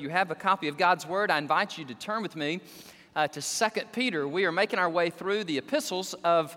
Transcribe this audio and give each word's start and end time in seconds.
you 0.00 0.08
have 0.08 0.30
a 0.30 0.34
copy 0.34 0.66
of 0.68 0.78
God's 0.78 1.06
Word, 1.06 1.30
I 1.30 1.36
invite 1.36 1.76
you 1.76 1.84
to 1.84 1.94
turn 1.94 2.22
with 2.22 2.34
me 2.34 2.60
uh, 3.14 3.28
to 3.28 3.42
2 3.42 3.80
Peter. 3.92 4.26
We 4.26 4.46
are 4.46 4.52
making 4.52 4.78
our 4.78 4.88
way 4.88 5.10
through 5.10 5.44
the 5.44 5.58
epistles 5.58 6.14
of 6.24 6.56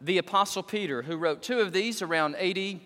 the 0.00 0.18
Apostle 0.18 0.62
Peter, 0.62 1.02
who 1.02 1.16
wrote 1.16 1.42
two 1.42 1.58
of 1.60 1.72
these 1.72 2.02
around 2.02 2.36
80, 2.38 2.80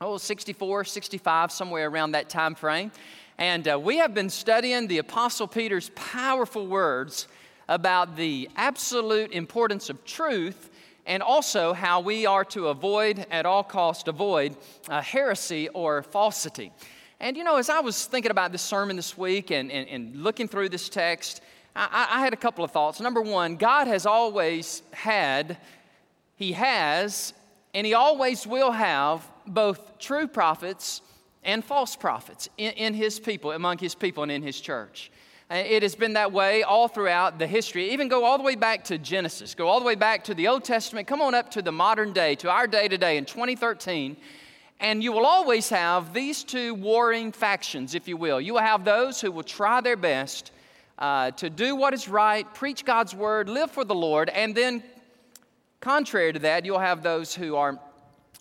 oh, 0.00 0.16
64, 0.16 0.84
65, 0.84 1.52
somewhere 1.52 1.88
around 1.88 2.12
that 2.12 2.30
time 2.30 2.54
frame. 2.54 2.90
And 3.36 3.68
uh, 3.68 3.78
we 3.78 3.98
have 3.98 4.14
been 4.14 4.30
studying 4.30 4.86
the 4.86 4.98
Apostle 4.98 5.46
Peter's 5.46 5.90
powerful 5.94 6.66
words 6.66 7.28
about 7.68 8.16
the 8.16 8.48
absolute 8.56 9.32
importance 9.32 9.90
of 9.90 10.02
truth 10.06 10.70
and 11.06 11.22
also 11.22 11.74
how 11.74 12.00
we 12.00 12.24
are 12.24 12.46
to 12.46 12.68
avoid, 12.68 13.26
at 13.30 13.44
all 13.44 13.62
cost, 13.62 14.08
avoid 14.08 14.56
uh, 14.88 15.02
heresy 15.02 15.68
or 15.68 16.02
falsity. 16.02 16.72
And 17.20 17.36
you 17.36 17.44
know, 17.44 17.56
as 17.56 17.70
I 17.70 17.80
was 17.80 18.06
thinking 18.06 18.30
about 18.30 18.52
this 18.52 18.62
sermon 18.62 18.96
this 18.96 19.16
week 19.16 19.50
and, 19.50 19.70
and, 19.70 19.88
and 19.88 20.16
looking 20.16 20.48
through 20.48 20.68
this 20.68 20.88
text, 20.88 21.40
I, 21.76 22.08
I 22.10 22.20
had 22.20 22.32
a 22.32 22.36
couple 22.36 22.64
of 22.64 22.70
thoughts. 22.70 23.00
Number 23.00 23.22
one, 23.22 23.56
God 23.56 23.86
has 23.86 24.06
always 24.06 24.82
had, 24.92 25.56
He 26.36 26.52
has, 26.52 27.34
and 27.72 27.86
He 27.86 27.94
always 27.94 28.46
will 28.46 28.72
have 28.72 29.28
both 29.46 29.98
true 29.98 30.26
prophets 30.26 31.02
and 31.44 31.64
false 31.64 31.96
prophets 31.96 32.48
in, 32.58 32.72
in 32.72 32.94
His 32.94 33.20
people, 33.20 33.52
among 33.52 33.78
His 33.78 33.94
people, 33.94 34.22
and 34.22 34.32
in 34.32 34.42
His 34.42 34.60
church. 34.60 35.10
Uh, 35.50 35.56
it 35.56 35.82
has 35.82 35.94
been 35.94 36.14
that 36.14 36.32
way 36.32 36.62
all 36.62 36.88
throughout 36.88 37.38
the 37.38 37.46
history. 37.46 37.90
Even 37.90 38.08
go 38.08 38.24
all 38.24 38.38
the 38.38 38.44
way 38.44 38.54
back 38.54 38.82
to 38.84 38.98
Genesis, 38.98 39.54
go 39.54 39.68
all 39.68 39.78
the 39.78 39.86
way 39.86 39.94
back 39.94 40.24
to 40.24 40.34
the 40.34 40.48
Old 40.48 40.64
Testament, 40.64 41.06
come 41.06 41.20
on 41.20 41.34
up 41.34 41.50
to 41.50 41.62
the 41.62 41.72
modern 41.72 42.12
day, 42.12 42.34
to 42.36 42.50
our 42.50 42.66
day 42.66 42.88
today 42.88 43.18
in 43.18 43.24
2013. 43.24 44.16
And 44.84 45.02
you 45.02 45.12
will 45.12 45.24
always 45.24 45.70
have 45.70 46.12
these 46.12 46.44
two 46.44 46.74
warring 46.74 47.32
factions, 47.32 47.94
if 47.94 48.06
you 48.06 48.18
will. 48.18 48.38
You 48.38 48.52
will 48.52 48.60
have 48.60 48.84
those 48.84 49.18
who 49.18 49.32
will 49.32 49.42
try 49.42 49.80
their 49.80 49.96
best 49.96 50.52
uh, 50.98 51.30
to 51.30 51.48
do 51.48 51.74
what 51.74 51.94
is 51.94 52.06
right, 52.06 52.46
preach 52.52 52.84
God's 52.84 53.14
word, 53.14 53.48
live 53.48 53.70
for 53.70 53.86
the 53.86 53.94
Lord, 53.94 54.28
and 54.28 54.54
then, 54.54 54.82
contrary 55.80 56.34
to 56.34 56.38
that, 56.40 56.66
you'll 56.66 56.78
have 56.80 57.02
those 57.02 57.34
who 57.34 57.56
are, 57.56 57.80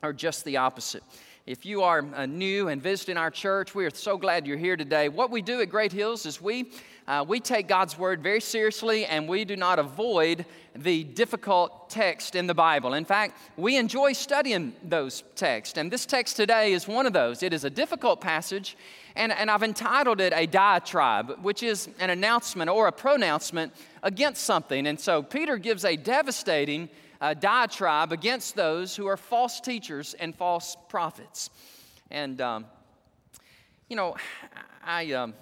are 0.02 0.11
just 0.11 0.44
the 0.44 0.58
opposite. 0.58 1.02
If 1.45 1.66
you 1.66 1.81
are 1.81 2.05
uh, 2.14 2.25
new 2.25 2.67
and 2.67 2.81
visiting 2.81 3.16
our 3.16 3.31
church, 3.31 3.73
we 3.73 3.86
are 3.86 3.91
so 3.91 4.17
glad 4.17 4.45
you're 4.45 4.58
here 4.58 4.75
today. 4.75 5.08
What 5.08 5.31
we 5.31 5.41
do 5.41 5.61
at 5.61 5.69
Great 5.69 5.94
Hills 5.94 6.25
is 6.25 6.41
we 6.41 6.71
uh, 7.07 7.25
we 7.27 7.39
take 7.39 7.67
God's 7.67 7.97
word 7.97 8.23
very 8.23 8.39
seriously 8.39 9.05
and 9.05 9.27
we 9.27 9.43
do 9.43 9.55
not 9.55 9.77
avoid 9.77 10.45
the 10.75 11.03
difficult 11.03 11.89
text 11.89 12.35
in 12.35 12.47
the 12.47 12.53
Bible. 12.53 12.93
In 12.93 13.05
fact, 13.05 13.37
we 13.57 13.77
enjoy 13.77 14.13
studying 14.13 14.73
those 14.83 15.23
texts. 15.35 15.77
And 15.77 15.91
this 15.91 16.05
text 16.05 16.37
today 16.37 16.73
is 16.73 16.87
one 16.87 17.05
of 17.05 17.13
those. 17.13 17.43
It 17.43 17.53
is 17.53 17.63
a 17.65 17.69
difficult 17.69 18.21
passage, 18.21 18.75
and, 19.15 19.31
and 19.31 19.51
I've 19.51 19.63
entitled 19.63 20.19
it 20.19 20.33
a 20.33 20.47
diatribe, 20.47 21.37
which 21.41 21.61
is 21.61 21.89
an 21.99 22.09
announcement 22.09 22.69
or 22.69 22.87
a 22.87 22.91
pronouncement 22.91 23.73
against 24.01 24.43
something. 24.43 24.87
And 24.87 24.99
so 24.99 25.21
Peter 25.21 25.57
gives 25.57 25.85
a 25.85 25.95
devastating 25.95 26.89
uh, 27.21 27.33
diatribe 27.33 28.11
against 28.11 28.55
those 28.55 28.95
who 28.95 29.05
are 29.07 29.17
false 29.17 29.59
teachers 29.59 30.15
and 30.15 30.35
false 30.35 30.75
prophets. 30.89 31.49
And, 32.09 32.41
um, 32.41 32.65
you 33.89 33.95
know, 33.95 34.15
I. 34.83 35.11
Um, 35.11 35.33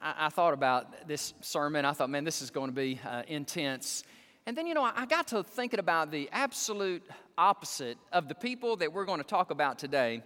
I, 0.00 0.26
I, 0.26 0.28
thought 0.28 0.54
about 0.54 1.06
this 1.06 1.34
sermon. 1.40 1.84
I 1.84 1.92
thought, 1.92 2.10
man, 2.10 2.24
this 2.24 2.42
is 2.42 2.50
going 2.50 2.70
to 2.70 2.74
be 2.74 3.00
uh, 3.06 3.22
intense. 3.28 4.04
And 4.46 4.56
then, 4.56 4.66
you 4.66 4.74
know, 4.74 4.82
I 4.82 5.06
got 5.06 5.28
to 5.28 5.42
thinking 5.42 5.78
about 5.78 6.10
the 6.10 6.28
absolute 6.32 7.02
opposite 7.36 7.98
of 8.12 8.28
the 8.28 8.34
people 8.34 8.76
that 8.76 8.92
we're 8.92 9.04
going 9.04 9.20
to 9.20 9.26
talk 9.26 9.50
about 9.50 9.78
today. 9.78 10.22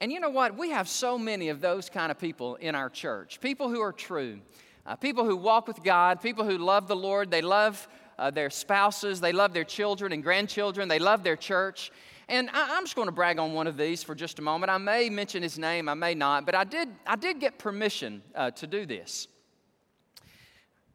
And 0.00 0.12
you 0.12 0.20
know 0.20 0.30
what? 0.30 0.56
We 0.56 0.70
have 0.70 0.88
so 0.88 1.18
many 1.18 1.48
of 1.48 1.60
those 1.60 1.90
kind 1.90 2.10
of 2.10 2.18
people 2.18 2.54
in 2.56 2.74
our 2.74 2.88
church 2.88 3.40
people 3.40 3.68
who 3.68 3.80
are 3.80 3.92
true, 3.92 4.40
uh, 4.86 4.94
people 4.96 5.24
who 5.24 5.36
walk 5.36 5.66
with 5.66 5.82
God, 5.82 6.20
people 6.20 6.44
who 6.44 6.56
love 6.56 6.86
the 6.86 6.96
Lord, 6.96 7.30
they 7.30 7.42
love 7.42 7.88
uh, 8.18 8.30
their 8.30 8.50
spouses, 8.50 9.20
they 9.20 9.32
love 9.32 9.52
their 9.52 9.64
children 9.64 10.12
and 10.12 10.22
grandchildren, 10.22 10.88
they 10.88 10.98
love 10.98 11.24
their 11.24 11.36
church. 11.36 11.90
And 12.30 12.50
I, 12.52 12.76
am 12.76 12.84
just 12.84 12.94
going 12.94 13.08
to 13.08 13.12
brag 13.12 13.38
on 13.38 13.54
one 13.54 13.66
of 13.66 13.78
these 13.78 14.02
for 14.02 14.14
just 14.14 14.38
a 14.38 14.42
moment. 14.42 14.70
I 14.70 14.76
may 14.76 15.08
mention 15.08 15.42
his 15.42 15.58
name, 15.58 15.88
I 15.88 15.94
may 15.94 16.14
not, 16.14 16.44
but 16.44 16.54
I 16.54 16.64
did, 16.64 16.90
I 17.06 17.16
did 17.16 17.40
get 17.40 17.58
permission 17.58 18.22
uh, 18.34 18.50
to 18.50 18.66
do 18.66 18.84
this. 18.84 19.28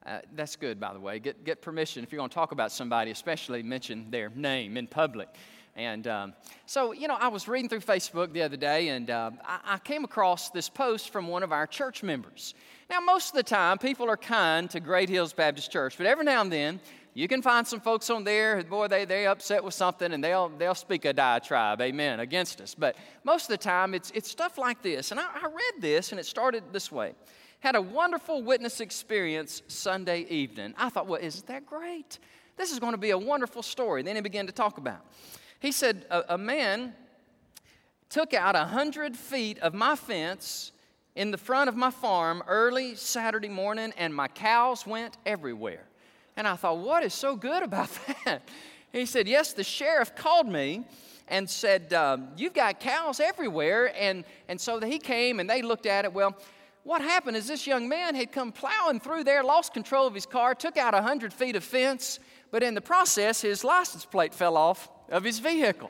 Uh, 0.05 0.19
that's 0.35 0.55
good, 0.55 0.79
by 0.79 0.93
the 0.93 0.99
way. 0.99 1.17
Get, 1.17 1.43
get 1.43 1.61
permission 1.61 2.03
if 2.03 2.11
you're 2.11 2.19
going 2.19 2.29
to 2.29 2.33
talk 2.33 2.51
about 2.51 2.71
somebody, 2.71 3.09
especially 3.09 3.63
mention 3.63 4.11
their 4.11 4.29
name 4.29 4.77
in 4.77 4.85
public. 4.85 5.29
And 5.75 6.05
um, 6.05 6.33
so, 6.67 6.91
you 6.91 7.07
know, 7.07 7.15
I 7.15 7.29
was 7.29 7.47
reading 7.47 7.67
through 7.67 7.79
Facebook 7.79 8.31
the 8.31 8.43
other 8.43 8.57
day 8.57 8.89
and 8.89 9.09
uh, 9.09 9.31
I, 9.43 9.59
I, 9.65 9.77
came 9.79 10.03
across 10.03 10.51
this 10.51 10.69
post 10.69 11.09
from 11.09 11.27
one 11.27 11.41
of 11.41 11.51
our 11.51 11.65
church 11.65 12.03
members. 12.03 12.53
Now, 12.91 12.99
most 12.99 13.29
of 13.29 13.37
the 13.37 13.43
time, 13.43 13.79
people 13.79 14.07
are 14.07 14.17
kind 14.17 14.69
to 14.69 14.79
Great 14.79 15.09
Hills 15.09 15.33
Baptist 15.33 15.71
Church, 15.71 15.97
but 15.97 16.05
every 16.05 16.25
now 16.25 16.41
and 16.41 16.51
then, 16.51 16.79
you 17.15 17.27
can 17.27 17.43
find 17.43 17.67
some 17.67 17.79
folks 17.79 18.09
on 18.09 18.23
there, 18.23 18.63
boy, 18.63 18.87
they, 18.87 19.05
they're 19.05 19.29
upset 19.29 19.63
with 19.63 19.75
something 19.75 20.13
and 20.13 20.23
they'll, 20.23 20.49
they'll 20.49 20.73
speak 20.73 21.05
a 21.05 21.13
diatribe, 21.13 21.79
amen, 21.79 22.19
against 22.19 22.59
us. 22.59 22.73
But 22.73 22.95
most 23.23 23.43
of 23.43 23.49
the 23.49 23.57
time, 23.57 23.93
it's, 23.93 24.11
it's 24.11 24.29
stuff 24.29 24.57
like 24.57 24.81
this. 24.81 25.11
And 25.11 25.19
I, 25.19 25.25
I 25.25 25.45
read 25.45 25.81
this 25.81 26.11
and 26.11 26.19
it 26.19 26.25
started 26.25 26.63
this 26.71 26.91
way 26.91 27.13
Had 27.59 27.75
a 27.75 27.81
wonderful 27.81 28.41
witness 28.41 28.79
experience 28.79 29.61
Sunday 29.67 30.21
evening. 30.21 30.73
I 30.77 30.89
thought, 30.89 31.05
well, 31.05 31.21
isn't 31.21 31.45
that 31.47 31.67
great? 31.67 32.17
This 32.57 32.71
is 32.71 32.79
going 32.79 32.93
to 32.93 32.97
be 32.97 33.11
a 33.11 33.17
wonderful 33.17 33.61
story. 33.61 34.01
Then 34.01 34.15
he 34.15 34.21
began 34.21 34.47
to 34.47 34.53
talk 34.53 34.79
about. 34.79 35.05
He 35.59 35.71
said, 35.71 36.05
a, 36.09 36.33
a 36.33 36.37
man 36.37 36.93
took 38.09 38.33
out 38.33 38.55
a 38.55 38.65
hundred 38.65 39.15
feet 39.15 39.59
of 39.59 39.75
my 39.75 39.95
fence 39.95 40.71
in 41.15 41.29
the 41.29 41.37
front 41.37 41.69
of 41.69 41.75
my 41.75 41.91
farm 41.91 42.41
early 42.47 42.95
Saturday 42.95 43.49
morning, 43.49 43.93
and 43.97 44.13
my 44.15 44.27
cows 44.27 44.87
went 44.87 45.17
everywhere. 45.25 45.85
And 46.35 46.47
I 46.47 46.55
thought, 46.55 46.79
what 46.79 47.03
is 47.03 47.13
so 47.13 47.35
good 47.35 47.63
about 47.63 47.89
that? 48.25 48.41
He 48.91 49.05
said, 49.05 49.27
Yes, 49.27 49.53
the 49.53 49.63
sheriff 49.63 50.15
called 50.15 50.47
me 50.47 50.85
and 51.27 51.49
said, 51.49 51.93
um, 51.93 52.29
You've 52.37 52.53
got 52.53 52.79
cows 52.79 53.19
everywhere. 53.19 53.93
And, 53.97 54.23
and 54.47 54.59
so 54.59 54.79
he 54.79 54.99
came 54.99 55.39
and 55.39 55.49
they 55.49 55.61
looked 55.61 55.85
at 55.85 56.05
it. 56.05 56.13
Well, 56.13 56.37
what 56.83 57.01
happened 57.01 57.37
is 57.37 57.47
this 57.47 57.65
young 57.65 57.87
man 57.87 58.13
had 58.13 58.31
come 58.31 58.51
plowing 58.51 58.99
through 58.99 59.23
there, 59.23 59.43
lost 59.43 59.73
control 59.73 60.05
of 60.05 60.13
his 60.13 60.25
car, 60.25 60.53
took 60.53 60.75
out 60.75 60.93
100 60.93 61.31
feet 61.31 61.55
of 61.55 61.63
fence, 61.63 62.19
but 62.51 62.61
in 62.61 62.73
the 62.73 62.81
process, 62.81 63.41
his 63.41 63.63
license 63.63 64.05
plate 64.05 64.33
fell 64.33 64.57
off 64.57 64.89
of 65.09 65.23
his 65.23 65.39
vehicle. 65.39 65.89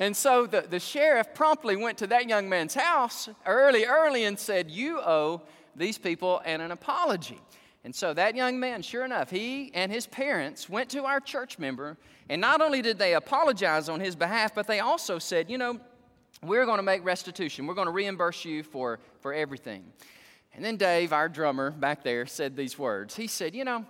And 0.00 0.16
so 0.16 0.46
the, 0.46 0.62
the 0.62 0.80
sheriff 0.80 1.34
promptly 1.34 1.76
went 1.76 1.98
to 1.98 2.08
that 2.08 2.28
young 2.28 2.48
man's 2.48 2.74
house 2.74 3.28
early, 3.46 3.84
early 3.84 4.24
and 4.24 4.36
said, 4.36 4.70
You 4.70 5.00
owe 5.00 5.42
these 5.76 5.98
people 5.98 6.42
an, 6.44 6.60
an 6.60 6.72
apology. 6.72 7.38
And 7.84 7.94
so 7.94 8.14
that 8.14 8.36
young 8.36 8.60
man, 8.60 8.82
sure 8.82 9.04
enough, 9.04 9.30
he 9.30 9.72
and 9.74 9.90
his 9.90 10.06
parents 10.06 10.68
went 10.68 10.88
to 10.90 11.04
our 11.04 11.18
church 11.18 11.58
member, 11.58 11.96
and 12.28 12.40
not 12.40 12.60
only 12.60 12.80
did 12.80 12.98
they 12.98 13.14
apologize 13.14 13.88
on 13.88 13.98
his 13.98 14.14
behalf, 14.14 14.54
but 14.54 14.66
they 14.66 14.80
also 14.80 15.18
said, 15.18 15.50
you 15.50 15.58
know, 15.58 15.80
we're 16.42 16.64
going 16.64 16.78
to 16.78 16.82
make 16.82 17.04
restitution. 17.04 17.66
We're 17.66 17.74
going 17.74 17.86
to 17.86 17.92
reimburse 17.92 18.44
you 18.44 18.62
for, 18.62 18.98
for 19.20 19.32
everything. 19.32 19.84
And 20.54 20.64
then 20.64 20.76
Dave, 20.76 21.12
our 21.12 21.28
drummer 21.28 21.70
back 21.70 22.02
there, 22.02 22.26
said 22.26 22.56
these 22.56 22.78
words. 22.78 23.16
He 23.16 23.26
said, 23.26 23.54
You 23.54 23.64
know, 23.64 23.86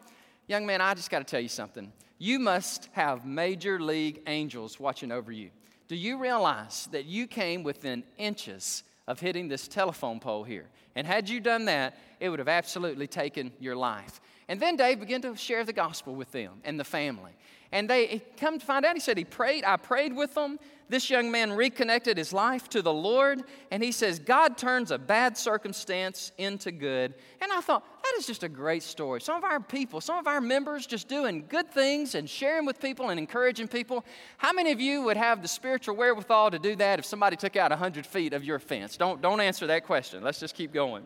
young 0.47 0.67
man, 0.67 0.81
I 0.81 0.95
just 0.95 1.11
got 1.11 1.19
to 1.19 1.25
tell 1.25 1.41
you 1.41 1.49
something. 1.49 1.93
You 2.19 2.39
must 2.39 2.89
have 2.93 3.25
major 3.25 3.81
league 3.81 4.21
angels 4.27 4.79
watching 4.79 5.11
over 5.11 5.33
you. 5.33 5.51
Do 5.89 5.97
you 5.97 6.19
realize 6.19 6.89
that 6.93 7.07
you 7.07 7.27
came 7.27 7.65
within 7.65 8.05
inches 8.17 8.85
of 9.09 9.19
hitting 9.19 9.49
this 9.49 9.67
telephone 9.67 10.21
pole 10.21 10.45
here? 10.45 10.69
And 10.95 11.07
had 11.07 11.29
you 11.29 11.41
done 11.41 11.65
that, 11.67 11.97
it 12.21 12.29
would 12.29 12.39
have 12.39 12.49
absolutely 12.49 13.07
taken 13.07 13.53
your 13.59 13.77
life. 13.77 14.21
And 14.49 14.61
then 14.61 14.77
Dave 14.77 15.01
began 15.01 15.23
to 15.23 15.37
share 15.37 15.65
the 15.65 15.73
gospel 15.73 16.15
with 16.15 16.31
them 16.33 16.61
and 16.65 16.79
the 16.79 16.85
family. 16.85 17.33
And 17.73 17.89
they 17.89 18.23
come 18.37 18.59
to 18.59 18.67
find 18.67 18.85
out, 18.85 18.95
he 18.95 19.01
said, 19.01 19.17
he 19.17 19.25
prayed, 19.25 19.65
I 19.65 19.79
prayed 19.79 20.15
with 20.15 20.35
them. 20.35 20.59
This 20.91 21.09
young 21.09 21.31
man 21.31 21.53
reconnected 21.53 22.19
his 22.19 22.33
life 22.35 22.69
to 22.71 22.83
the 22.83 22.93
Lord. 22.93 23.43
And 23.71 23.83
he 23.83 23.93
says, 23.93 24.19
God 24.19 24.59
turns 24.59 24.91
a 24.91 24.99
bad 24.99 25.39
circumstance 25.39 26.33
into 26.37 26.71
good. 26.71 27.15
And 27.41 27.51
I 27.51 27.63
thought, 27.63 27.85
that 28.13 28.19
is 28.19 28.27
just 28.27 28.43
a 28.43 28.49
great 28.49 28.83
story. 28.83 29.21
Some 29.21 29.37
of 29.37 29.45
our 29.45 29.59
people, 29.59 30.01
some 30.01 30.19
of 30.19 30.27
our 30.27 30.41
members 30.41 30.87
just 30.87 31.09
doing 31.09 31.45
good 31.49 31.71
things 31.71 32.15
and 32.15 32.29
sharing 32.29 32.67
with 32.67 32.79
people 32.81 33.09
and 33.09 33.19
encouraging 33.19 33.69
people. 33.69 34.05
How 34.37 34.53
many 34.53 34.71
of 34.71 34.81
you 34.81 35.03
would 35.03 35.17
have 35.17 35.41
the 35.41 35.49
spiritual 35.49 35.97
wherewithal 35.97 36.51
to 36.51 36.59
do 36.59 36.77
that 36.77 36.99
if 36.99 37.07
somebody 37.07 37.37
took 37.37 37.57
out 37.57 37.71
100 37.71 38.05
feet 38.05 38.35
of 38.35 38.45
your 38.45 38.59
fence? 38.59 38.97
Don't, 38.97 39.23
don't 39.23 39.41
answer 39.41 39.67
that 39.69 39.87
question. 39.87 40.23
Let's 40.23 40.41
just 40.41 40.55
keep 40.55 40.73
going. 40.75 41.05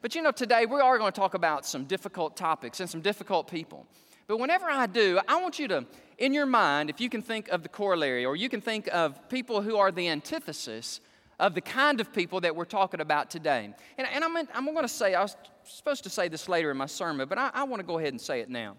But 0.00 0.14
you 0.14 0.22
know, 0.22 0.30
today 0.30 0.64
we 0.64 0.80
are 0.80 0.98
going 0.98 1.12
to 1.12 1.20
talk 1.20 1.34
about 1.34 1.66
some 1.66 1.84
difficult 1.84 2.36
topics 2.36 2.80
and 2.80 2.88
some 2.88 3.02
difficult 3.02 3.46
people. 3.46 3.86
But 4.26 4.38
whenever 4.38 4.66
I 4.66 4.86
do, 4.86 5.20
I 5.28 5.40
want 5.42 5.58
you 5.58 5.68
to, 5.68 5.84
in 6.16 6.32
your 6.32 6.46
mind, 6.46 6.88
if 6.88 6.98
you 6.98 7.10
can 7.10 7.20
think 7.20 7.48
of 7.48 7.62
the 7.62 7.68
corollary 7.68 8.24
or 8.24 8.36
you 8.36 8.48
can 8.48 8.62
think 8.62 8.88
of 8.90 9.28
people 9.28 9.60
who 9.60 9.76
are 9.76 9.92
the 9.92 10.08
antithesis 10.08 11.00
of 11.42 11.54
the 11.54 11.60
kind 11.60 12.00
of 12.00 12.12
people 12.12 12.40
that 12.40 12.54
we're 12.54 12.64
talking 12.64 13.00
about 13.00 13.28
today. 13.28 13.74
And, 13.98 14.06
and 14.06 14.24
I'm, 14.24 14.36
I'm 14.54 14.64
going 14.66 14.82
to 14.82 14.88
say, 14.88 15.14
I 15.14 15.22
was 15.22 15.36
supposed 15.64 16.04
to 16.04 16.08
say 16.08 16.28
this 16.28 16.48
later 16.48 16.70
in 16.70 16.76
my 16.76 16.86
sermon, 16.86 17.28
but 17.28 17.36
I, 17.36 17.50
I 17.52 17.64
want 17.64 17.80
to 17.80 17.86
go 17.86 17.98
ahead 17.98 18.12
and 18.12 18.20
say 18.20 18.40
it 18.40 18.48
now. 18.48 18.76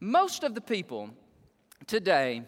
Most 0.00 0.42
of 0.42 0.54
the 0.54 0.60
people 0.62 1.10
today 1.86 2.42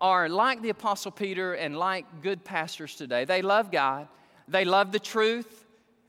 are 0.00 0.28
like 0.28 0.60
the 0.60 0.70
Apostle 0.70 1.12
Peter 1.12 1.54
and 1.54 1.78
like 1.78 2.04
good 2.20 2.44
pastors 2.44 2.96
today. 2.96 3.24
They 3.24 3.42
love 3.42 3.70
God, 3.70 4.08
they 4.48 4.64
love 4.64 4.90
the 4.90 4.98
truth, 4.98 5.64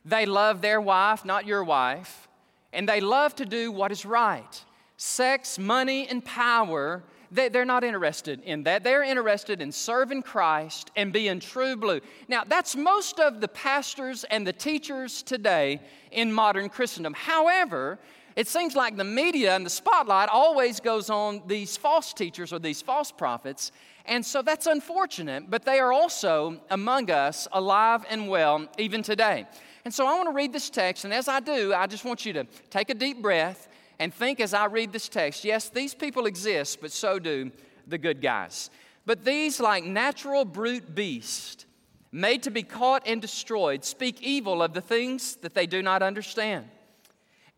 They 0.06 0.26
love 0.26 0.62
their 0.62 0.82
wife, 0.82 1.26
not 1.26 1.46
your 1.46 1.64
wife. 1.64 2.28
And 2.72 2.88
they 2.88 3.02
love 3.02 3.36
to 3.36 3.46
do 3.46 3.72
what 3.72 3.92
is 3.92 4.06
right. 4.06 4.66
Sex, 4.98 5.60
money, 5.60 6.08
and 6.08 6.24
power, 6.24 7.04
they, 7.32 7.48
are 7.60 7.66
not 7.66 7.84
interested 7.84 8.42
in 8.44 8.64
that. 8.64 8.84
They're 8.84 9.04
interested 9.04 9.62
in 9.62 9.72
serving 9.72 10.24
Christ 10.24 10.92
and 10.96 11.14
being 11.14 11.40
true 11.40 11.76
blue. 11.76 12.02
Now, 12.28 12.44
that's 12.44 12.76
most 12.76 13.20
of 13.20 13.42
the 13.42 13.48
pastors 13.48 14.24
and 14.26 14.46
the 14.46 14.54
teachers 14.54 15.22
today 15.22 15.82
in 16.12 16.34
modern 16.34 16.70
Christendom. 16.70 17.14
However, 17.14 18.00
it 18.36 18.48
seems 18.48 18.76
like 18.76 18.96
the 18.98 19.04
media 19.04 19.56
and 19.56 19.66
the 19.66 19.70
spotlight 19.70 20.30
always 20.30 20.80
goes 20.80 21.10
on 21.10 21.42
these 21.48 21.78
false 21.78 22.14
teachers 22.14 22.54
or 22.54 22.60
these 22.60 22.82
false 22.82 23.12
prophets. 23.12 23.72
And 24.06 24.26
so 24.26 24.42
that's 24.42 24.66
unfortunate, 24.66 25.50
but 25.50 25.66
they 25.66 25.80
are 25.80 25.94
also 25.94 26.60
among 26.70 27.12
us, 27.12 27.48
alive 27.52 28.06
and 28.10 28.28
well, 28.28 28.68
even 28.78 29.04
today. 29.04 29.46
And 29.86 29.94
so 29.94 30.06
I 30.06 30.16
want 30.16 30.30
to 30.30 30.34
read 30.34 30.52
this 30.52 30.70
text, 30.70 31.06
and 31.06 31.14
as 31.14 31.28
I 31.28 31.40
do, 31.40 31.74
I 31.74 31.88
just 31.88 32.06
want 32.06 32.26
you 32.26 32.34
to 32.34 32.46
take 32.70 32.90
a 32.90 32.94
deep 32.94 33.22
breath 33.22 33.69
and 34.00 34.14
think 34.14 34.40
as 34.40 34.54
I 34.54 34.66
read 34.66 34.92
this 34.92 35.10
text 35.10 35.44
yes, 35.44 35.70
these 35.70 35.94
people 35.94 36.26
exist, 36.26 36.80
but 36.82 36.92
so 36.92 37.20
do 37.20 37.52
the 37.88 37.98
good 37.98 38.22
guys. 38.22 38.70
But 39.06 39.26
these, 39.26 39.60
like 39.60 39.84
natural 39.84 40.46
brute 40.46 40.94
beasts, 40.96 41.66
made 42.12 42.44
to 42.44 42.52
be 42.52 42.64
caught 42.64 43.04
and 43.06 43.22
destroyed, 43.22 43.84
speak 43.84 44.22
evil 44.22 44.64
of 44.64 44.74
the 44.74 44.82
things 44.82 45.36
that 45.38 45.54
they 45.54 45.68
do 45.68 45.82
not 45.82 46.02
understand. 46.02 46.68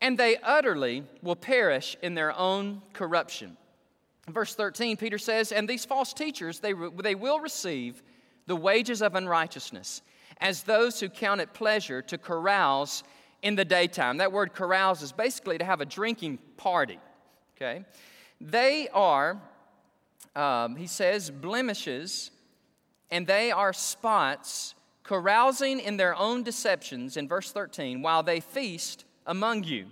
And 0.00 0.18
they 0.18 0.36
utterly 0.38 1.04
will 1.22 1.36
perish 1.36 1.96
in 2.02 2.14
their 2.14 2.36
own 2.36 2.82
corruption. 2.92 3.56
Verse 4.28 4.54
13, 4.54 4.96
Peter 4.96 5.18
says, 5.18 5.52
And 5.52 5.68
these 5.68 5.84
false 5.84 6.12
teachers, 6.12 6.58
they, 6.58 6.74
they 7.02 7.14
will 7.14 7.40
receive 7.40 8.02
the 8.46 8.56
wages 8.56 9.02
of 9.02 9.14
unrighteousness 9.14 10.02
as 10.40 10.62
those 10.62 10.98
who 10.98 11.08
count 11.08 11.40
it 11.40 11.52
pleasure 11.54 12.02
to 12.02 12.18
carouse 12.18 13.04
in 13.42 13.56
the 13.56 13.64
daytime. 13.64 14.18
That 14.18 14.32
word 14.32 14.54
carouse 14.54 15.02
is 15.02 15.12
basically 15.12 15.58
to 15.58 15.64
have 15.64 15.80
a 15.80 15.84
drinking 15.84 16.38
party, 16.56 16.98
okay? 17.56 17.84
They 18.40 18.88
are, 18.92 19.40
um, 20.34 20.76
he 20.76 20.86
says, 20.86 21.30
blemishes, 21.30 22.30
and 23.10 23.26
they 23.26 23.50
are 23.50 23.72
spots 23.72 24.74
carousing 25.02 25.80
in 25.80 25.96
their 25.96 26.16
own 26.16 26.42
deceptions 26.42 27.16
in 27.16 27.28
verse 27.28 27.52
13 27.52 28.02
while 28.02 28.22
they 28.22 28.40
feast 28.40 29.04
among 29.26 29.64
you. 29.64 29.86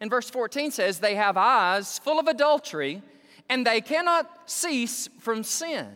And 0.00 0.10
verse 0.10 0.30
14 0.30 0.70
says, 0.70 0.98
They 0.98 1.14
have 1.14 1.36
eyes 1.36 1.98
full 1.98 2.18
of 2.18 2.26
adultery, 2.26 3.02
and 3.48 3.66
they 3.66 3.80
cannot 3.80 4.48
cease 4.48 5.08
from 5.18 5.42
sin. 5.42 5.88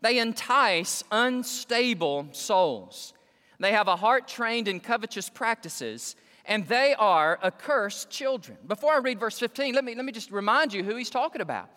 They 0.00 0.18
entice 0.18 1.04
unstable 1.10 2.28
souls. 2.32 3.12
They 3.58 3.72
have 3.72 3.88
a 3.88 3.96
heart 3.96 4.28
trained 4.28 4.68
in 4.68 4.80
covetous 4.80 5.28
practices, 5.28 6.16
and 6.46 6.66
they 6.66 6.94
are 6.94 7.38
accursed 7.42 8.10
children. 8.10 8.56
Before 8.66 8.92
I 8.92 8.98
read 8.98 9.20
verse 9.20 9.38
15, 9.38 9.74
let 9.74 9.84
me, 9.84 9.94
let 9.94 10.04
me 10.04 10.12
just 10.12 10.30
remind 10.30 10.72
you 10.72 10.84
who 10.84 10.96
he's 10.96 11.10
talking 11.10 11.40
about. 11.40 11.68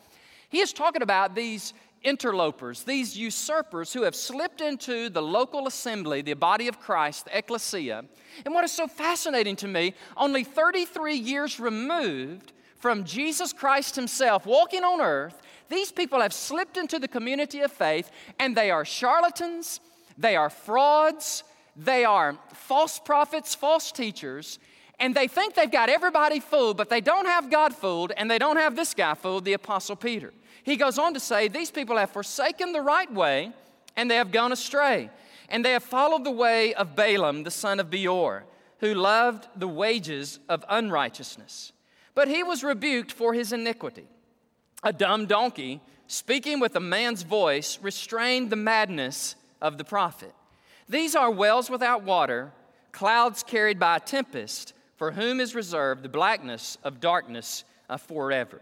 He 0.50 0.60
is 0.60 0.74
talking 0.74 1.02
about 1.02 1.36
these 1.36 1.74
interlopers, 2.04 2.84
these 2.84 3.18
usurpers 3.18 3.94
who 3.94 4.04
have 4.04 4.16
slipped 4.16 4.62
into 4.62 5.10
the 5.10 5.22
local 5.22 5.68
assembly, 5.68 6.22
the 6.22 6.34
body 6.34 6.68
of 6.68 6.80
Christ, 6.80 7.26
the 7.26 7.38
ecclesia. 7.38 8.06
And 8.46 8.54
what 8.54 8.64
is 8.64 8.72
so 8.72 8.88
fascinating 8.88 9.56
to 9.58 9.68
me, 9.68 9.94
only 10.16 10.44
33 10.44 11.16
years 11.16 11.60
removed 11.60 12.54
from 12.78 13.04
Jesus 13.04 13.52
Christ 13.52 13.96
himself 13.96 14.46
walking 14.46 14.84
on 14.84 15.02
earth, 15.02 15.42
these 15.68 15.92
people 15.92 16.22
have 16.22 16.34
slipped 16.34 16.78
into 16.78 16.98
the 17.00 17.08
community 17.08 17.60
of 17.62 17.72
faith 17.72 18.10
and 18.40 18.56
they 18.56 18.72
are 18.72 18.86
charlatans, 18.86 19.82
they 20.18 20.36
are 20.36 20.50
frauds, 20.50 21.44
they 21.80 22.04
are 22.04 22.38
false 22.54 23.00
prophets, 23.00 23.56
false 23.56 23.92
teachers, 23.92 24.60
and 25.00 25.16
they 25.16 25.30
think 25.30 25.56
they've 25.56 25.72
got 25.72 25.88
everybody 25.88 26.42
fooled, 26.42 26.76
but 26.76 26.90
they 26.90 27.00
don't 27.00 27.26
have 27.26 27.50
God 27.50 27.74
fooled, 27.74 28.12
and 28.18 28.30
they 28.30 28.38
don't 28.38 28.58
have 28.58 28.76
this 28.76 28.94
guy 28.94 29.14
fooled, 29.14 29.46
the 29.46 29.54
Apostle 29.54 29.96
Peter. 29.96 30.34
He 30.64 30.76
goes 30.76 31.00
on 31.00 31.14
to 31.14 31.22
say, 31.22 31.48
These 31.48 31.72
people 31.72 31.96
have 31.96 32.12
forsaken 32.12 32.74
the 32.74 32.82
right 32.82 33.12
way, 33.12 33.54
and 33.96 34.12
they 34.12 34.18
have 34.18 34.34
gone 34.34 34.52
astray, 34.52 35.10
and 35.48 35.64
they 35.64 35.72
have 35.72 35.84
followed 35.84 36.26
the 36.26 36.32
way 36.32 36.74
of 36.74 36.98
Balaam, 36.98 37.44
the 37.44 37.52
son 37.52 37.80
of 37.80 37.90
Beor, 37.90 38.44
who 38.80 38.94
loved 38.94 39.48
the 39.56 39.68
wages 39.68 40.40
of 40.50 40.66
unrighteousness. 40.68 41.72
But 42.14 42.28
he 42.28 42.44
was 42.44 42.62
rebuked 42.62 43.14
for 43.14 43.34
his 43.34 43.54
iniquity. 43.54 44.08
A 44.84 44.92
dumb 44.92 45.28
donkey, 45.28 45.80
speaking 46.08 46.60
with 46.60 46.76
a 46.76 46.82
man's 46.82 47.24
voice, 47.24 47.80
restrained 47.82 48.50
the 48.50 48.58
madness 48.58 49.36
of 49.62 49.78
the 49.78 49.86
prophet. 49.86 50.34
These 50.90 51.16
are 51.16 51.30
wells 51.30 51.70
without 51.70 52.02
water, 52.02 52.52
clouds 52.92 53.44
carried 53.44 53.80
by 53.80 53.98
a 53.98 54.00
tempest, 54.00 54.74
for 54.98 55.12
whom 55.12 55.40
is 55.40 55.54
reserved 55.54 56.02
the 56.02 56.10
blackness 56.10 56.80
of 56.84 57.00
darkness 57.00 57.64
uh, 57.90 57.98
forever. 57.98 58.60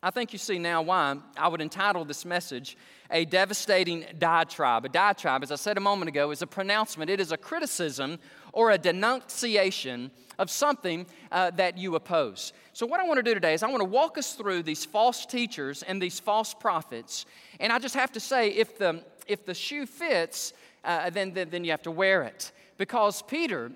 I 0.00 0.10
think 0.10 0.32
you 0.32 0.38
see 0.38 0.60
now 0.60 0.80
why 0.80 1.16
I 1.36 1.48
would 1.48 1.60
entitle 1.60 2.04
this 2.04 2.24
message 2.24 2.76
a 3.10 3.24
devastating 3.24 4.04
diatribe. 4.18 4.84
A 4.84 4.88
diatribe, 4.88 5.42
as 5.42 5.50
I 5.50 5.56
said 5.56 5.76
a 5.76 5.80
moment 5.80 6.08
ago, 6.08 6.30
is 6.30 6.40
a 6.40 6.46
pronouncement, 6.46 7.10
it 7.10 7.18
is 7.18 7.32
a 7.32 7.36
criticism 7.36 8.20
or 8.52 8.70
a 8.70 8.78
denunciation 8.78 10.12
of 10.38 10.50
something 10.50 11.04
uh, 11.32 11.50
that 11.52 11.76
you 11.76 11.96
oppose. 11.96 12.52
So, 12.74 12.86
what 12.86 13.00
I 13.00 13.04
want 13.04 13.18
to 13.18 13.24
do 13.24 13.34
today 13.34 13.54
is 13.54 13.64
I 13.64 13.68
want 13.68 13.80
to 13.80 13.88
walk 13.88 14.18
us 14.18 14.34
through 14.34 14.62
these 14.62 14.84
false 14.84 15.26
teachers 15.26 15.82
and 15.82 16.00
these 16.00 16.20
false 16.20 16.54
prophets. 16.54 17.26
And 17.58 17.72
I 17.72 17.80
just 17.80 17.96
have 17.96 18.12
to 18.12 18.20
say, 18.20 18.50
if 18.50 18.78
the, 18.78 19.02
if 19.26 19.44
the 19.44 19.54
shoe 19.54 19.84
fits, 19.84 20.52
uh, 20.88 21.10
then, 21.10 21.32
then, 21.34 21.50
then 21.50 21.64
you 21.64 21.70
have 21.70 21.82
to 21.82 21.90
wear 21.90 22.22
it. 22.24 22.50
Because 22.78 23.22
Peter 23.22 23.70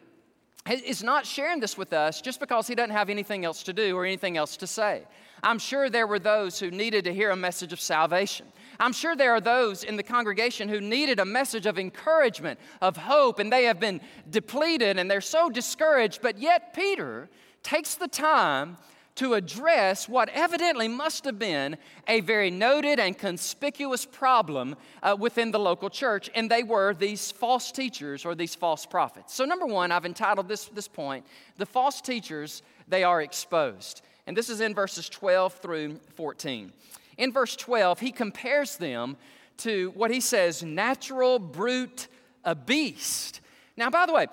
is 0.68 1.02
not 1.02 1.26
sharing 1.26 1.60
this 1.60 1.76
with 1.76 1.92
us 1.92 2.20
just 2.20 2.40
because 2.40 2.66
he 2.66 2.74
doesn't 2.74 2.94
have 2.94 3.10
anything 3.10 3.44
else 3.44 3.62
to 3.64 3.72
do 3.72 3.96
or 3.96 4.04
anything 4.04 4.36
else 4.36 4.56
to 4.56 4.66
say. 4.66 5.02
I'm 5.42 5.58
sure 5.58 5.90
there 5.90 6.06
were 6.06 6.20
those 6.20 6.60
who 6.60 6.70
needed 6.70 7.04
to 7.04 7.12
hear 7.12 7.30
a 7.30 7.36
message 7.36 7.72
of 7.72 7.80
salvation. 7.80 8.46
I'm 8.78 8.92
sure 8.92 9.16
there 9.16 9.32
are 9.32 9.40
those 9.40 9.82
in 9.82 9.96
the 9.96 10.02
congregation 10.02 10.68
who 10.68 10.80
needed 10.80 11.18
a 11.18 11.24
message 11.24 11.66
of 11.66 11.78
encouragement, 11.78 12.60
of 12.80 12.96
hope, 12.96 13.40
and 13.40 13.52
they 13.52 13.64
have 13.64 13.80
been 13.80 14.00
depleted 14.30 14.98
and 14.98 15.10
they're 15.10 15.20
so 15.20 15.50
discouraged. 15.50 16.22
But 16.22 16.38
yet, 16.38 16.72
Peter 16.74 17.28
takes 17.64 17.96
the 17.96 18.08
time 18.08 18.76
to 19.16 19.34
address 19.34 20.08
what 20.08 20.28
evidently 20.30 20.88
must 20.88 21.24
have 21.24 21.38
been 21.38 21.76
a 22.08 22.20
very 22.20 22.50
noted 22.50 22.98
and 22.98 23.16
conspicuous 23.16 24.06
problem 24.06 24.74
uh, 25.02 25.14
within 25.18 25.50
the 25.50 25.58
local 25.58 25.90
church, 25.90 26.30
and 26.34 26.50
they 26.50 26.62
were 26.62 26.94
these 26.94 27.30
false 27.30 27.70
teachers 27.70 28.24
or 28.24 28.34
these 28.34 28.54
false 28.54 28.86
prophets. 28.86 29.34
So, 29.34 29.44
number 29.44 29.66
one, 29.66 29.92
I've 29.92 30.06
entitled 30.06 30.48
this, 30.48 30.66
this 30.66 30.88
point, 30.88 31.26
The 31.58 31.66
False 31.66 32.00
Teachers, 32.00 32.62
They 32.88 33.04
Are 33.04 33.20
Exposed. 33.20 34.02
And 34.26 34.36
this 34.36 34.48
is 34.48 34.60
in 34.60 34.74
verses 34.74 35.08
12 35.08 35.54
through 35.54 36.00
14. 36.14 36.72
In 37.18 37.32
verse 37.32 37.56
12, 37.56 38.00
he 38.00 38.12
compares 38.12 38.76
them 38.76 39.16
to 39.58 39.90
what 39.94 40.10
he 40.10 40.20
says 40.20 40.62
natural, 40.62 41.38
brute, 41.38 42.08
a 42.44 42.54
beast. 42.54 43.40
Now, 43.76 43.90
by 43.90 44.06
the 44.06 44.12
way, 44.12 44.26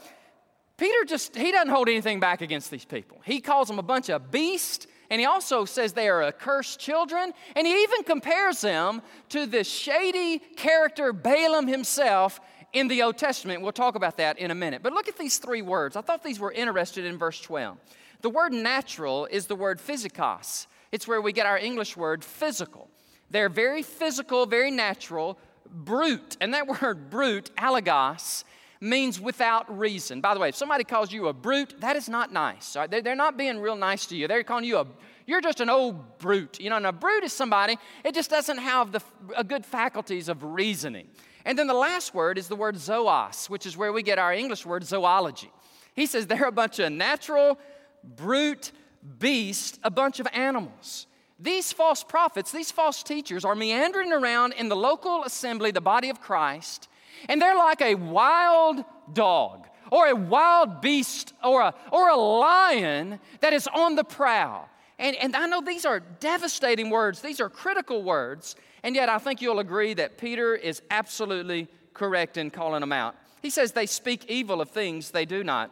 Peter 0.79 1.03
just, 1.05 1.35
he 1.35 1.51
doesn't 1.51 1.69
hold 1.69 1.89
anything 1.89 2.21
back 2.21 2.41
against 2.41 2.71
these 2.71 2.85
people. 2.85 3.19
He 3.25 3.41
calls 3.41 3.67
them 3.67 3.79
a 3.79 3.83
bunch 3.83 4.09
of 4.09 4.31
beasts, 4.31 4.87
and 5.09 5.19
he 5.19 5.27
also 5.27 5.65
says 5.65 5.91
they 5.91 6.07
are 6.07 6.23
accursed 6.23 6.79
children, 6.79 7.33
and 7.55 7.67
he 7.67 7.83
even 7.83 8.03
compares 8.03 8.61
them 8.61 9.01
to 9.27 9.45
the 9.45 9.65
shady 9.65 10.39
character 10.39 11.11
Balaam 11.11 11.67
himself 11.67 12.39
in 12.71 12.87
the 12.87 13.01
Old 13.01 13.17
Testament. 13.17 13.61
We'll 13.61 13.73
talk 13.73 13.95
about 13.95 14.17
that 14.17 14.39
in 14.39 14.51
a 14.51 14.55
minute. 14.55 14.81
But 14.81 14.93
look 14.93 15.09
at 15.09 15.17
these 15.17 15.37
three 15.37 15.61
words. 15.61 15.97
I 15.97 16.01
thought 16.01 16.23
these 16.23 16.39
were 16.39 16.51
interested 16.51 17.03
in 17.03 17.17
verse 17.17 17.41
12. 17.41 17.77
The 18.21 18.29
word 18.29 18.53
natural 18.53 19.25
is 19.25 19.47
the 19.47 19.55
word 19.55 19.79
physikos. 19.79 20.67
It's 20.93 21.07
where 21.07 21.21
we 21.21 21.33
get 21.33 21.45
our 21.45 21.57
English 21.57 21.97
word 21.97 22.23
physical. 22.23 22.89
They're 23.29 23.49
very 23.49 23.83
physical, 23.83 24.45
very 24.45 24.71
natural, 24.71 25.37
brute. 25.69 26.37
And 26.39 26.53
that 26.53 26.67
word 26.81 27.09
brute, 27.09 27.51
alogos, 27.57 28.43
means 28.81 29.19
without 29.19 29.77
reason. 29.77 30.21
By 30.21 30.33
the 30.33 30.39
way, 30.39 30.49
if 30.49 30.55
somebody 30.55 30.83
calls 30.83 31.11
you 31.11 31.27
a 31.27 31.33
brute, 31.33 31.75
that 31.81 31.95
is 31.95 32.07
not 32.07 32.31
nice. 32.31 32.77
They're 32.89 33.15
not 33.15 33.37
being 33.37 33.59
real 33.59 33.75
nice 33.75 34.05
to 34.07 34.15
you. 34.15 34.27
They're 34.27 34.43
calling 34.43 34.63
you 34.63 34.77
a, 34.77 34.87
you're 35.25 35.41
just 35.41 35.59
an 35.59 35.69
old 35.69 36.17
brute. 36.19 36.59
You 36.59 36.69
know, 36.69 36.77
and 36.77 36.87
a 36.87 36.91
brute 36.91 37.23
is 37.23 37.33
somebody, 37.33 37.77
it 38.03 38.13
just 38.13 38.29
doesn't 38.29 38.57
have 38.57 38.91
the 38.91 39.01
a 39.35 39.43
good 39.43 39.65
faculties 39.65 40.29
of 40.29 40.43
reasoning. 40.43 41.07
And 41.45 41.57
then 41.57 41.67
the 41.67 41.73
last 41.73 42.13
word 42.13 42.37
is 42.37 42.47
the 42.47 42.55
word 42.55 42.77
zoos, 42.77 43.47
which 43.47 43.65
is 43.65 43.75
where 43.75 43.91
we 43.91 44.03
get 44.03 44.19
our 44.19 44.33
English 44.33 44.65
word 44.65 44.83
zoology. 44.83 45.51
He 45.93 46.05
says 46.05 46.27
they're 46.27 46.45
a 46.45 46.51
bunch 46.51 46.79
of 46.79 46.91
natural, 46.91 47.57
brute 48.03 48.71
beast, 49.17 49.79
a 49.83 49.89
bunch 49.89 50.19
of 50.19 50.27
animals. 50.33 51.07
These 51.39 51.71
false 51.71 52.03
prophets, 52.03 52.51
these 52.51 52.69
false 52.69 53.01
teachers 53.01 53.45
are 53.45 53.55
meandering 53.55 54.11
around 54.11 54.53
in 54.53 54.67
the 54.67 54.75
local 54.75 55.23
assembly, 55.23 55.71
the 55.71 55.79
body 55.79 56.09
of 56.09 56.19
Christ, 56.19 56.88
and 57.27 57.41
they're 57.41 57.55
like 57.55 57.81
a 57.81 57.95
wild 57.95 58.83
dog 59.13 59.67
or 59.91 60.07
a 60.07 60.15
wild 60.15 60.81
beast 60.81 61.33
or 61.43 61.61
a, 61.61 61.73
or 61.91 62.09
a 62.09 62.15
lion 62.15 63.19
that 63.41 63.53
is 63.53 63.67
on 63.67 63.95
the 63.95 64.03
prowl. 64.03 64.69
And, 64.97 65.15
and 65.15 65.35
I 65.35 65.47
know 65.47 65.61
these 65.61 65.85
are 65.85 65.99
devastating 65.99 66.89
words, 66.89 67.21
these 67.21 67.39
are 67.39 67.49
critical 67.49 68.03
words, 68.03 68.55
and 68.83 68.95
yet 68.95 69.09
I 69.09 69.17
think 69.17 69.41
you'll 69.41 69.59
agree 69.59 69.93
that 69.93 70.17
Peter 70.17 70.55
is 70.55 70.81
absolutely 70.91 71.67
correct 71.93 72.37
in 72.37 72.49
calling 72.51 72.81
them 72.81 72.91
out. 72.91 73.15
He 73.41 73.49
says 73.49 73.71
they 73.71 73.85
speak 73.85 74.25
evil 74.29 74.61
of 74.61 74.69
things 74.69 75.11
they 75.11 75.25
do 75.25 75.43
not 75.43 75.71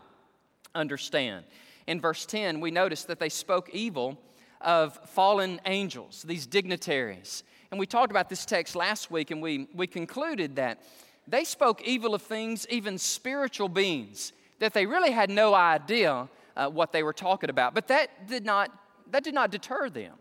understand. 0.73 1.45
In 1.87 1.99
verse 1.99 2.25
10, 2.25 2.61
we 2.61 2.71
notice 2.71 3.03
that 3.05 3.19
they 3.19 3.29
spoke 3.29 3.69
evil 3.71 4.17
of 4.61 4.97
fallen 5.09 5.59
angels, 5.65 6.23
these 6.23 6.45
dignitaries. 6.45 7.43
And 7.71 7.79
we 7.79 7.85
talked 7.85 8.11
about 8.11 8.29
this 8.29 8.45
text 8.45 8.75
last 8.75 9.11
week, 9.11 9.31
and 9.31 9.41
we, 9.41 9.67
we 9.73 9.87
concluded 9.87 10.55
that 10.55 10.81
they 11.27 11.43
spoke 11.43 11.81
evil 11.83 12.13
of 12.13 12.21
things, 12.21 12.65
even 12.69 12.97
spiritual 12.97 13.69
beings, 13.69 14.33
that 14.59 14.73
they 14.73 14.85
really 14.85 15.11
had 15.11 15.29
no 15.29 15.53
idea 15.53 16.27
uh, 16.55 16.67
what 16.69 16.91
they 16.91 17.03
were 17.03 17.13
talking 17.13 17.49
about. 17.49 17.73
But 17.73 17.87
that 17.89 18.27
did 18.27 18.45
not, 18.45 18.71
that 19.11 19.23
did 19.23 19.33
not 19.33 19.51
deter 19.51 19.89
them. 19.89 20.13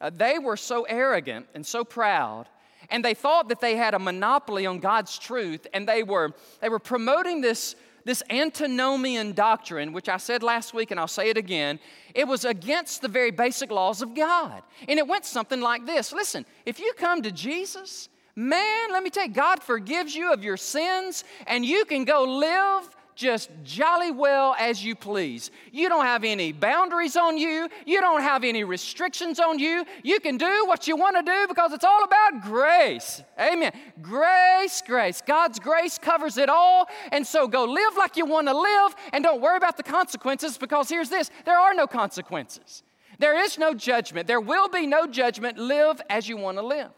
Uh, 0.00 0.10
they 0.10 0.38
were 0.38 0.56
so 0.56 0.84
arrogant 0.84 1.46
and 1.54 1.64
so 1.64 1.84
proud 1.84 2.48
and 2.90 3.04
they 3.04 3.14
thought 3.14 3.48
that 3.48 3.60
they 3.60 3.76
had 3.76 3.94
a 3.94 3.98
monopoly 3.98 4.66
on 4.66 4.78
God's 4.78 5.18
truth, 5.18 5.66
and 5.72 5.88
they 5.88 6.02
were, 6.02 6.32
they 6.60 6.68
were 6.68 6.78
promoting 6.78 7.40
this, 7.40 7.76
this 8.04 8.22
antinomian 8.30 9.32
doctrine, 9.32 9.92
which 9.92 10.08
I 10.08 10.18
said 10.18 10.42
last 10.42 10.74
week 10.74 10.90
and 10.90 11.00
I'll 11.00 11.08
say 11.08 11.30
it 11.30 11.36
again. 11.36 11.78
It 12.14 12.28
was 12.28 12.44
against 12.44 13.02
the 13.02 13.08
very 13.08 13.30
basic 13.30 13.70
laws 13.70 14.02
of 14.02 14.14
God. 14.14 14.62
And 14.88 14.98
it 14.98 15.06
went 15.06 15.24
something 15.24 15.60
like 15.60 15.86
this 15.86 16.12
Listen, 16.12 16.44
if 16.66 16.78
you 16.78 16.92
come 16.96 17.22
to 17.22 17.30
Jesus, 17.30 18.08
man, 18.36 18.92
let 18.92 19.02
me 19.02 19.10
tell 19.10 19.26
you, 19.26 19.32
God 19.32 19.62
forgives 19.62 20.14
you 20.14 20.32
of 20.32 20.42
your 20.44 20.56
sins, 20.56 21.24
and 21.46 21.64
you 21.64 21.84
can 21.84 22.04
go 22.04 22.24
live 22.24 22.88
just 23.14 23.50
jolly 23.62 24.10
well 24.10 24.56
as 24.58 24.84
you 24.84 24.94
please. 24.94 25.50
You 25.72 25.88
don't 25.88 26.04
have 26.04 26.24
any 26.24 26.52
boundaries 26.52 27.16
on 27.16 27.38
you, 27.38 27.68
you 27.86 28.00
don't 28.00 28.22
have 28.22 28.44
any 28.44 28.64
restrictions 28.64 29.38
on 29.38 29.58
you. 29.58 29.84
You 30.02 30.20
can 30.20 30.36
do 30.36 30.66
what 30.66 30.86
you 30.88 30.96
want 30.96 31.16
to 31.16 31.22
do 31.22 31.46
because 31.48 31.72
it's 31.72 31.84
all 31.84 32.04
about 32.04 32.42
grace. 32.42 33.22
Amen. 33.38 33.72
Grace, 34.02 34.82
grace. 34.86 35.22
God's 35.24 35.58
grace 35.58 35.98
covers 35.98 36.38
it 36.38 36.48
all. 36.48 36.88
And 37.12 37.26
so 37.26 37.46
go 37.46 37.64
live 37.64 37.96
like 37.96 38.16
you 38.16 38.26
want 38.26 38.48
to 38.48 38.56
live 38.56 38.94
and 39.12 39.22
don't 39.22 39.40
worry 39.40 39.56
about 39.56 39.76
the 39.76 39.82
consequences 39.82 40.58
because 40.58 40.88
here's 40.88 41.10
this 41.10 41.30
there 41.44 41.58
are 41.58 41.74
no 41.74 41.86
consequences. 41.86 42.82
There 43.18 43.40
is 43.44 43.58
no 43.58 43.74
judgment. 43.74 44.26
There 44.26 44.40
will 44.40 44.68
be 44.68 44.86
no 44.86 45.06
judgment. 45.06 45.56
Live 45.56 46.00
as 46.10 46.28
you 46.28 46.36
want 46.36 46.58
to 46.58 46.66
live. 46.66 46.90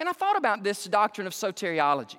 And 0.00 0.08
I 0.08 0.12
thought 0.12 0.36
about 0.36 0.62
this 0.62 0.84
doctrine 0.84 1.26
of 1.26 1.32
soteriology. 1.32 2.18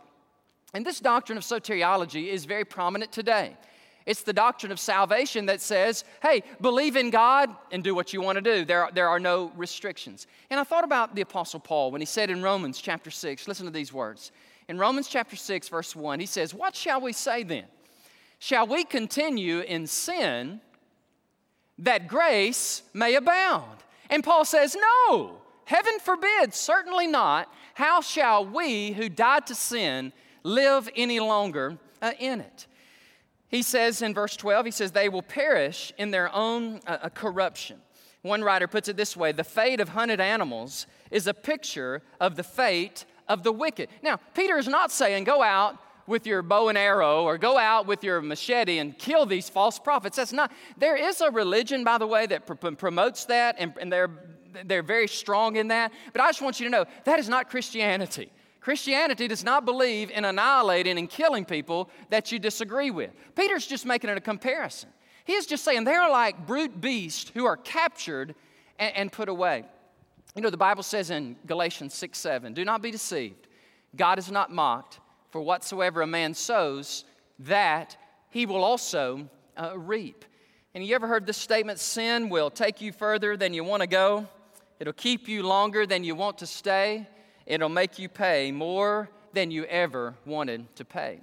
And 0.73 0.85
this 0.85 0.99
doctrine 0.99 1.37
of 1.37 1.43
soteriology 1.43 2.27
is 2.27 2.45
very 2.45 2.65
prominent 2.65 3.11
today. 3.11 3.55
It's 4.05 4.23
the 4.23 4.33
doctrine 4.33 4.71
of 4.71 4.79
salvation 4.79 5.45
that 5.47 5.61
says, 5.61 6.03
hey, 6.21 6.43
believe 6.61 6.95
in 6.95 7.09
God 7.09 7.55
and 7.71 7.83
do 7.83 7.93
what 7.93 8.11
you 8.11 8.21
want 8.21 8.37
to 8.37 8.41
do. 8.41 8.65
There 8.65 8.85
are, 8.85 8.91
there 8.91 9.07
are 9.07 9.19
no 9.19 9.51
restrictions. 9.55 10.25
And 10.49 10.59
I 10.59 10.63
thought 10.63 10.83
about 10.83 11.15
the 11.15 11.21
Apostle 11.21 11.59
Paul 11.59 11.91
when 11.91 12.01
he 12.01 12.05
said 12.05 12.29
in 12.29 12.41
Romans 12.41 12.81
chapter 12.81 13.11
6, 13.11 13.47
listen 13.47 13.65
to 13.65 13.71
these 13.71 13.93
words. 13.93 14.31
In 14.67 14.77
Romans 14.77 15.07
chapter 15.07 15.35
6, 15.35 15.69
verse 15.69 15.95
1, 15.95 16.19
he 16.19 16.25
says, 16.25 16.53
What 16.53 16.75
shall 16.75 17.01
we 17.01 17.13
say 17.13 17.43
then? 17.43 17.65
Shall 18.39 18.67
we 18.67 18.83
continue 18.83 19.59
in 19.59 19.85
sin 19.85 20.61
that 21.77 22.07
grace 22.07 22.83
may 22.93 23.15
abound? 23.15 23.77
And 24.09 24.23
Paul 24.23 24.45
says, 24.45 24.75
No, 24.75 25.37
heaven 25.65 25.99
forbid, 25.99 26.53
certainly 26.53 27.07
not. 27.07 27.51
How 27.79 28.01
shall 28.01 28.45
we 28.45 28.91
who 28.91 29.07
died 29.07 29.47
to 29.47 29.55
sin 29.55 30.11
live 30.43 30.89
any 30.95 31.21
longer 31.21 31.77
uh, 32.01 32.11
in 32.19 32.41
it. 32.41 32.67
He 33.47 33.61
says 33.61 34.01
in 34.01 34.13
verse 34.13 34.35
12, 34.35 34.65
he 34.65 34.71
says, 34.71 34.91
they 34.91 35.07
will 35.09 35.21
perish 35.21 35.93
in 35.97 36.11
their 36.11 36.33
own 36.35 36.81
uh, 36.85 36.97
uh, 37.03 37.09
corruption. 37.09 37.77
One 38.21 38.41
writer 38.41 38.67
puts 38.67 38.89
it 38.89 38.97
this 38.97 39.15
way 39.15 39.31
the 39.31 39.45
fate 39.45 39.79
of 39.79 39.89
hunted 39.89 40.19
animals 40.19 40.87
is 41.09 41.25
a 41.25 41.33
picture 41.33 42.01
of 42.19 42.35
the 42.35 42.43
fate 42.43 43.05
of 43.27 43.43
the 43.43 43.51
wicked. 43.51 43.89
Now, 44.01 44.19
Peter 44.33 44.57
is 44.57 44.67
not 44.67 44.91
saying 44.91 45.23
go 45.23 45.41
out 45.41 45.77
with 46.05 46.27
your 46.27 46.41
bow 46.41 46.67
and 46.67 46.77
arrow 46.77 47.23
or 47.23 47.37
go 47.37 47.57
out 47.57 47.87
with 47.87 48.03
your 48.03 48.21
machete 48.21 48.79
and 48.79 48.97
kill 48.97 49.25
these 49.25 49.47
false 49.47 49.79
prophets. 49.79 50.17
That's 50.17 50.33
not. 50.33 50.51
There 50.77 50.97
is 50.97 51.21
a 51.21 51.31
religion, 51.31 51.83
by 51.83 51.97
the 51.97 52.07
way, 52.07 52.25
that 52.25 52.45
pr- 52.45 52.55
promotes 52.71 53.25
that, 53.25 53.55
and, 53.57 53.73
and 53.79 53.93
they're, 53.93 54.09
they're 54.65 54.83
very 54.83 55.07
strong 55.07 55.55
in 55.55 55.69
that. 55.69 55.91
But 56.13 56.21
I 56.21 56.27
just 56.27 56.41
want 56.41 56.59
you 56.59 56.65
to 56.65 56.71
know 56.71 56.85
that 57.05 57.19
is 57.19 57.29
not 57.29 57.49
Christianity. 57.49 58.31
Christianity 58.61 59.27
does 59.27 59.43
not 59.43 59.65
believe 59.65 60.11
in 60.11 60.25
annihilating 60.25 60.97
and 60.97 61.09
killing 61.09 61.45
people 61.45 61.89
that 62.09 62.31
you 62.31 62.39
disagree 62.39 62.91
with. 62.91 63.11
Peter's 63.35 63.65
just 63.65 63.85
making 63.85 64.09
it 64.09 64.17
a 64.17 64.21
comparison. 64.21 64.89
He 65.23 65.33
is 65.33 65.45
just 65.45 65.63
saying 65.63 65.83
they're 65.85 66.09
like 66.09 66.45
brute 66.45 66.81
beasts 66.81 67.31
who 67.33 67.45
are 67.45 67.57
captured 67.57 68.35
and, 68.77 68.95
and 68.95 69.11
put 69.11 69.29
away. 69.29 69.65
You 70.35 70.41
know, 70.41 70.49
the 70.49 70.57
Bible 70.57 70.83
says 70.83 71.09
in 71.09 71.35
Galatians 71.45 71.93
6 71.93 72.17
7, 72.17 72.53
do 72.53 72.65
not 72.65 72.81
be 72.81 72.91
deceived. 72.91 73.47
God 73.95 74.19
is 74.19 74.29
not 74.29 74.51
mocked, 74.51 74.99
for 75.31 75.41
whatsoever 75.41 76.01
a 76.01 76.07
man 76.07 76.33
sows, 76.33 77.05
that 77.39 77.97
he 78.29 78.45
will 78.45 78.63
also 78.63 79.29
uh, 79.57 79.77
reap. 79.77 80.25
And 80.73 80.85
you 80.85 80.93
ever 80.95 81.07
heard 81.07 81.25
this 81.25 81.37
statement 81.37 81.79
sin 81.79 82.29
will 82.29 82.51
take 82.51 82.81
you 82.81 82.91
further 82.91 83.35
than 83.35 83.53
you 83.53 83.63
want 83.63 83.81
to 83.81 83.87
go? 83.87 84.27
It'll 84.79 84.93
keep 84.93 85.27
you 85.27 85.43
longer 85.43 85.85
than 85.85 86.03
you 86.03 86.15
want 86.15 86.37
to 86.37 86.47
stay. 86.47 87.07
It'll 87.45 87.69
make 87.69 87.99
you 87.99 88.07
pay 88.07 88.51
more 88.51 89.09
than 89.33 89.51
you 89.51 89.65
ever 89.65 90.15
wanted 90.25 90.73
to 90.77 90.85
pay. 90.85 91.19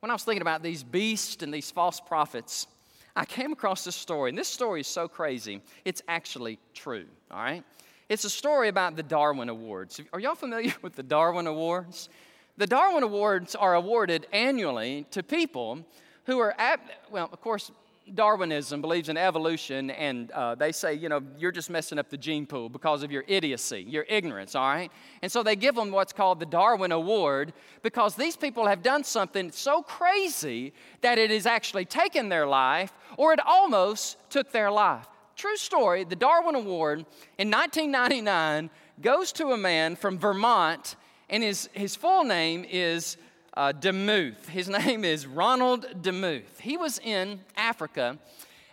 When 0.00 0.10
I 0.10 0.14
was 0.14 0.24
thinking 0.24 0.42
about 0.42 0.62
these 0.62 0.82
beasts 0.82 1.42
and 1.42 1.54
these 1.54 1.70
false 1.70 2.00
prophets, 2.00 2.66
I 3.14 3.24
came 3.24 3.52
across 3.52 3.84
this 3.84 3.94
story, 3.94 4.30
and 4.30 4.38
this 4.38 4.48
story 4.48 4.80
is 4.80 4.86
so 4.88 5.06
crazy, 5.06 5.60
it's 5.84 6.02
actually 6.08 6.58
true, 6.74 7.04
all 7.30 7.42
right? 7.42 7.62
It's 8.08 8.24
a 8.24 8.30
story 8.30 8.68
about 8.68 8.96
the 8.96 9.02
Darwin 9.02 9.48
Awards. 9.48 10.00
Are 10.12 10.18
y'all 10.18 10.34
familiar 10.34 10.74
with 10.82 10.96
the 10.96 11.02
Darwin 11.02 11.46
Awards? 11.46 12.08
The 12.56 12.66
Darwin 12.66 13.02
Awards 13.02 13.54
are 13.54 13.74
awarded 13.74 14.26
annually 14.32 15.06
to 15.12 15.22
people 15.22 15.84
who 16.24 16.38
are, 16.38 16.54
at, 16.58 16.80
well, 17.10 17.28
of 17.32 17.40
course, 17.40 17.70
Darwinism 18.14 18.80
believes 18.80 19.08
in 19.08 19.16
evolution, 19.16 19.90
and 19.90 20.30
uh, 20.32 20.54
they 20.54 20.72
say, 20.72 20.94
you 20.94 21.08
know, 21.08 21.22
you're 21.38 21.52
just 21.52 21.70
messing 21.70 21.98
up 21.98 22.10
the 22.10 22.16
gene 22.16 22.46
pool 22.46 22.68
because 22.68 23.02
of 23.02 23.12
your 23.12 23.24
idiocy, 23.28 23.84
your 23.88 24.04
ignorance, 24.08 24.54
all 24.54 24.68
right? 24.68 24.90
And 25.22 25.30
so 25.30 25.42
they 25.42 25.56
give 25.56 25.74
them 25.74 25.90
what's 25.90 26.12
called 26.12 26.40
the 26.40 26.46
Darwin 26.46 26.92
Award 26.92 27.52
because 27.82 28.16
these 28.16 28.36
people 28.36 28.66
have 28.66 28.82
done 28.82 29.04
something 29.04 29.52
so 29.52 29.82
crazy 29.82 30.72
that 31.00 31.16
it 31.18 31.30
has 31.30 31.46
actually 31.46 31.84
taken 31.84 32.28
their 32.28 32.46
life 32.46 32.92
or 33.16 33.32
it 33.32 33.40
almost 33.46 34.16
took 34.30 34.50
their 34.50 34.70
life. 34.70 35.06
True 35.36 35.56
story 35.56 36.04
the 36.04 36.16
Darwin 36.16 36.54
Award 36.54 37.00
in 37.38 37.50
1999 37.50 38.68
goes 39.00 39.32
to 39.32 39.52
a 39.52 39.56
man 39.56 39.96
from 39.96 40.18
Vermont, 40.18 40.96
and 41.30 41.42
his, 41.42 41.68
his 41.72 41.96
full 41.96 42.24
name 42.24 42.66
is 42.68 43.16
uh, 43.54 43.72
Demuth. 43.72 44.48
His 44.48 44.68
name 44.84 45.04
is 45.04 45.26
Ronald 45.26 46.02
Demuth. 46.02 46.60
He 46.60 46.76
was 46.76 46.98
in 46.98 47.40
Africa, 47.56 48.18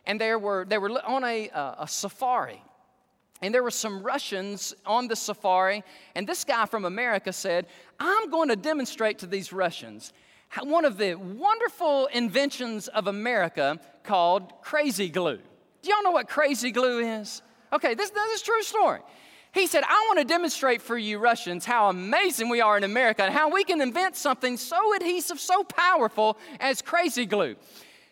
and 0.05 0.19
there 0.19 0.39
were, 0.39 0.65
they 0.67 0.77
were 0.77 0.91
on 1.05 1.23
a, 1.23 1.49
uh, 1.49 1.83
a 1.83 1.87
safari. 1.87 2.61
And 3.41 3.53
there 3.53 3.63
were 3.63 3.71
some 3.71 4.03
Russians 4.03 4.73
on 4.85 5.07
the 5.07 5.15
safari, 5.15 5.83
and 6.13 6.27
this 6.27 6.43
guy 6.43 6.65
from 6.65 6.83
America 6.83 7.31
said, 7.31 7.67
I'm 7.99 8.29
going 8.29 8.49
to 8.49 8.57
demonstrate 8.57 9.19
to 9.19 9.27
these 9.27 9.53
Russians 9.53 10.11
one 10.63 10.83
of 10.83 10.97
the 10.97 11.15
wonderful 11.15 12.07
inventions 12.07 12.87
of 12.87 13.07
America 13.07 13.79
called 14.03 14.51
crazy 14.61 15.09
glue. 15.09 15.39
Do 15.81 15.89
y'all 15.89 16.03
know 16.03 16.11
what 16.11 16.27
crazy 16.27 16.71
glue 16.71 16.99
is? 16.99 17.41
Okay, 17.71 17.93
this, 17.93 18.09
this 18.09 18.31
is 18.33 18.41
a 18.41 18.45
true 18.45 18.63
story. 18.63 18.99
He 19.51 19.65
said, 19.65 19.83
I 19.83 20.05
want 20.07 20.19
to 20.19 20.25
demonstrate 20.25 20.81
for 20.81 20.97
you 20.97 21.17
Russians 21.17 21.65
how 21.65 21.89
amazing 21.89 22.49
we 22.49 22.61
are 22.61 22.77
in 22.77 22.83
America 22.83 23.23
and 23.23 23.33
how 23.33 23.49
we 23.49 23.63
can 23.63 23.81
invent 23.81 24.15
something 24.15 24.57
so 24.57 24.95
adhesive, 24.95 25.39
so 25.39 25.63
powerful 25.63 26.37
as 26.59 26.81
crazy 26.81 27.25
glue. 27.25 27.55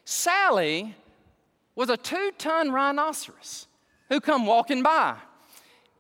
Sally 0.03 0.96
was 1.75 1.89
a 1.89 1.98
two 1.98 2.32
ton 2.38 2.72
rhinoceros 2.72 3.67
who 4.10 4.20
come 4.20 4.46
walking 4.46 4.82
by. 4.82 5.15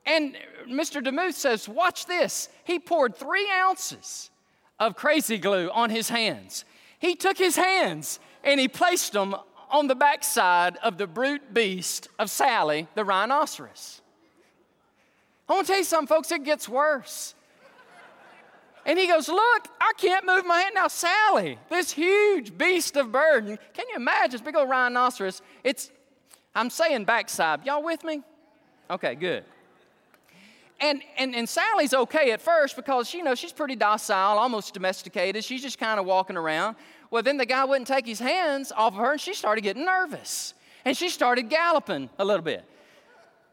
And 0.05 0.35
Mr. 0.67 1.03
Demuth 1.03 1.35
says, 1.35 1.69
Watch 1.69 2.05
this. 2.07 2.49
He 2.63 2.79
poured 2.79 3.15
three 3.15 3.47
ounces 3.51 4.31
of 4.79 4.95
crazy 4.95 5.37
glue 5.37 5.69
on 5.71 5.89
his 5.89 6.09
hands. 6.09 6.65
He 6.99 7.15
took 7.15 7.37
his 7.37 7.57
hands 7.57 8.19
and 8.43 8.59
he 8.59 8.67
placed 8.67 9.13
them 9.13 9.35
on 9.69 9.87
the 9.87 9.95
backside 9.95 10.77
of 10.77 10.97
the 10.97 11.05
brute 11.05 11.53
beast 11.53 12.07
of 12.17 12.29
Sally, 12.29 12.87
the 12.95 13.03
rhinoceros. 13.03 14.01
I 15.47 15.53
want 15.53 15.65
to 15.65 15.71
tell 15.71 15.79
you 15.79 15.85
something, 15.85 16.07
folks, 16.07 16.31
it 16.31 16.43
gets 16.43 16.67
worse. 16.67 17.33
And 18.85 18.97
he 18.97 19.05
goes, 19.05 19.27
Look, 19.27 19.67
I 19.81 19.91
can't 19.97 20.25
move 20.25 20.45
my 20.45 20.61
hand. 20.61 20.73
Now, 20.73 20.87
Sally, 20.87 21.59
this 21.69 21.91
huge 21.91 22.57
beast 22.57 22.95
of 22.95 23.11
burden, 23.11 23.59
can 23.73 23.85
you 23.89 23.97
imagine 23.97 24.31
this 24.31 24.41
big 24.41 24.55
old 24.55 24.69
rhinoceros? 24.69 25.41
It's, 25.63 25.91
I'm 26.55 26.69
saying 26.69 27.03
backside. 27.03 27.65
Y'all 27.65 27.83
with 27.83 28.03
me? 28.03 28.23
Okay, 28.89 29.15
good. 29.15 29.43
And, 30.79 31.01
and, 31.17 31.35
and 31.35 31.49
Sally's 31.49 31.93
okay 31.93 32.31
at 32.31 32.41
first 32.41 32.75
because, 32.75 33.13
you 33.13 33.23
know, 33.23 33.35
she's 33.35 33.51
pretty 33.51 33.75
docile, 33.75 34.37
almost 34.37 34.73
domesticated. 34.73 35.43
She's 35.43 35.61
just 35.61 35.79
kind 35.79 35.99
of 35.99 36.05
walking 36.05 36.37
around. 36.37 36.75
Well, 37.09 37.23
then 37.23 37.37
the 37.37 37.45
guy 37.45 37.65
wouldn't 37.65 37.87
take 37.87 38.05
his 38.05 38.19
hands 38.19 38.71
off 38.71 38.93
of 38.93 38.99
her 38.99 39.13
and 39.13 39.21
she 39.21 39.33
started 39.33 39.61
getting 39.61 39.85
nervous. 39.85 40.53
And 40.85 40.95
she 40.95 41.09
started 41.09 41.49
galloping 41.49 42.09
a 42.19 42.23
little 42.23 42.43
bit. 42.43 42.63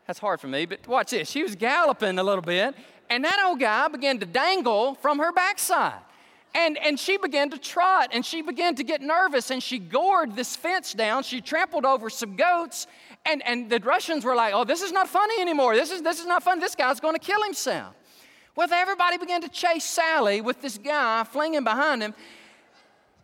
That's 0.07 0.19
hard 0.19 0.41
for 0.41 0.49
me, 0.49 0.67
but 0.67 0.87
watch 0.87 1.11
this. 1.11 1.31
She 1.31 1.43
was 1.43 1.57
galloping 1.57 2.19
a 2.19 2.23
little 2.23 2.43
bit, 2.43 2.75
and 3.09 3.25
that 3.25 3.43
old 3.47 3.61
guy 3.61 3.89
began 3.89 4.19
to 4.19 4.27
dangle 4.27 4.95
from 4.97 5.19
her 5.19 5.33
backside. 5.33 6.01
And, 6.55 6.79
and 6.79 7.01
she 7.01 7.17
began 7.17 7.51
to 7.51 7.59
trot 7.59 8.11
and 8.13 8.25
she 8.25 8.41
began 8.41 8.77
to 8.77 8.85
get 8.85 9.01
nervous 9.01 9.51
and 9.51 9.61
she 9.61 9.81
gored 9.81 10.37
this 10.37 10.55
fence 10.55 10.93
down. 10.93 11.25
She 11.25 11.41
trampled 11.41 11.85
over 11.85 12.09
some 12.09 12.37
goats. 12.37 12.87
And, 13.27 13.45
and 13.45 13.69
the 13.69 13.81
Russians 13.81 14.25
were 14.25 14.37
like, 14.37 14.55
oh, 14.55 14.63
this 14.63 14.81
is 14.81 14.93
not 14.93 15.09
funny 15.09 15.41
anymore. 15.41 15.75
This 15.75 15.91
is, 15.91 16.03
this 16.03 16.21
is 16.21 16.27
not 16.27 16.45
fun. 16.45 16.61
This 16.61 16.77
guy's 16.77 17.01
going 17.01 17.15
to 17.15 17.21
kill 17.21 17.43
himself. 17.43 17.95
Well, 18.55 18.69
everybody 18.73 19.19
began 19.19 19.41
to 19.41 19.49
chase 19.49 19.85
Sally 19.85 20.41
with 20.41 20.63
this 20.63 20.79
guy 20.79 21.25
flinging 21.25 21.65
behind 21.65 22.03
him. 22.03 22.15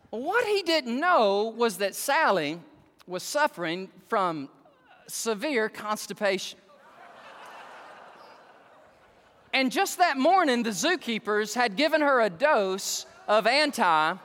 What 0.09 0.45
he 0.45 0.61
didn't 0.61 0.99
know 0.99 1.53
was 1.55 1.77
that 1.77 1.95
Sally 1.95 2.59
was 3.07 3.23
suffering 3.23 3.89
from 4.09 4.49
severe 5.07 5.69
constipation. 5.69 6.59
And 9.61 9.71
just 9.71 9.99
that 9.99 10.17
morning, 10.17 10.63
the 10.63 10.71
zookeepers 10.71 11.53
had 11.53 11.75
given 11.75 12.01
her 12.01 12.19
a 12.19 12.31
dose 12.31 13.05
of 13.27 13.45
anti 13.45 14.15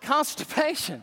constipation. 0.00 1.02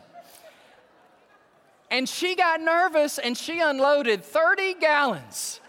And 1.90 2.08
she 2.08 2.34
got 2.34 2.62
nervous 2.62 3.18
and 3.18 3.36
she 3.36 3.60
unloaded 3.60 4.24
30 4.24 4.72
gallons 4.80 5.60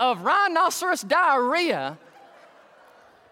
of 0.00 0.22
rhinoceros 0.22 1.02
diarrhea. 1.02 1.98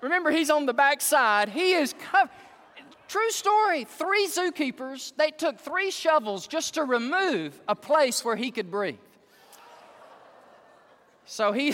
Remember, 0.03 0.31
he's 0.31 0.51
on 0.51 0.67
the 0.67 0.75
backside. 0.75 1.49
He 1.49 1.73
is 1.73 1.95
covered. 1.95 2.29
True 3.09 3.31
story. 3.31 3.85
Three 3.85 4.29
zookeepers, 4.29 5.15
they 5.17 5.31
took 5.31 5.59
three 5.59 5.91
shovels 5.91 6.47
just 6.47 6.75
to 6.75 6.85
remove 6.85 7.59
a 7.67 7.75
place 7.75 8.23
where 8.23 8.37
he 8.37 8.51
could 8.51 8.71
breathe. 8.71 8.97
So 11.25 11.53
he 11.53 11.73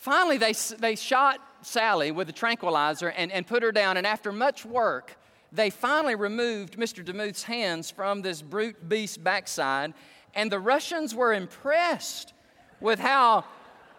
finally 0.00 0.38
they, 0.38 0.52
they 0.78 0.96
shot 0.96 1.38
Sally 1.62 2.10
with 2.10 2.28
a 2.28 2.32
tranquilizer 2.32 3.08
and, 3.08 3.30
and 3.30 3.46
put 3.46 3.62
her 3.62 3.70
down. 3.70 3.96
And 3.96 4.06
after 4.06 4.32
much 4.32 4.64
work, 4.64 5.16
they 5.52 5.70
finally 5.70 6.14
removed 6.14 6.76
Mr. 6.76 7.04
DeMuth's 7.04 7.44
hands 7.44 7.90
from 7.90 8.22
this 8.22 8.42
brute 8.42 8.88
beast 8.88 9.22
backside. 9.22 9.92
And 10.34 10.50
the 10.50 10.58
Russians 10.58 11.14
were 11.14 11.34
impressed 11.34 12.32
with 12.80 12.98
how, 12.98 13.44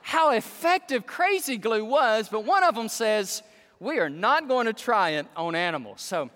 how 0.02 0.32
effective 0.32 1.06
crazy 1.06 1.58
glue 1.58 1.86
was. 1.86 2.30
But 2.30 2.46
one 2.46 2.64
of 2.64 2.74
them 2.74 2.90
says, 2.90 3.44
We 3.80 4.00
are 4.00 4.10
not 4.10 4.48
going 4.48 4.66
to 4.66 4.74
try 4.74 5.12
it 5.12 5.28
on 5.36 5.54
animals. 5.54 6.02
So, 6.02 6.32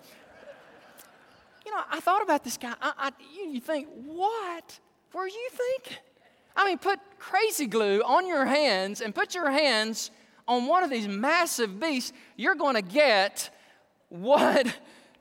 you 1.64 1.72
know, 1.72 1.82
I 1.90 1.98
thought 1.98 2.22
about 2.22 2.44
this 2.44 2.56
guy. 2.56 2.74
I, 2.80 2.92
I, 2.98 3.10
you 3.52 3.60
think, 3.60 3.88
what 4.04 4.78
were 5.12 5.26
you 5.26 5.48
thinking? 5.50 5.98
I 6.56 6.64
mean, 6.64 6.78
put 6.78 6.98
crazy 7.18 7.66
glue 7.66 8.02
on 8.02 8.26
your 8.26 8.46
hands 8.46 9.00
and 9.00 9.14
put 9.14 9.34
your 9.34 9.50
hands 9.50 10.10
on 10.48 10.66
one 10.66 10.82
of 10.82 10.90
these 10.90 11.08
massive 11.08 11.78
beasts, 11.80 12.12
you're 12.36 12.54
going 12.54 12.74
to 12.74 12.82
get 12.82 13.50
what 14.08 14.74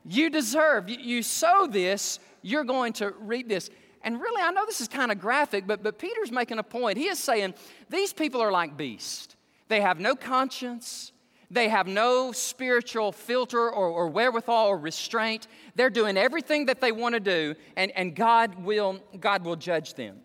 you 0.05 0.29
deserve. 0.29 0.89
You, 0.89 0.97
you 0.99 1.23
sow 1.23 1.67
this, 1.67 2.19
you're 2.41 2.63
going 2.63 2.93
to 2.93 3.11
reap 3.19 3.49
this. 3.49 3.69
And 4.03 4.21
really, 4.21 4.41
I 4.41 4.51
know 4.51 4.65
this 4.65 4.81
is 4.81 4.87
kind 4.87 5.11
of 5.11 5.19
graphic, 5.19 5.65
but, 5.65 5.81
but 5.81 5.97
Peter's 5.97 6.31
making 6.31 6.59
a 6.59 6.63
point. 6.63 6.97
He 6.97 7.07
is 7.07 7.17
saying 7.17 7.55
these 7.89 8.13
people 8.13 8.39
are 8.39 8.51
like 8.51 8.77
beasts. 8.77 9.35
They 9.67 9.81
have 9.81 9.99
no 9.99 10.15
conscience, 10.15 11.11
they 11.49 11.69
have 11.69 11.87
no 11.87 12.31
spiritual 12.31 13.11
filter 13.11 13.71
or, 13.71 13.87
or 13.87 14.07
wherewithal 14.07 14.67
or 14.67 14.77
restraint. 14.77 15.47
They're 15.73 15.89
doing 15.89 16.17
everything 16.17 16.67
that 16.67 16.81
they 16.81 16.91
want 16.91 17.13
to 17.13 17.19
do, 17.19 17.55
and, 17.75 17.91
and 17.91 18.15
God, 18.15 18.63
will, 18.63 18.99
God 19.19 19.43
will 19.43 19.55
judge 19.55 19.95
them. 19.95 20.19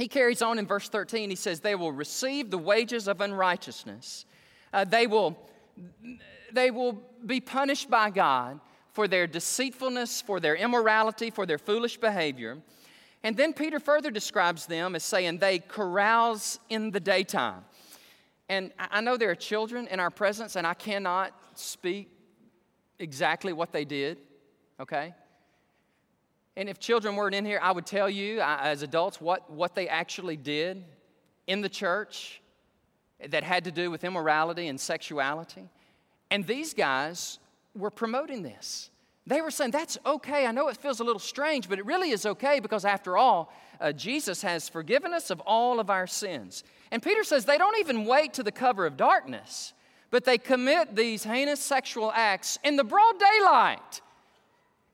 He 0.00 0.08
carries 0.08 0.40
on 0.40 0.58
in 0.58 0.66
verse 0.66 0.88
13. 0.88 1.30
He 1.30 1.36
says, 1.36 1.60
They 1.60 1.74
will 1.74 1.92
receive 1.92 2.50
the 2.50 2.58
wages 2.58 3.08
of 3.08 3.20
unrighteousness, 3.20 4.24
uh, 4.72 4.84
they, 4.84 5.06
will, 5.06 5.38
they 6.52 6.70
will 6.70 7.02
be 7.24 7.40
punished 7.40 7.90
by 7.90 8.10
God 8.10 8.60
for 8.92 9.06
their 9.06 9.26
deceitfulness, 9.26 10.22
for 10.22 10.40
their 10.40 10.56
immorality, 10.56 11.30
for 11.30 11.46
their 11.46 11.58
foolish 11.58 11.96
behavior. 11.96 12.58
And 13.22 13.36
then 13.36 13.52
Peter 13.52 13.78
further 13.78 14.10
describes 14.10 14.66
them 14.66 14.94
as 14.94 15.04
saying 15.04 15.38
they 15.38 15.58
carouse 15.58 16.58
in 16.68 16.90
the 16.90 17.00
daytime. 17.00 17.64
And 18.48 18.72
I 18.78 19.00
know 19.00 19.16
there 19.16 19.30
are 19.30 19.36
children 19.36 19.86
in 19.86 20.00
our 20.00 20.10
presence, 20.10 20.56
and 20.56 20.66
I 20.66 20.74
cannot 20.74 21.32
speak 21.54 22.10
exactly 22.98 23.52
what 23.52 23.72
they 23.72 23.84
did, 23.84 24.18
okay? 24.80 25.14
And 26.60 26.68
if 26.68 26.78
children 26.78 27.16
weren't 27.16 27.34
in 27.34 27.46
here, 27.46 27.58
I 27.62 27.72
would 27.72 27.86
tell 27.86 28.10
you, 28.10 28.42
as 28.42 28.82
adults, 28.82 29.18
what, 29.18 29.50
what 29.50 29.74
they 29.74 29.88
actually 29.88 30.36
did 30.36 30.84
in 31.46 31.62
the 31.62 31.70
church 31.70 32.42
that 33.30 33.42
had 33.42 33.64
to 33.64 33.70
do 33.70 33.90
with 33.90 34.04
immorality 34.04 34.68
and 34.68 34.78
sexuality. 34.78 35.70
And 36.30 36.46
these 36.46 36.74
guys 36.74 37.38
were 37.74 37.90
promoting 37.90 38.42
this. 38.42 38.90
They 39.26 39.40
were 39.40 39.50
saying, 39.50 39.70
That's 39.70 39.96
okay. 40.04 40.44
I 40.44 40.52
know 40.52 40.68
it 40.68 40.76
feels 40.76 41.00
a 41.00 41.04
little 41.04 41.18
strange, 41.18 41.66
but 41.66 41.78
it 41.78 41.86
really 41.86 42.10
is 42.10 42.26
okay 42.26 42.60
because, 42.60 42.84
after 42.84 43.16
all, 43.16 43.50
uh, 43.80 43.92
Jesus 43.92 44.42
has 44.42 44.68
forgiven 44.68 45.14
us 45.14 45.30
of 45.30 45.40
all 45.46 45.80
of 45.80 45.88
our 45.88 46.06
sins. 46.06 46.62
And 46.90 47.02
Peter 47.02 47.24
says 47.24 47.46
they 47.46 47.56
don't 47.56 47.78
even 47.78 48.04
wait 48.04 48.34
to 48.34 48.42
the 48.42 48.52
cover 48.52 48.84
of 48.84 48.98
darkness, 48.98 49.72
but 50.10 50.26
they 50.26 50.36
commit 50.36 50.94
these 50.94 51.24
heinous 51.24 51.60
sexual 51.60 52.12
acts 52.14 52.58
in 52.62 52.76
the 52.76 52.84
broad 52.84 53.14
daylight, 53.18 54.02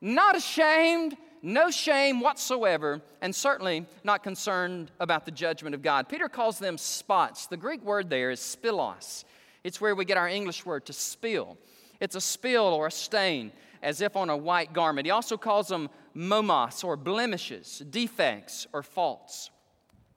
not 0.01 0.37
ashamed, 0.37 1.17
no 1.42 1.70
shame 1.70 2.20
whatsoever, 2.20 3.01
and 3.20 3.35
certainly 3.35 3.87
not 4.05 4.22
concerned 4.22 4.90
about 5.01 5.25
the 5.25 5.31
judgment 5.31 5.75
of 5.75 5.83
God. 5.83 6.09
Peter 6.09 6.29
calls 6.29 6.59
them 6.59 6.79
spots. 6.79 7.46
The 7.46 7.57
Greek 7.57 7.83
word 7.85 8.11
there 8.11 8.31
is 8.31 8.40
spilos. 8.40 9.25
It's 9.62 9.81
where 9.81 9.94
we 9.94 10.05
get 10.05 10.16
our 10.16 10.29
English 10.29 10.64
word 10.64 10.87
to 10.87 10.92
spill. 10.92 11.57
It's 12.01 12.14
a 12.14 12.20
spill 12.20 12.64
or 12.64 12.87
a 12.87 12.90
stain, 12.90 13.53
as 13.83 14.01
if 14.01 14.16
on 14.16 14.31
a 14.31 14.37
white 14.37 14.72
garment. 14.72 15.07
He 15.07 15.11
also 15.11 15.37
calls 15.37 15.68
them 15.68 15.90
momos 16.14 16.85
or 16.85 16.96
blemishes, 16.96 17.83
defects 17.90 18.66
or 18.72 18.83
faults. 18.83 19.51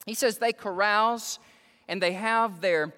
He 0.06 0.14
says 0.14 0.38
they 0.38 0.54
carouse 0.54 1.40
and 1.88 2.02
they 2.02 2.14
have 2.14 2.62
their, 2.62 2.94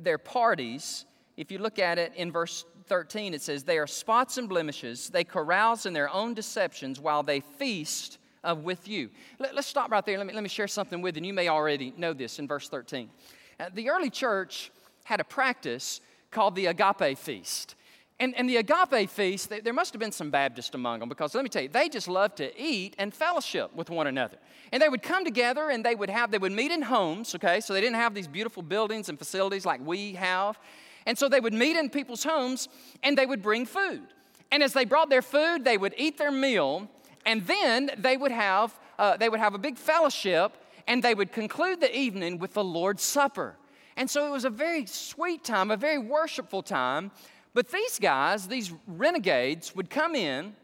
their 0.00 0.18
parties. 0.18 1.04
If 1.36 1.50
you 1.50 1.58
look 1.58 1.78
at 1.78 1.98
it 1.98 2.12
in 2.14 2.30
verse 2.30 2.64
13, 2.86 3.34
it 3.34 3.42
says, 3.42 3.64
They 3.64 3.78
are 3.78 3.86
spots 3.86 4.38
and 4.38 4.48
blemishes. 4.48 5.08
They 5.08 5.24
carouse 5.24 5.86
in 5.86 5.92
their 5.92 6.12
own 6.12 6.34
deceptions 6.34 7.00
while 7.00 7.22
they 7.22 7.40
feast 7.40 8.18
uh, 8.44 8.54
with 8.54 8.88
you. 8.88 9.10
Let, 9.38 9.56
us 9.56 9.66
stop 9.66 9.90
right 9.90 10.04
there. 10.04 10.18
Let 10.18 10.26
me, 10.26 10.32
let 10.32 10.42
me 10.42 10.48
share 10.48 10.68
something 10.68 11.02
with 11.02 11.16
you. 11.16 11.20
And 11.20 11.26
you 11.26 11.34
may 11.34 11.48
already 11.48 11.92
know 11.96 12.12
this 12.12 12.38
in 12.38 12.46
verse 12.46 12.68
13. 12.68 13.10
Uh, 13.58 13.70
the 13.74 13.90
early 13.90 14.10
church 14.10 14.70
had 15.04 15.20
a 15.20 15.24
practice 15.24 16.00
called 16.30 16.54
the 16.54 16.66
agape 16.66 17.18
feast. 17.18 17.74
And, 18.18 18.34
and 18.34 18.48
the 18.48 18.56
agape 18.56 19.10
feast, 19.10 19.50
they, 19.50 19.60
there 19.60 19.74
must 19.74 19.92
have 19.92 20.00
been 20.00 20.12
some 20.12 20.30
Baptists 20.30 20.74
among 20.74 21.00
them 21.00 21.08
because 21.08 21.34
let 21.34 21.44
me 21.44 21.50
tell 21.50 21.62
you, 21.62 21.68
they 21.68 21.88
just 21.88 22.08
loved 22.08 22.38
to 22.38 22.60
eat 22.60 22.94
and 22.98 23.12
fellowship 23.12 23.74
with 23.74 23.90
one 23.90 24.06
another. 24.06 24.38
And 24.72 24.82
they 24.82 24.88
would 24.88 25.02
come 25.02 25.24
together 25.24 25.68
and 25.68 25.84
they 25.84 25.94
would 25.94 26.08
have, 26.08 26.30
they 26.30 26.38
would 26.38 26.52
meet 26.52 26.70
in 26.70 26.82
homes, 26.82 27.34
okay? 27.34 27.60
So 27.60 27.74
they 27.74 27.80
didn't 27.80 27.96
have 27.96 28.14
these 28.14 28.26
beautiful 28.26 28.62
buildings 28.62 29.10
and 29.10 29.18
facilities 29.18 29.66
like 29.66 29.84
we 29.84 30.14
have. 30.14 30.58
And 31.06 31.16
so 31.16 31.28
they 31.28 31.40
would 31.40 31.54
meet 31.54 31.76
in 31.76 31.88
people's 31.88 32.24
homes 32.24 32.68
and 33.02 33.16
they 33.16 33.26
would 33.26 33.42
bring 33.42 33.64
food. 33.64 34.02
And 34.50 34.62
as 34.62 34.72
they 34.72 34.84
brought 34.84 35.08
their 35.08 35.22
food, 35.22 35.64
they 35.64 35.78
would 35.78 35.94
eat 35.96 36.18
their 36.18 36.32
meal 36.32 36.88
and 37.24 37.46
then 37.46 37.90
they 37.96 38.16
would 38.16 38.32
have, 38.32 38.78
uh, 38.98 39.16
they 39.16 39.28
would 39.28 39.40
have 39.40 39.54
a 39.54 39.58
big 39.58 39.78
fellowship 39.78 40.56
and 40.86 41.02
they 41.02 41.14
would 41.14 41.32
conclude 41.32 41.80
the 41.80 41.96
evening 41.96 42.38
with 42.38 42.54
the 42.54 42.62
Lord's 42.62 43.02
Supper. 43.02 43.56
And 43.96 44.10
so 44.10 44.26
it 44.26 44.30
was 44.30 44.44
a 44.44 44.50
very 44.50 44.86
sweet 44.86 45.42
time, 45.42 45.70
a 45.70 45.76
very 45.76 45.98
worshipful 45.98 46.62
time 46.62 47.10
but 47.56 47.70
these 47.70 47.98
guys, 47.98 48.46
these 48.46 48.70
renegades, 48.86 49.74
would 49.74 49.88
come 49.88 50.14
in, 50.14 50.54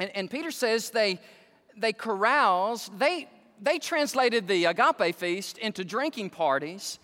and, 0.00 0.10
and 0.16 0.28
Peter 0.28 0.50
says 0.50 0.90
they, 0.90 1.20
they 1.76 1.92
caroused, 1.92 2.98
they, 2.98 3.28
they 3.62 3.78
translated 3.78 4.48
the 4.48 4.64
agape 4.64 5.14
feast 5.14 5.58
into 5.58 5.84
drinking 5.84 6.30
parties. 6.30 6.98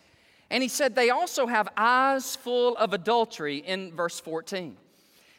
And 0.50 0.62
he 0.62 0.68
said 0.68 0.94
they 0.94 1.10
also 1.10 1.46
have 1.46 1.68
eyes 1.76 2.34
full 2.36 2.76
of 2.76 2.92
adultery 2.92 3.58
in 3.58 3.94
verse 3.94 4.18
14. 4.18 4.76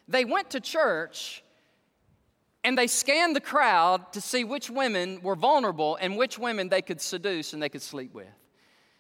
They 0.07 0.25
went 0.25 0.49
to 0.51 0.59
church 0.59 1.43
and 2.63 2.77
they 2.77 2.87
scanned 2.87 3.35
the 3.35 3.41
crowd 3.41 4.13
to 4.13 4.21
see 4.21 4.43
which 4.43 4.69
women 4.69 5.21
were 5.21 5.35
vulnerable 5.35 5.97
and 5.99 6.15
which 6.15 6.37
women 6.37 6.69
they 6.69 6.81
could 6.81 7.01
seduce 7.01 7.53
and 7.53 7.61
they 7.61 7.69
could 7.69 7.81
sleep 7.81 8.13
with. 8.13 8.27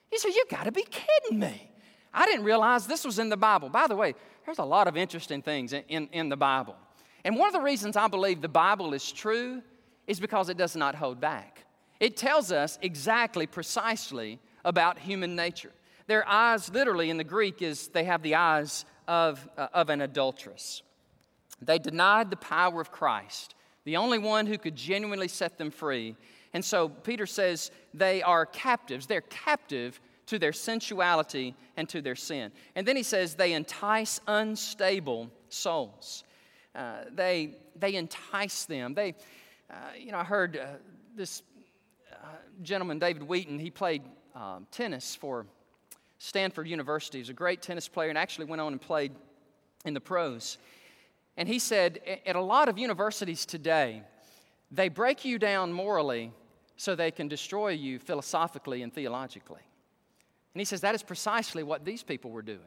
He 0.09 0.17
said, 0.17 0.29
You 0.29 0.45
gotta 0.49 0.71
be 0.71 0.83
kidding 0.83 1.39
me. 1.39 1.69
I 2.13 2.25
didn't 2.25 2.43
realize 2.43 2.87
this 2.87 3.05
was 3.05 3.19
in 3.19 3.29
the 3.29 3.37
Bible. 3.37 3.69
By 3.69 3.87
the 3.87 3.95
way, 3.95 4.15
there's 4.45 4.59
a 4.59 4.65
lot 4.65 4.87
of 4.87 4.97
interesting 4.97 5.41
things 5.41 5.71
in, 5.71 5.83
in, 5.87 6.09
in, 6.11 6.29
the 6.29 6.35
Bible. 6.35 6.75
And 7.23 7.37
one 7.37 7.47
of 7.47 7.53
the 7.53 7.61
reasons 7.61 7.95
I 7.95 8.07
believe 8.07 8.41
the 8.41 8.49
Bible 8.49 8.93
is 8.93 9.11
true 9.11 9.61
is 10.07 10.19
because 10.19 10.49
it 10.49 10.57
does 10.57 10.75
not 10.75 10.95
hold 10.95 11.21
back. 11.21 11.63
It 12.01 12.17
tells 12.17 12.51
us 12.51 12.79
exactly, 12.81 13.47
precisely 13.47 14.39
about 14.65 14.99
human 14.99 15.35
nature. 15.35 15.71
Their 16.11 16.27
eyes, 16.27 16.69
literally 16.69 17.09
in 17.09 17.15
the 17.15 17.23
Greek, 17.23 17.61
is 17.61 17.87
they 17.87 18.03
have 18.03 18.21
the 18.21 18.35
eyes 18.35 18.83
of, 19.07 19.47
uh, 19.57 19.69
of 19.73 19.89
an 19.89 20.01
adulteress. 20.01 20.83
They 21.61 21.79
denied 21.79 22.29
the 22.29 22.35
power 22.35 22.81
of 22.81 22.91
Christ, 22.91 23.55
the 23.85 23.95
only 23.95 24.17
one 24.17 24.45
who 24.45 24.57
could 24.57 24.75
genuinely 24.75 25.29
set 25.29 25.57
them 25.57 25.71
free. 25.71 26.17
And 26.51 26.65
so 26.65 26.89
Peter 26.89 27.25
says 27.25 27.71
they 27.93 28.21
are 28.23 28.45
captives. 28.45 29.07
They're 29.07 29.21
captive 29.21 30.01
to 30.25 30.37
their 30.37 30.51
sensuality 30.51 31.55
and 31.77 31.87
to 31.87 32.01
their 32.01 32.17
sin. 32.17 32.51
And 32.75 32.85
then 32.85 32.97
he 32.97 33.03
says 33.03 33.35
they 33.35 33.53
entice 33.53 34.19
unstable 34.27 35.31
souls. 35.47 36.25
Uh, 36.75 37.05
they, 37.15 37.55
they 37.79 37.95
entice 37.95 38.65
them. 38.65 38.95
They, 38.95 39.15
uh, 39.69 39.75
you 39.97 40.11
know, 40.11 40.17
I 40.17 40.25
heard 40.25 40.57
uh, 40.57 40.65
this 41.15 41.41
uh, 42.11 42.15
gentleman, 42.61 42.99
David 42.99 43.23
Wheaton, 43.23 43.59
he 43.59 43.71
played 43.71 44.03
um, 44.35 44.67
tennis 44.71 45.15
for 45.15 45.45
Stanford 46.23 46.67
University. 46.67 47.17
He's 47.17 47.29
a 47.29 47.33
great 47.33 47.63
tennis 47.63 47.87
player 47.87 48.09
and 48.09 48.17
actually 48.17 48.45
went 48.45 48.61
on 48.61 48.73
and 48.73 48.79
played 48.79 49.11
in 49.85 49.95
the 49.95 49.99
pros. 49.99 50.59
And 51.35 51.49
he 51.49 51.57
said, 51.57 51.99
at 52.27 52.35
a 52.35 52.41
lot 52.41 52.69
of 52.69 52.77
universities 52.77 53.43
today, 53.43 54.03
they 54.69 54.87
break 54.87 55.25
you 55.25 55.39
down 55.39 55.73
morally 55.73 56.31
so 56.77 56.93
they 56.93 57.09
can 57.09 57.27
destroy 57.27 57.69
you 57.69 57.97
philosophically 57.97 58.83
and 58.83 58.93
theologically. 58.93 59.61
And 60.53 60.61
he 60.61 60.65
says 60.65 60.81
that 60.81 60.93
is 60.93 61.01
precisely 61.01 61.63
what 61.63 61.85
these 61.85 62.03
people 62.03 62.29
were 62.29 62.43
doing. 62.43 62.59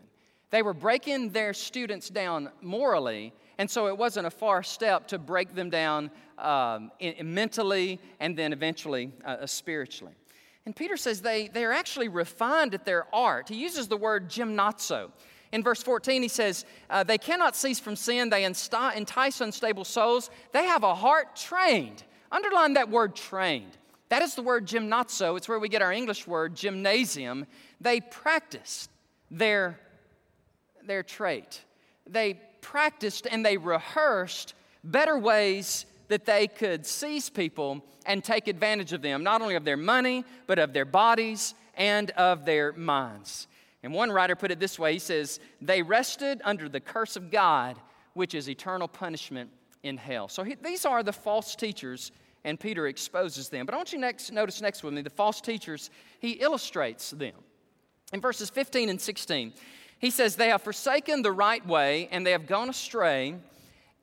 They 0.51 0.63
were 0.63 0.75
breaking 0.75 1.31
their 1.31 1.55
students 1.55 2.09
down 2.11 2.51
morally, 2.61 3.33
and 3.59 3.71
so 3.71 3.87
it 3.87 3.97
wasn't 3.97 4.27
a 4.27 4.31
far 4.31 4.65
step 4.65 5.07
to 5.09 5.19
break 5.19 5.55
them 5.55 5.71
down 5.71 6.11
um, 6.39 6.91
in, 6.99 7.33
mentally 7.33 8.01
and 8.19 8.37
then 8.37 8.53
eventually 8.53 9.13
uh, 9.25 9.29
uh, 9.29 9.47
spiritually. 9.47 10.15
And 10.67 10.75
Peter 10.75 10.97
says 10.97 11.21
they, 11.21 11.49
they 11.49 11.65
are 11.65 11.73
actually 11.73 12.09
refined 12.09 12.75
at 12.75 12.85
their 12.85 13.07
art. 13.15 13.49
He 13.49 13.57
uses 13.57 13.89
the 13.89 13.97
word 13.97 14.29
gymnazo. 14.29 15.11
In 15.53 15.63
verse 15.63 15.83
14, 15.83 16.23
he 16.23 16.29
says, 16.29 16.65
uh, 16.91 17.05
They 17.05 17.19
cannot 17.19 17.55
cease 17.55 17.79
from 17.79 17.97
sin, 17.97 18.31
they 18.31 18.45
entice 18.45 19.41
unstable 19.41 19.85
souls. 19.85 20.31
They 20.53 20.65
have 20.65 20.83
a 20.83 20.95
heart 20.95 21.37
trained. 21.37 22.03
Underline 22.33 22.75
that 22.75 22.91
word 22.91 23.15
trained. 23.15 23.77
That 24.09 24.23
is 24.23 24.35
the 24.35 24.43
word 24.43 24.67
gymnazo. 24.67 25.37
It's 25.37 25.49
where 25.49 25.59
we 25.59 25.69
get 25.69 25.83
our 25.83 25.93
English 25.93 26.27
word 26.27 26.55
gymnasium. 26.55 27.47
They 27.81 28.01
practiced 28.01 28.91
their, 29.31 29.79
their 30.85 31.03
trait. 31.03 31.63
They 32.07 32.41
practiced 32.61 33.27
and 33.31 33.45
they 33.45 33.57
rehearsed 33.57 34.55
better 34.83 35.19
ways 35.19 35.87
that 36.09 36.27
they 36.27 36.47
could 36.47 36.87
seize 36.87 37.31
people 37.31 37.85
and 38.07 38.23
take 38.23 38.49
advantage 38.49 38.93
of 38.93 39.03
them, 39.03 39.23
not 39.23 39.41
only 39.43 39.55
of 39.55 39.65
their 39.65 39.77
money, 39.77 40.25
but 40.47 40.59
of 40.59 40.73
their 40.73 40.85
bodies 40.85 41.55
and 41.77 42.11
of 42.13 42.45
their 42.45 42.73
minds. 42.73 43.47
And 43.83 43.93
one 43.93 44.11
writer 44.11 44.37
put 44.37 44.51
it 44.51 44.61
this 44.61 44.79
way 44.79 44.95
he 44.95 44.99
says, 44.99 45.41
They 45.61 45.83
rested 45.83 46.41
under 46.45 46.69
the 46.69 46.81
curse 46.81 47.17
of 47.17 47.31
God, 47.31 47.77
which 48.15 48.35
is 48.35 48.49
eternal 48.49 48.89
punishment 48.89 49.51
in 49.83 49.97
hell. 49.97 50.29
So 50.29 50.43
he, 50.43 50.55
these 50.55 50.87
are 50.87 51.03
the 51.03 51.13
false 51.13 51.55
teachers, 51.55 52.11
and 52.45 52.59
Peter 52.59 52.87
exposes 52.87 53.49
them. 53.51 53.67
But 53.67 53.75
I 53.75 53.77
want 53.77 53.93
you 53.93 53.99
next 53.99 54.33
notice 54.33 54.61
next 54.61 54.83
with 54.83 54.95
me 54.95 55.03
the 55.03 55.11
false 55.11 55.41
teachers, 55.41 55.91
he 56.19 56.33
illustrates 56.33 57.11
them. 57.11 57.35
In 58.13 58.21
verses 58.21 58.49
15 58.51 58.89
and 58.89 59.01
16, 59.01 59.53
he 59.99 60.11
says, 60.11 60.37
They 60.37 60.49
have 60.49 60.63
forsaken 60.63 61.23
the 61.23 61.33
right 61.33 61.65
way, 61.67 62.09
and 62.11 62.27
they 62.27 62.33
have 62.33 62.47
gone 62.47 62.71
astray, 62.71 63.37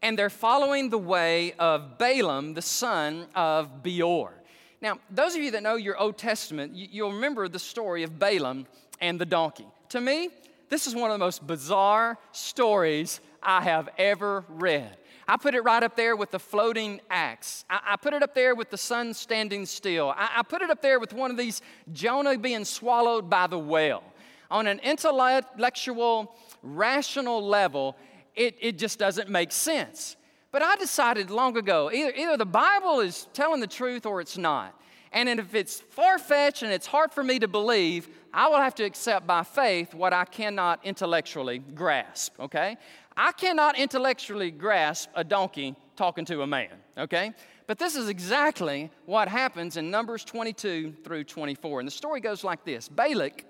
and 0.01 0.17
they're 0.17 0.29
following 0.29 0.89
the 0.89 0.97
way 0.97 1.53
of 1.59 1.97
Balaam, 1.97 2.53
the 2.53 2.61
son 2.61 3.27
of 3.35 3.83
Beor. 3.83 4.33
Now, 4.81 4.97
those 5.11 5.35
of 5.35 5.41
you 5.41 5.51
that 5.51 5.63
know 5.63 5.75
your 5.75 5.97
Old 5.97 6.17
Testament, 6.17 6.73
you'll 6.75 7.13
remember 7.13 7.47
the 7.47 7.59
story 7.59 8.03
of 8.03 8.17
Balaam 8.17 8.65
and 8.99 9.19
the 9.19 9.25
donkey. 9.25 9.67
To 9.89 10.01
me, 10.01 10.29
this 10.69 10.87
is 10.87 10.95
one 10.95 11.11
of 11.11 11.15
the 11.15 11.23
most 11.23 11.45
bizarre 11.45 12.17
stories 12.31 13.19
I 13.43 13.61
have 13.61 13.89
ever 13.97 14.43
read. 14.47 14.97
I 15.27 15.37
put 15.37 15.53
it 15.53 15.61
right 15.61 15.83
up 15.83 15.95
there 15.95 16.15
with 16.15 16.31
the 16.31 16.39
floating 16.39 16.99
axe. 17.09 17.63
I, 17.69 17.79
I 17.91 17.95
put 17.95 18.13
it 18.13 18.23
up 18.23 18.33
there 18.33 18.55
with 18.55 18.69
the 18.69 18.77
sun 18.77 19.13
standing 19.13 19.65
still. 19.65 20.09
I, 20.09 20.29
I 20.37 20.43
put 20.43 20.61
it 20.61 20.69
up 20.69 20.81
there 20.81 20.99
with 20.99 21.13
one 21.13 21.29
of 21.29 21.37
these 21.37 21.61
Jonah 21.93 22.37
being 22.37 22.65
swallowed 22.65 23.29
by 23.29 23.47
the 23.47 23.59
whale. 23.59 24.03
On 24.49 24.67
an 24.67 24.79
intellectual, 24.79 26.35
rational 26.63 27.45
level, 27.45 27.95
it, 28.35 28.55
it 28.59 28.77
just 28.77 28.99
doesn't 28.99 29.29
make 29.29 29.51
sense. 29.51 30.15
But 30.51 30.61
I 30.61 30.75
decided 30.75 31.29
long 31.29 31.57
ago 31.57 31.91
either, 31.91 32.13
either 32.15 32.37
the 32.37 32.45
Bible 32.45 32.99
is 32.99 33.27
telling 33.33 33.61
the 33.61 33.67
truth 33.67 34.05
or 34.05 34.21
it's 34.21 34.37
not. 34.37 34.77
And 35.13 35.27
if 35.27 35.55
it's 35.55 35.81
far 35.81 36.17
fetched 36.17 36.63
and 36.63 36.71
it's 36.71 36.87
hard 36.87 37.11
for 37.11 37.23
me 37.23 37.39
to 37.39 37.47
believe, 37.47 38.07
I 38.33 38.47
will 38.47 38.57
have 38.57 38.75
to 38.75 38.83
accept 38.83 39.27
by 39.27 39.43
faith 39.43 39.93
what 39.93 40.13
I 40.13 40.23
cannot 40.23 40.79
intellectually 40.85 41.59
grasp, 41.59 42.39
okay? 42.39 42.77
I 43.17 43.33
cannot 43.33 43.77
intellectually 43.77 44.51
grasp 44.51 45.09
a 45.15 45.23
donkey 45.23 45.75
talking 45.97 46.23
to 46.25 46.41
a 46.43 46.47
man, 46.47 46.69
okay? 46.97 47.33
But 47.67 47.77
this 47.77 47.95
is 47.95 48.07
exactly 48.07 48.89
what 49.05 49.27
happens 49.27 49.75
in 49.75 49.91
Numbers 49.91 50.23
22 50.23 50.93
through 51.03 51.25
24. 51.25 51.81
And 51.81 51.87
the 51.87 51.91
story 51.91 52.21
goes 52.21 52.43
like 52.43 52.63
this 52.63 52.87
Balak, 52.87 53.45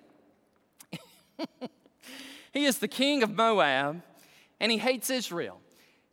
he 2.52 2.66
is 2.66 2.80
the 2.80 2.88
king 2.88 3.22
of 3.22 3.36
Moab, 3.36 4.02
and 4.62 4.72
he 4.72 4.78
hates 4.78 5.10
Israel. 5.10 5.60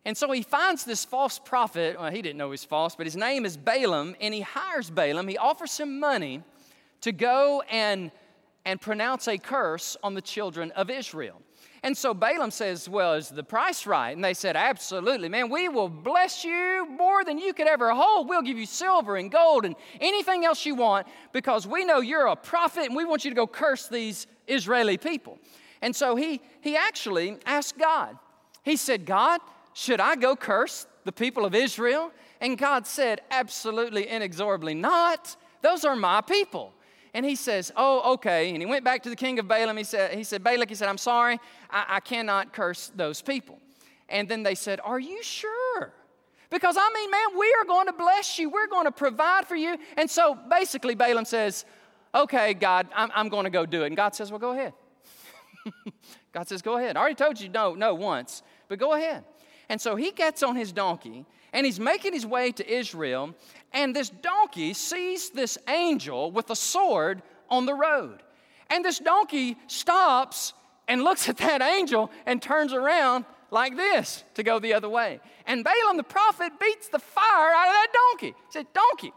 And 0.05 0.17
so 0.17 0.33
he 0.33 0.43
finds 0.43 0.85
this 0.85 1.05
false 1.05 1.39
prophet. 1.39 1.97
Well, 2.01 2.11
he 2.11 2.23
didn't 2.23 2.39
know 2.39 2.51
he's 2.51 2.65
false, 2.65 2.97
but 2.97 3.07
his 3.07 3.15
name 3.15 3.45
is 3.45 3.57
Balaam, 3.57 4.17
and 4.21 4.33
he 4.33 4.41
hires 4.41 4.91
Balaam. 4.91 5.29
He 5.29 5.37
offers 5.37 5.79
him 5.79 6.01
money 6.01 6.43
to 7.03 7.13
go 7.13 7.63
and, 7.71 8.11
and 8.65 8.81
pronounce 8.81 9.29
a 9.29 9.37
curse 9.37 9.99
on 10.03 10.15
the 10.15 10.23
children 10.23 10.71
of 10.73 10.89
Israel. 10.89 11.43
And 11.83 11.97
so 11.97 12.15
Balaam 12.15 12.51
says, 12.51 12.89
Well, 12.89 13.15
is 13.15 13.29
the 13.29 13.45
price 13.45 13.87
right? 13.87 14.13
And 14.13 14.25
they 14.25 14.35
said, 14.35 14.57
Absolutely, 14.57 15.29
man. 15.29 15.51
We 15.51 15.69
will 15.69 15.91
bless 15.91 16.43
you 16.43 16.87
more 16.89 17.25
than 17.25 17.39
you 17.39 17.53
could 17.53 17.69
ever 17.69 17.93
hold. 17.93 18.31
We'll 18.31 18.43
give 18.43 18.57
you 18.57 18.67
silver 18.67 19.17
and 19.17 19.31
gold 19.31 19.67
and 19.67 19.77
anything 20.01 20.47
else 20.47 20.65
you 20.65 20.75
want 20.75 21.07
because 21.33 21.67
we 21.67 21.85
know 21.85 22.01
you're 22.01 22.27
a 22.27 22.37
prophet 22.37 22.87
and 22.87 22.97
we 22.97 23.05
want 23.05 23.25
you 23.25 23.31
to 23.31 23.37
go 23.37 23.47
curse 23.47 23.89
these 23.89 24.27
Israeli 24.47 24.97
people. 24.97 25.39
And 25.83 25.95
so 25.95 26.17
he, 26.17 26.41
he 26.63 26.77
actually 26.77 27.37
asked 27.47 27.79
God. 27.79 28.17
He 28.69 28.77
said, 28.77 29.07
God, 29.07 29.41
should 29.73 30.01
I 30.01 30.17
go 30.17 30.37
curse 30.37 30.87
the 31.05 31.13
people 31.13 31.45
of 31.45 31.55
Israel? 31.55 32.13
And 32.41 32.59
God 32.59 32.87
said, 32.87 33.21
Absolutely, 33.31 34.09
inexorably 34.09 34.75
not. 34.75 35.37
Those 35.63 35.85
are 35.85 35.97
my 35.97 36.21
people. 36.21 36.73
And 37.15 37.25
he 37.25 37.35
says, 37.35 37.73
Oh, 37.77 38.15
okay. 38.15 38.51
And 38.51 38.61
he 38.61 38.67
went 38.67 38.85
back 38.85 39.03
to 39.05 39.11
the 39.11 39.17
king 39.17 39.39
of 39.39 39.49
Balaam. 39.49 39.77
He 39.77 39.85
said, 39.85 40.15
he 40.15 40.25
said 40.25 40.45
Balak, 40.45 40.69
he 40.69 40.75
said, 40.75 40.89
I'm 40.89 40.99
sorry, 40.99 41.41
I, 41.71 41.85
I 41.89 42.01
cannot 42.01 42.53
curse 42.53 42.93
those 42.95 43.23
people. 43.23 43.59
And 44.09 44.29
then 44.29 44.43
they 44.43 44.55
said, 44.55 44.81
Are 44.85 45.01
you 45.01 45.23
sure? 45.23 45.93
Because 46.51 46.77
I 46.79 46.91
mean, 46.95 47.11
man, 47.11 47.39
we 47.39 47.55
are 47.61 47.65
going 47.65 47.87
to 47.87 47.93
bless 47.93 48.39
you. 48.39 48.49
We're 48.49 48.69
going 48.69 48.87
to 48.87 48.93
provide 48.93 49.47
for 49.47 49.57
you. 49.57 49.77
And 49.97 50.11
so 50.11 50.35
basically, 50.35 50.95
Balaam 50.95 51.25
says, 51.25 51.65
Okay, 52.15 52.55
God, 52.55 52.89
I'm, 52.95 53.11
I'm 53.15 53.29
going 53.29 53.45
to 53.45 53.51
go 53.51 53.67
do 53.67 53.83
it. 53.83 53.89
And 53.89 53.97
God 53.97 54.15
says, 54.15 54.31
Well, 54.31 54.41
go 54.41 54.53
ahead. 54.53 54.73
God 56.33 56.49
says, 56.49 56.63
Go 56.63 56.77
ahead. 56.79 56.97
I 56.97 57.01
already 57.01 57.15
told 57.15 57.41
you 57.41 57.49
no, 57.49 57.75
no 57.75 57.95
once, 57.95 58.43
but 58.69 58.79
go 58.79 58.95
ahead. 58.95 59.25
And 59.69 59.81
so 59.81 59.97
he 59.97 60.13
gets 60.13 60.43
on 60.43 60.57
his 60.57 60.73
donkey 60.73 61.27
and 61.53 61.67
he's 61.67 61.81
making 61.81 62.13
his 62.13 62.27
way 62.27 62.53
to 62.53 62.71
Israel. 62.71 63.35
And 63.73 63.95
this 63.95 64.11
donkey 64.11 64.75
sees 64.75 65.31
this 65.31 65.59
angel 65.69 66.31
with 66.31 66.51
a 66.51 66.57
sword 66.57 67.23
on 67.51 67.67
the 67.67 67.75
road. 67.75 68.23
And 68.71 68.85
this 68.85 68.99
donkey 68.99 69.57
stops 69.67 70.53
and 70.87 71.03
looks 71.03 71.29
at 71.29 71.37
that 71.39 71.63
angel 71.63 72.11
and 72.27 72.41
turns 72.41 72.73
around 72.73 73.25
like 73.51 73.77
this 73.77 74.25
to 74.35 74.43
go 74.43 74.59
the 74.59 74.75
other 74.75 74.89
way. 74.89 75.21
And 75.47 75.65
Balaam 75.65 75.97
the 75.97 76.03
prophet 76.03 76.53
beats 76.61 76.89
the 76.89 76.99
fire 76.99 77.51
out 77.51 77.69
of 77.69 77.75
that 77.75 77.89
donkey. 77.93 78.27
He 78.27 78.53
said, 78.53 78.67
Donkey, 78.75 79.13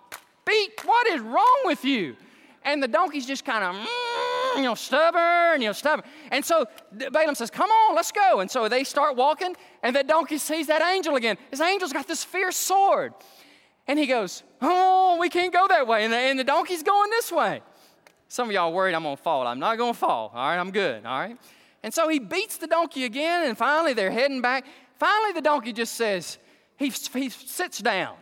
beat, 0.46 0.72
what 0.86 1.08
is 1.08 1.22
wrong 1.22 1.62
with 1.66 1.84
you? 1.84 2.16
And 2.64 2.82
the 2.82 2.88
donkey's 2.88 3.26
just 3.26 3.44
kind 3.44 3.64
of, 3.64 3.76
mm, 3.76 3.86
you 4.58 4.64
know, 4.64 4.76
stubborn, 4.76 5.62
you 5.62 5.68
know, 5.68 5.74
stubborn. 5.74 6.06
And 6.32 6.44
so 6.44 6.66
Balaam 7.12 7.36
says, 7.36 7.50
Come 7.50 7.70
on, 7.70 7.96
let's 7.96 8.12
go. 8.12 8.40
And 8.40 8.50
so 8.50 8.68
they 8.68 8.84
start 8.84 9.16
walking, 9.16 9.56
and 9.84 9.96
the 9.96 10.04
donkey 10.04 10.38
sees 10.38 10.68
that 10.68 10.82
angel 10.82 11.16
again. 11.16 11.38
His 11.50 11.62
angel's 11.62 11.94
got 11.94 12.08
this 12.08 12.24
fierce 12.24 12.56
sword. 12.56 13.14
And 13.88 13.98
he 13.98 14.08
goes, 14.08 14.44
Oh, 14.62 15.18
we 15.20 15.30
can't 15.30 15.54
go 15.54 15.68
that 15.68 15.88
way. 15.88 16.04
And 16.04 16.14
the, 16.14 16.18
and 16.18 16.40
the 16.40 16.44
donkey's 16.44 16.84
going 16.84 17.10
this 17.10 17.32
way. 17.32 17.62
Some 18.28 18.48
of 18.48 18.54
y'all 18.54 18.72
worried 18.72 18.94
I'm 18.94 19.04
going 19.04 19.18
to 19.18 19.22
fall. 19.22 19.46
I'm 19.46 19.60
not 19.60 19.78
going 19.78 19.94
to 19.94 20.00
fall. 20.00 20.32
All 20.34 20.48
right, 20.48 20.58
I'm 20.58 20.72
good. 20.72 21.06
All 21.06 21.20
right. 21.20 21.38
And 21.84 21.94
so 21.94 22.08
he 22.08 22.20
beats 22.20 22.58
the 22.58 22.68
donkey 22.68 23.06
again, 23.06 23.48
and 23.48 23.58
finally 23.58 23.94
they're 23.94 24.12
heading 24.12 24.42
back. 24.42 24.66
Finally, 24.98 25.34
the 25.34 25.42
donkey 25.42 25.74
just 25.74 25.96
says, 25.96 26.38
he, 26.78 26.90
he 26.90 27.30
sits 27.30 27.80
down 27.80 28.16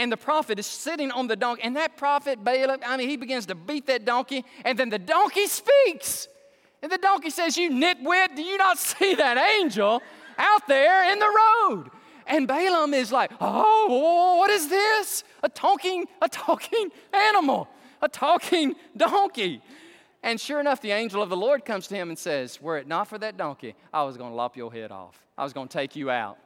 and 0.00 0.10
the 0.10 0.16
prophet 0.16 0.58
is 0.58 0.66
sitting 0.66 1.10
on 1.10 1.26
the 1.26 1.36
donkey. 1.36 1.62
And 1.62 1.76
that 1.76 1.98
prophet, 1.98 2.42
Balaam, 2.42 2.80
I 2.86 2.96
mean, 2.96 3.06
he 3.06 3.18
begins 3.18 3.44
to 3.46 3.54
beat 3.54 3.86
that 3.88 4.06
donkey, 4.06 4.46
and 4.64 4.78
then 4.78 4.88
the 4.88 4.98
donkey 4.98 5.46
speaks. 5.46 6.26
And 6.82 6.90
the 6.90 6.96
donkey 6.96 7.28
says, 7.28 7.58
You 7.58 7.70
nitwit, 7.70 8.34
do 8.34 8.42
you 8.42 8.56
not 8.56 8.78
see 8.90 9.14
that 9.16 9.36
angel 9.60 10.02
out 10.38 10.66
there 10.66 11.12
in 11.12 11.18
the 11.18 11.26
road? 11.26 11.90
And 12.26 12.48
Balaam 12.48 12.94
is 12.94 13.12
like, 13.12 13.30
Oh, 13.42 14.38
what 14.38 14.50
is 14.50 14.68
this? 14.68 15.22
A 15.42 15.50
talking, 15.50 16.06
a 16.22 16.30
talking 16.30 16.88
animal, 17.12 17.68
a 18.00 18.08
talking 18.08 18.76
donkey. 18.96 19.60
And 20.22 20.40
sure 20.40 20.60
enough, 20.60 20.80
the 20.80 20.92
angel 20.92 21.22
of 21.22 21.28
the 21.28 21.36
Lord 21.36 21.66
comes 21.66 21.88
to 21.88 21.94
him 21.94 22.08
and 22.08 22.18
says, 22.18 22.58
Were 22.58 22.78
it 22.78 22.86
not 22.86 23.06
for 23.06 23.18
that 23.18 23.36
donkey, 23.36 23.74
I 23.92 24.04
was 24.04 24.16
going 24.16 24.30
to 24.30 24.36
lop 24.36 24.56
your 24.56 24.72
head 24.72 24.92
off. 24.92 25.22
I 25.36 25.44
was 25.44 25.52
going 25.52 25.68
to 25.68 25.72
take 25.72 25.94
you 25.94 26.08
out. 26.08 26.38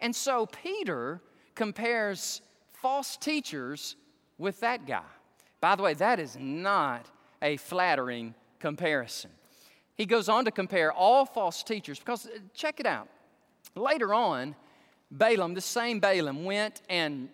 And 0.00 0.14
so 0.14 0.46
Peter 0.46 1.20
compares 1.54 2.40
false 2.80 3.16
teachers 3.16 3.96
with 4.38 4.60
that 4.60 4.86
guy. 4.86 5.02
By 5.60 5.74
the 5.74 5.82
way, 5.82 5.94
that 5.94 6.20
is 6.20 6.36
not 6.38 7.06
a 7.42 7.56
flattering 7.56 8.34
comparison. 8.60 9.30
He 9.94 10.06
goes 10.06 10.28
on 10.28 10.44
to 10.44 10.50
compare 10.50 10.92
all 10.92 11.26
false 11.26 11.62
teachers 11.62 11.98
because 11.98 12.26
uh, 12.26 12.38
check 12.54 12.78
it 12.78 12.86
out. 12.86 13.08
Later 13.74 14.14
on, 14.14 14.54
Balaam, 15.10 15.54
the 15.54 15.60
same 15.60 15.98
Balaam, 15.98 16.44
went 16.44 16.82
and 16.88 17.28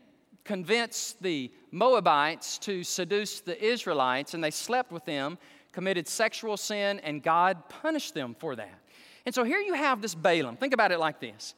convinced 0.44 1.22
the 1.22 1.50
Moabites 1.70 2.59
to 2.59 2.83
seduce 2.83 3.40
the 3.40 3.62
Israelites, 3.62 4.35
and 4.35 4.42
they 4.42 4.50
slept 4.50 4.92
with 4.92 5.04
them, 5.04 5.38
committed 5.72 6.07
sexual 6.09 6.57
sin, 6.57 7.00
and 7.00 7.22
God 7.22 7.68
punished 7.68 8.14
them 8.14 8.35
for 8.38 8.57
that. 8.57 8.78
And 9.26 9.35
so 9.35 9.44
here 9.44 9.59
you 9.59 9.74
have 9.74 10.00
this 10.00 10.14
Balaam. 10.14 10.57
Think 10.57 10.72
about 10.74 10.92
it 10.92 10.98
like 10.98 11.20
this. 11.20 11.54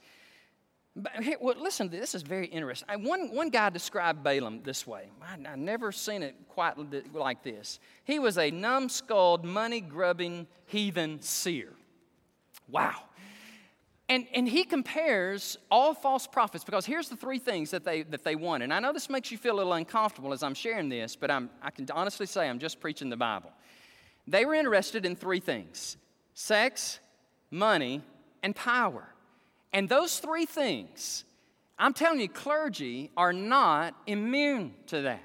Here, 1.22 1.36
well, 1.40 1.54
listen, 1.60 1.90
this 1.90 2.14
is 2.14 2.22
very 2.22 2.46
interesting. 2.46 2.88
I, 2.88 2.96
one, 2.96 3.34
one 3.34 3.50
guy 3.50 3.68
described 3.68 4.22
Balaam 4.22 4.62
this 4.62 4.86
way. 4.86 5.10
I, 5.20 5.48
have 5.48 5.58
never 5.58 5.92
seen 5.92 6.22
it 6.22 6.34
quite 6.48 6.74
like 7.12 7.42
this. 7.42 7.80
He 8.04 8.18
was 8.18 8.38
a 8.38 8.50
numbskulled, 8.50 9.44
money 9.44 9.82
grubbing 9.82 10.46
heathen 10.66 11.20
seer. 11.20 11.72
Wow. 12.68 12.94
And, 14.08 14.26
and 14.32 14.48
he 14.48 14.64
compares 14.64 15.58
all 15.70 15.92
false 15.92 16.26
prophets 16.26 16.64
because 16.64 16.86
here's 16.86 17.08
the 17.08 17.16
three 17.16 17.40
things 17.40 17.72
that 17.72 17.84
they, 17.84 18.02
that 18.04 18.24
they 18.24 18.36
want. 18.36 18.62
And 18.62 18.72
I 18.72 18.78
know 18.78 18.92
this 18.92 19.10
makes 19.10 19.30
you 19.30 19.36
feel 19.36 19.56
a 19.56 19.58
little 19.58 19.72
uncomfortable 19.74 20.32
as 20.32 20.42
I'm 20.42 20.54
sharing 20.54 20.88
this, 20.88 21.16
but 21.16 21.30
I'm, 21.30 21.50
I 21.60 21.70
can 21.70 21.86
honestly 21.92 22.26
say 22.26 22.48
I'm 22.48 22.60
just 22.60 22.80
preaching 22.80 23.10
the 23.10 23.16
Bible. 23.16 23.50
They 24.28 24.44
were 24.44 24.54
interested 24.54 25.04
in 25.04 25.16
three 25.16 25.40
things 25.40 25.96
sex, 26.34 27.00
money, 27.50 28.00
and 28.42 28.54
power. 28.54 29.08
And 29.72 29.88
those 29.88 30.18
three 30.18 30.46
things, 30.46 31.24
I'm 31.78 31.92
telling 31.92 32.20
you, 32.20 32.28
clergy 32.28 33.10
are 33.16 33.32
not 33.32 33.94
immune 34.06 34.74
to 34.86 35.02
that. 35.02 35.22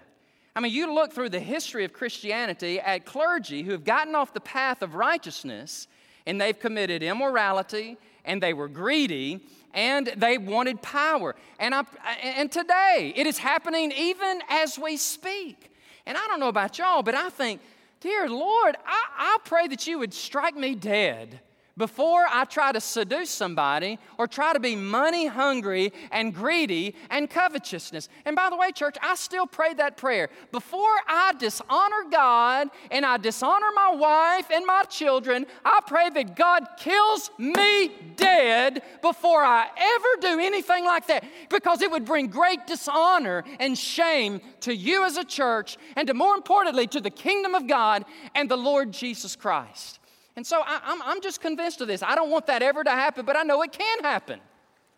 I 0.56 0.60
mean, 0.60 0.74
you 0.74 0.94
look 0.94 1.14
through 1.14 1.30
the 1.30 1.40
history 1.40 1.86
of 1.86 1.94
Christianity 1.94 2.80
at 2.80 3.06
clergy 3.06 3.64
who 3.64 3.72
have 3.72 3.86
gotten 3.86 4.16
off 4.16 4.34
the 4.34 4.42
path 4.42 4.82
of 4.82 4.96
righteousness 4.96 5.88
and 6.26 6.42
they've 6.42 6.58
committed 6.58 7.04
immorality 7.04 7.98
and 8.26 8.44
they 8.44 8.54
were 8.54 8.68
greedy 8.68 9.40
and 9.74 10.08
they 10.18 10.38
wanted 10.38 10.82
power. 10.82 11.36
And, 11.60 11.74
I, 11.74 11.84
and 12.22 12.52
today, 12.52 13.14
it 13.16 13.26
is 13.26 13.38
happening 13.38 13.94
even 13.94 14.42
as 14.50 14.78
we 14.78 14.98
speak. 14.98 15.72
And 16.06 16.18
I 16.18 16.28
don't 16.28 16.40
know 16.40 16.50
about 16.50 16.78
y'all, 16.78 17.04
but 17.04 17.16
I 17.16 17.30
think, 17.30 17.62
dear 18.02 18.28
Lord, 18.28 18.76
I, 18.86 19.04
I 19.18 19.38
pray 19.46 19.68
that 19.68 19.88
you 19.88 20.00
would 20.00 20.14
strike 20.14 20.56
me 20.58 20.76
dead 20.76 21.40
before 21.78 22.26
I 22.30 22.46
try 22.46 22.72
to 22.72 22.82
seduce 22.82 23.30
somebody 23.30 24.00
or 24.18 24.28
try 24.28 24.54
to 24.54 24.60
be 24.60 24.76
money 24.76 25.28
hungry 25.28 25.94
and 26.12 26.34
greedy 26.34 26.96
and 27.10 27.30
covetousness. 27.30 28.10
And 28.26 28.36
by 28.36 28.50
the 28.50 28.58
way, 28.58 28.72
church, 28.72 28.98
I 29.02 29.16
still 29.16 29.48
pray 29.48 29.74
that 29.76 29.98
prayer. 29.98 30.30
Before 30.52 30.96
I 31.08 31.34
dishonor 31.38 32.10
God 32.12 32.70
and 32.90 33.06
I 33.06 33.18
dishonor 33.18 33.68
my 33.74 33.96
wife 33.96 34.50
and 34.52 34.66
my 34.66 34.84
children, 34.84 35.46
I 35.64 35.80
pray 35.88 36.10
that 36.10 36.36
God 36.36 36.68
kills 36.78 37.32
me 37.38 37.92
dead 38.16 38.84
before 39.02 39.44
I 39.44 39.68
ever 39.78 40.36
do 40.36 40.40
anything 40.40 40.86
like 40.86 41.08
that 41.08 41.24
because 41.50 41.82
it 41.82 41.92
would 41.92 42.06
bring 42.06 42.28
great 42.28 42.68
dishonor 42.68 43.44
and 43.60 43.78
shame 43.78 44.42
to 44.62 44.76
you 44.76 45.06
as 45.06 45.18
a 45.18 45.24
church 45.24 45.78
and 45.96 46.08
to 46.08 46.14
more 46.14 46.36
importantly 46.36 46.88
to 46.88 47.02
the 47.02 47.10
kingdom 47.10 47.56
of 47.56 47.68
God 47.68 48.06
and 48.36 48.50
the 48.50 48.58
Lord 48.58 48.92
Jesus 48.92 49.36
Christ. 49.36 50.01
And 50.36 50.48
so 50.48 50.62
I, 50.62 50.76
am 50.76 50.82
I'm, 50.84 51.02
I'm 51.04 51.22
just 51.22 51.42
convinced 51.42 51.82
of 51.82 51.88
this. 51.88 52.02
I 52.02 52.16
don't 52.16 52.30
want 52.30 52.48
that 52.48 52.62
ever 52.62 52.84
to 52.84 52.92
happen, 52.92 53.26
but 53.26 53.36
I 53.36 53.44
know 53.44 53.62
it 53.64 53.72
can 53.72 54.00
happen 54.00 54.40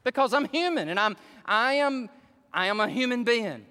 because 0.04 0.34
I'm 0.34 0.46
human 0.46 0.90
and 0.90 1.00
I'm, 1.00 1.18
I, 1.46 1.74
am, 1.74 2.10
I 2.54 2.68
am 2.68 2.80
a 2.80 2.88
human 2.88 3.24
being. 3.24 3.66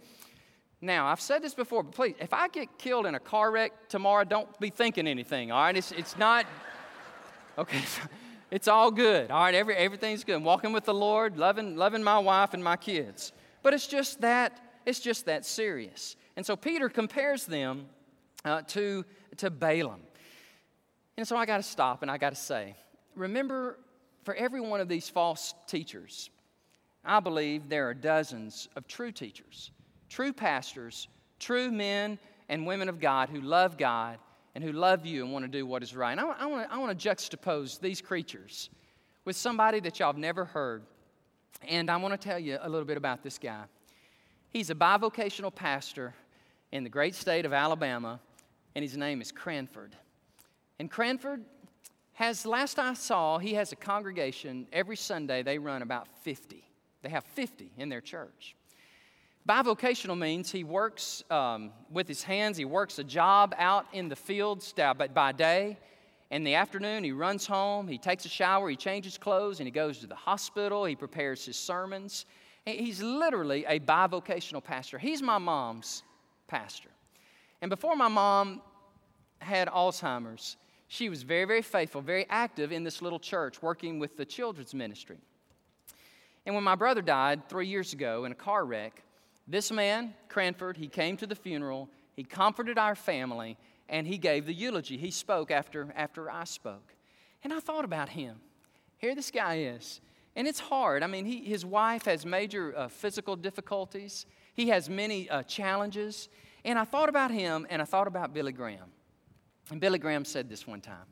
Now, 0.81 1.07
I've 1.07 1.21
said 1.21 1.43
this 1.43 1.55
before, 1.55 1.85
but 1.85 1.95
please, 1.95 2.17
if 2.19 2.33
I 2.33 2.49
get 2.49 2.77
killed 2.77 3.07
in 3.07 3.15
a 3.15 3.21
car 3.21 3.53
wreck 3.53 3.89
tomorrow, 3.89 4.25
don't 4.25 4.59
be 4.59 4.69
thinking 4.69 5.07
anything, 5.07 5.53
all 5.53 5.63
right? 5.63 5.77
It's, 5.77 5.93
it's 5.93 6.19
not, 6.19 6.45
okay, 7.57 7.83
it's 8.51 8.67
all 8.67 8.91
good, 8.91 9.31
all 9.31 9.45
right? 9.45 9.55
Every, 9.55 9.77
everything's 9.77 10.25
good. 10.25 10.35
I'm 10.35 10.45
walking 10.45 10.73
with 10.73 10.85
the 10.85 10.95
Lord, 10.95 11.39
loving, 11.39 11.77
loving 11.77 12.03
my 12.03 12.19
wife 12.19 12.53
and 12.53 12.65
my 12.65 12.77
kids. 12.77 13.33
But 13.63 13.75
it's 13.75 13.87
just 13.87 14.21
that, 14.23 14.59
it's 14.85 14.99
just 14.99 15.27
that 15.27 15.45
serious. 15.47 16.17
And 16.37 16.45
so 16.45 16.57
Peter 16.57 16.89
compares 16.89 17.47
them 17.47 17.87
uh, 18.45 18.63
to, 18.69 19.05
to 19.37 19.51
Balaam. 19.51 20.01
And 21.23 21.29
so 21.29 21.37
I 21.37 21.47
got 21.47 21.59
to 21.59 21.63
stop 21.63 22.03
and 22.03 22.11
I 22.11 22.19
got 22.19 22.31
to 22.31 22.41
say, 22.41 22.75
remember, 23.15 23.79
for 24.25 24.35
every 24.35 24.61
one 24.61 24.81
of 24.81 24.89
these 24.89 25.09
false 25.09 25.55
teachers, 25.69 26.31
I 27.05 27.21
believe 27.21 27.69
there 27.69 27.89
are 27.89 27.95
dozens 27.95 28.69
of 28.75 28.89
true 28.89 29.13
teachers, 29.13 29.71
true 30.09 30.33
pastors, 30.33 31.07
true 31.39 31.71
men 31.71 32.19
and 32.49 32.67
women 32.67 32.89
of 32.89 32.99
God 32.99 33.29
who 33.29 33.41
love 33.41 33.79
God 33.79 34.19
and 34.57 34.65
who 34.65 34.73
love 34.73 35.07
you 35.07 35.23
and 35.23 35.33
want 35.33 35.45
to 35.45 35.49
do 35.49 35.65
what 35.65 35.85
is 35.85 35.95
right. 35.95 36.11
And 36.11 36.21
I, 36.21 36.25
I, 36.41 36.47
want 36.47 36.69
to, 36.69 36.75
I 36.75 36.79
want 36.79 36.99
to 36.99 37.09
juxtapose 37.09 37.79
these 37.79 38.01
creatures 38.01 38.71
with 39.25 39.37
somebody 39.37 39.79
that 39.79 40.01
y'all 40.01 40.09
have 40.09 40.19
never 40.19 40.45
heard. 40.45 40.83
And 41.69 41.89
I 41.89 41.99
want 41.99 42.21
to 42.21 42.29
tell 42.29 42.41
you 42.41 42.59
a 42.61 42.69
little 42.69 42.85
bit 42.85 42.97
about 42.97 43.23
this 43.23 43.39
guy. 43.39 43.63
He's 44.51 44.71
a 44.71 44.75
bivocational 44.75 45.55
pastor 45.55 46.15
in 46.73 46.83
the 46.83 46.91
great 46.91 47.15
state 47.15 47.47
of 47.47 47.53
Alabama, 47.53 48.19
and 48.75 48.83
his 48.83 48.97
name 48.97 49.23
is 49.23 49.31
Cranford. 49.31 49.95
And 50.83 50.91
Cranford 50.91 51.45
has, 52.15 52.45
last 52.45 52.77
I 52.77 52.95
saw, 52.95 53.39
he 53.39 53.55
has 53.55 53.71
a 53.71 53.77
congregation. 53.77 54.67
Every 54.73 54.97
Sunday 54.97 55.45
they 55.45 55.57
run 55.57 55.81
about 55.81 56.09
50. 56.25 56.61
They 57.03 57.09
have 57.09 57.23
50 57.23 57.71
in 57.79 57.89
their 57.89 58.01
church. 58.01 58.57
Bivocational 59.49 60.19
means 60.19 60.51
he 60.51 60.65
works 60.65 61.23
um, 61.31 61.71
with 61.89 62.09
his 62.09 62.25
hands, 62.25 62.57
he 62.57 62.65
works 62.65 62.99
a 62.99 63.05
job 63.05 63.55
out 63.59 63.87
in 63.93 64.09
the 64.09 64.17
fields 64.17 64.75
by 65.15 65.31
day. 65.31 65.79
In 66.33 66.43
the 66.43 66.57
afternoon, 66.57 67.05
he 67.05 67.13
runs 67.13 67.47
home, 67.47 67.87
he 67.87 67.97
takes 67.97 68.25
a 68.25 68.29
shower, 68.29 68.69
he 68.69 68.75
changes 68.75 69.17
clothes, 69.17 69.61
and 69.61 69.69
he 69.69 69.71
goes 69.71 69.99
to 69.99 70.09
the 70.09 70.17
hospital. 70.17 70.85
He 70.85 70.97
prepares 70.97 71.47
his 71.47 71.57
sermons. 71.57 72.27
He's 72.67 73.01
literally 73.01 73.65
a 73.69 73.79
bivocational 73.79 74.65
pastor. 74.65 74.99
He's 74.99 75.23
my 75.23 75.39
mom's 75.39 76.03
pastor. 76.49 76.91
And 77.61 77.71
before 77.71 77.95
my 77.95 78.09
mom 78.09 78.63
had 79.39 79.69
Alzheimer's, 79.69 80.57
she 80.93 81.09
was 81.09 81.23
very, 81.23 81.47
very 81.47 81.63
faithful, 81.63 82.03
very 82.03 82.27
active 82.29 82.71
in 82.71 82.85
this 82.85 83.01
little 83.01 83.19
church, 83.19 83.63
working 83.63 83.99
with 83.99 84.19
the 84.19 84.27
children's 84.27 84.75
ministry. 84.75 85.17
And 86.45 86.55
when 86.55 86.65
my 86.65 86.75
brother 86.75 87.01
died 87.01 87.49
three 87.49 87.67
years 87.67 87.95
ago 87.95 88.27
in 88.27 88.33
a 88.33 88.35
car 88.35 88.67
wreck, 88.67 89.03
this 89.49 89.73
man, 89.73 90.13
Cranford, 90.29 90.77
he 90.77 90.89
came 90.89 91.17
to 91.17 91.27
the 91.27 91.35
funeral, 91.35 91.89
he 92.15 92.25
comforted 92.25 92.77
our 92.77 92.95
family, 92.95 93.57
and 93.89 94.07
he 94.07 94.19
gave 94.19 94.45
the 94.45 94.53
eulogy. 94.53 94.99
He 94.99 95.11
spoke 95.11 95.51
after, 95.51 95.91
after 95.97 96.31
I 96.31 96.45
spoke. 96.45 96.95
And 97.43 97.55
I 97.55 97.61
thought 97.61 97.87
about 97.87 98.11
him. 98.11 98.37
Here 98.99 99.15
this 99.15 99.31
guy 99.31 99.61
is. 99.61 100.03
And 100.37 100.47
it's 100.47 100.61
hard. 100.61 101.03
I 101.03 101.07
mean, 101.07 101.25
he, 101.25 101.43
his 101.43 101.65
wife 101.65 102.05
has 102.05 102.27
major 102.27 102.77
uh, 102.77 102.89
physical 102.89 103.35
difficulties, 103.35 104.27
he 104.53 104.69
has 104.69 104.91
many 104.91 105.31
uh, 105.31 105.43
challenges. 105.45 106.29
And 106.67 106.79
I 106.79 106.85
thought 106.85 107.09
about 107.09 107.31
him, 107.31 107.67
and 107.71 107.81
I 107.81 107.87
thought 107.87 108.09
about 108.09 108.35
Billy 108.35 108.53
Graham. 108.53 108.93
And 109.73 109.81
Billy 109.81 109.99
Graham 109.99 110.27
said 110.27 110.51
this 110.51 110.67
one 110.67 110.83
time. 110.83 111.07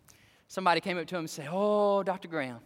Somebody 0.46 0.83
came 0.83 0.99
up 0.99 1.07
to 1.07 1.14
him 1.16 1.20
and 1.20 1.31
said, 1.31 1.49
Oh, 1.51 2.03
Dr. 2.03 2.29
Graham, 2.29 2.59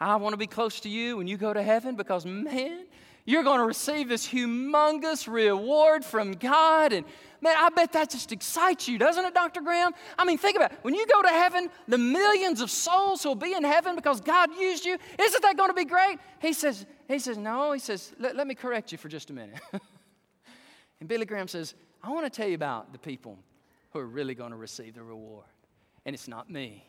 I 0.00 0.16
want 0.16 0.32
to 0.32 0.38
be 0.38 0.46
close 0.46 0.80
to 0.80 0.88
you 0.88 1.18
when 1.18 1.26
you 1.26 1.36
go 1.36 1.52
to 1.52 1.62
heaven 1.62 1.96
because, 1.96 2.24
man, 2.24 2.86
you're 3.26 3.42
going 3.42 3.58
to 3.58 3.66
receive 3.66 4.08
this 4.08 4.26
humongous 4.26 5.30
reward 5.30 6.02
from 6.02 6.32
God. 6.32 6.94
And 6.94 7.04
man, 7.42 7.56
I 7.58 7.68
bet 7.68 7.92
that 7.92 8.08
just 8.08 8.32
excites 8.32 8.88
you, 8.88 8.96
doesn't 8.96 9.22
it, 9.22 9.34
Dr. 9.34 9.60
Graham? 9.60 9.92
I 10.18 10.24
mean, 10.24 10.38
think 10.38 10.56
about 10.56 10.72
it. 10.72 10.78
When 10.80 10.94
you 10.94 11.06
go 11.06 11.20
to 11.20 11.28
heaven, 11.28 11.68
the 11.88 11.98
millions 11.98 12.62
of 12.62 12.70
souls 12.70 13.22
who'll 13.22 13.34
be 13.34 13.52
in 13.52 13.64
heaven 13.64 13.96
because 13.96 14.22
God 14.22 14.48
used 14.58 14.86
you, 14.86 14.96
isn't 15.20 15.42
that 15.42 15.58
going 15.58 15.68
to 15.68 15.74
be 15.74 15.84
great? 15.84 16.20
He 16.40 16.54
says, 16.54 16.86
he 17.06 17.18
says, 17.18 17.36
no. 17.36 17.72
He 17.72 17.80
says, 17.80 18.14
let, 18.18 18.34
let 18.34 18.46
me 18.46 18.54
correct 18.54 18.92
you 18.92 18.98
for 18.98 19.08
just 19.08 19.28
a 19.28 19.34
minute. 19.34 19.60
and 21.00 21.08
Billy 21.08 21.26
Graham 21.26 21.48
says, 21.48 21.74
I 22.02 22.10
want 22.12 22.24
to 22.24 22.30
tell 22.30 22.48
you 22.48 22.54
about 22.54 22.92
the 22.92 22.98
people 22.98 23.38
who 23.94 24.00
are 24.00 24.06
really 24.06 24.34
going 24.34 24.50
to 24.50 24.56
receive 24.56 24.96
the 24.96 25.02
reward. 25.02 25.46
And 26.04 26.14
it's 26.14 26.28
not 26.28 26.50
me, 26.50 26.84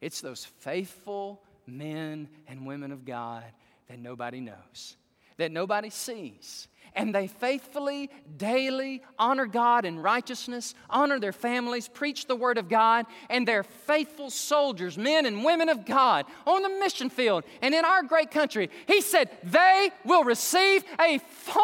it's 0.00 0.20
those 0.20 0.44
faithful 0.44 1.42
men 1.66 2.28
and 2.48 2.66
women 2.66 2.90
of 2.90 3.04
God 3.04 3.44
that 3.88 4.00
nobody 4.00 4.40
knows, 4.40 4.96
that 5.36 5.52
nobody 5.52 5.90
sees. 5.90 6.66
And 6.92 7.14
they 7.14 7.28
faithfully, 7.28 8.10
daily 8.36 9.02
honor 9.16 9.46
God 9.46 9.84
in 9.84 10.00
righteousness, 10.00 10.74
honor 10.88 11.20
their 11.20 11.32
families, 11.32 11.86
preach 11.86 12.26
the 12.26 12.34
Word 12.34 12.58
of 12.58 12.68
God, 12.68 13.06
and 13.28 13.46
they're 13.46 13.62
faithful 13.62 14.28
soldiers, 14.28 14.98
men 14.98 15.24
and 15.24 15.44
women 15.44 15.68
of 15.68 15.86
God 15.86 16.24
on 16.48 16.62
the 16.64 16.68
mission 16.68 17.08
field 17.08 17.44
and 17.62 17.76
in 17.76 17.84
our 17.84 18.02
great 18.02 18.32
country. 18.32 18.70
He 18.88 19.02
said 19.02 19.30
they 19.44 19.90
will 20.04 20.24
receive 20.24 20.82
a 20.98 21.18
far 21.18 21.62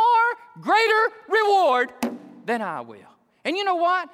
greater 0.61 1.09
reward 1.29 1.93
than 2.45 2.63
I 2.63 2.83
will. 2.83 2.99
And 3.45 3.57
you 3.57 3.65
know 3.65 3.77
what? 3.77 4.09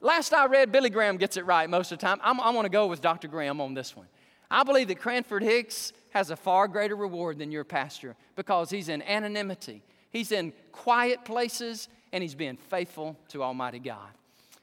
Last 0.00 0.32
I 0.32 0.46
read, 0.46 0.70
Billy 0.70 0.90
Graham 0.90 1.16
gets 1.16 1.36
it 1.36 1.44
right 1.44 1.68
most 1.68 1.90
of 1.90 1.98
the 1.98 2.06
time. 2.06 2.20
I'm, 2.22 2.40
I 2.40 2.50
want 2.50 2.66
to 2.66 2.70
go 2.70 2.86
with 2.86 3.00
Dr. 3.00 3.26
Graham 3.26 3.60
on 3.60 3.74
this 3.74 3.96
one. 3.96 4.06
I 4.50 4.62
believe 4.62 4.88
that 4.88 4.98
Cranford 4.98 5.42
Hicks 5.42 5.92
has 6.10 6.30
a 6.30 6.36
far 6.36 6.68
greater 6.68 6.96
reward 6.96 7.38
than 7.38 7.50
your 7.50 7.64
pastor 7.64 8.16
because 8.36 8.70
he's 8.70 8.88
in 8.88 9.02
anonymity, 9.02 9.82
he's 10.10 10.32
in 10.32 10.52
quiet 10.72 11.24
places, 11.24 11.88
and 12.12 12.22
he's 12.22 12.34
being 12.34 12.56
faithful 12.56 13.16
to 13.28 13.42
Almighty 13.42 13.78
God. 13.78 14.08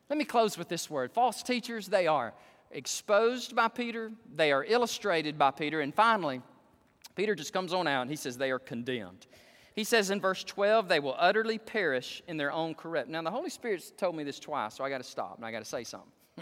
Let 0.10 0.17
me 0.17 0.26
close 0.26 0.58
with 0.58 0.69
this 0.69 0.89
word 0.89 1.12
false 1.12 1.43
teachers, 1.43 1.88
they 1.88 2.08
are 2.08 2.34
exposed 2.71 3.56
by 3.56 3.67
Peter, 3.67 4.12
they 4.34 4.52
are 4.52 4.63
illustrated 4.63 5.38
by 5.38 5.52
Peter, 5.52 5.82
and 5.82 5.93
finally, 5.93 6.41
Peter 7.15 7.36
just 7.36 7.54
comes 7.54 7.74
on 7.74 7.88
out 7.88 8.02
and 8.02 8.10
he 8.10 8.15
says 8.15 8.38
they 8.38 8.52
are 8.52 8.60
condemned. 8.60 9.26
He 9.75 9.83
says 9.83 10.09
in 10.09 10.21
verse 10.21 10.43
12, 10.45 10.88
they 10.88 11.01
will 11.01 11.15
utterly 11.19 11.57
perish 11.57 12.23
in 12.27 12.38
their 12.38 12.51
own 12.51 12.75
corrupt. 12.75 13.09
Now, 13.09 13.21
the 13.21 13.31
Holy 13.31 13.49
Spirit's 13.49 13.91
told 13.91 14.15
me 14.15 14.23
this 14.23 14.39
twice, 14.39 14.75
so 14.75 14.85
I 14.85 14.89
got 14.89 14.99
to 14.99 15.03
stop 15.03 15.35
and 15.35 15.45
I 15.45 15.51
got 15.51 15.59
to 15.59 15.65
say 15.65 15.83
something. 15.83 16.09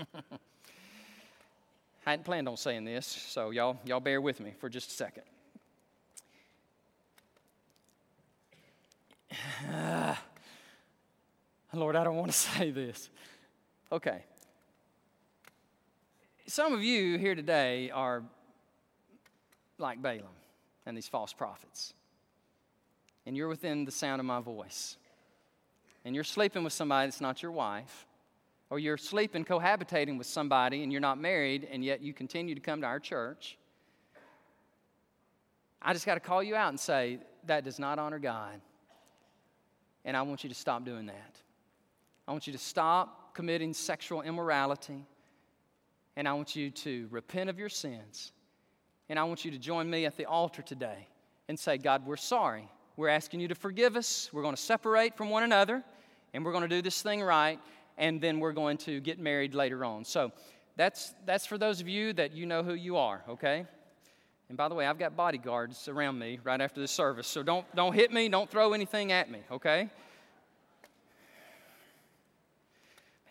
I 2.05 2.11
hadn't 2.11 2.25
planned 2.25 2.47
on 2.47 2.57
saying 2.57 2.85
this, 2.85 3.07
so 3.07 3.49
y'all, 3.49 3.79
y'all 3.85 4.01
bear 4.01 4.21
with 4.21 4.39
me 4.39 4.53
for 4.59 4.69
just 4.69 4.89
a 4.89 4.93
second. 4.93 5.23
Lord, 11.73 11.95
I 11.95 12.03
don't 12.03 12.17
want 12.17 12.31
to 12.31 12.37
say 12.57 12.69
this. 12.69 13.09
Okay. 13.91 14.23
Some 16.45 16.73
of 16.73 16.83
you 16.83 17.17
here 17.17 17.33
today 17.33 17.89
are 17.89 18.21
like 19.79 20.03
Balaam 20.03 20.27
and 20.85 20.95
these 20.95 21.07
false 21.07 21.33
prophets. 21.33 21.95
And 23.25 23.37
you're 23.37 23.47
within 23.47 23.85
the 23.85 23.91
sound 23.91 24.19
of 24.19 24.25
my 24.25 24.41
voice. 24.41 24.97
And 26.05 26.13
you're 26.13 26.23
sleeping 26.23 26.63
with 26.63 26.73
somebody 26.73 27.07
that's 27.07 27.21
not 27.21 27.41
your 27.41 27.51
wife. 27.51 28.05
Or 28.69 28.79
you're 28.79 28.97
sleeping, 28.97 29.45
cohabitating 29.45 30.17
with 30.17 30.27
somebody, 30.27 30.83
and 30.83 30.91
you're 30.91 31.01
not 31.01 31.19
married, 31.19 31.67
and 31.71 31.85
yet 31.85 32.01
you 32.01 32.13
continue 32.13 32.55
to 32.55 32.61
come 32.61 32.81
to 32.81 32.87
our 32.87 32.99
church. 32.99 33.57
I 35.81 35.93
just 35.93 36.05
got 36.05 36.15
to 36.15 36.19
call 36.19 36.41
you 36.41 36.55
out 36.55 36.69
and 36.69 36.79
say, 36.79 37.19
that 37.45 37.63
does 37.63 37.77
not 37.77 37.99
honor 37.99 38.19
God. 38.19 38.59
And 40.05 40.17
I 40.17 40.21
want 40.23 40.43
you 40.43 40.49
to 40.49 40.55
stop 40.55 40.85
doing 40.85 41.05
that. 41.05 41.35
I 42.27 42.31
want 42.31 42.47
you 42.47 42.53
to 42.53 42.59
stop 42.59 43.35
committing 43.35 43.73
sexual 43.73 44.21
immorality. 44.21 45.05
And 46.15 46.27
I 46.27 46.33
want 46.33 46.55
you 46.55 46.71
to 46.71 47.07
repent 47.11 47.49
of 47.49 47.59
your 47.59 47.69
sins. 47.69 48.31
And 49.09 49.19
I 49.19 49.23
want 49.25 49.45
you 49.45 49.51
to 49.51 49.57
join 49.57 49.89
me 49.89 50.05
at 50.05 50.17
the 50.17 50.25
altar 50.25 50.61
today 50.61 51.07
and 51.47 51.59
say, 51.59 51.77
God, 51.77 52.05
we're 52.05 52.17
sorry. 52.17 52.69
We're 52.95 53.09
asking 53.09 53.39
you 53.39 53.47
to 53.47 53.55
forgive 53.55 53.95
us. 53.95 54.29
We're 54.31 54.43
going 54.43 54.55
to 54.55 54.61
separate 54.61 55.17
from 55.17 55.29
one 55.29 55.43
another. 55.43 55.83
And 56.33 56.45
we're 56.45 56.51
going 56.51 56.63
to 56.63 56.67
do 56.67 56.81
this 56.81 57.01
thing 57.01 57.21
right. 57.21 57.59
And 57.97 58.21
then 58.21 58.39
we're 58.39 58.53
going 58.53 58.77
to 58.79 58.99
get 58.99 59.19
married 59.19 59.55
later 59.55 59.83
on. 59.83 60.05
So 60.05 60.31
that's, 60.75 61.13
that's 61.25 61.45
for 61.45 61.57
those 61.57 61.81
of 61.81 61.87
you 61.87 62.13
that 62.13 62.33
you 62.33 62.45
know 62.45 62.63
who 62.63 62.73
you 62.73 62.97
are, 62.97 63.23
okay? 63.29 63.65
And 64.49 64.57
by 64.57 64.67
the 64.67 64.75
way, 64.75 64.85
I've 64.85 64.99
got 64.99 65.15
bodyguards 65.15 65.87
around 65.87 66.19
me 66.19 66.39
right 66.43 66.59
after 66.59 66.81
the 66.81 66.87
service. 66.87 67.27
So 67.27 67.43
don't, 67.43 67.65
don't 67.75 67.93
hit 67.93 68.11
me. 68.11 68.29
Don't 68.29 68.49
throw 68.49 68.73
anything 68.73 69.11
at 69.11 69.29
me, 69.29 69.39
okay? 69.51 69.89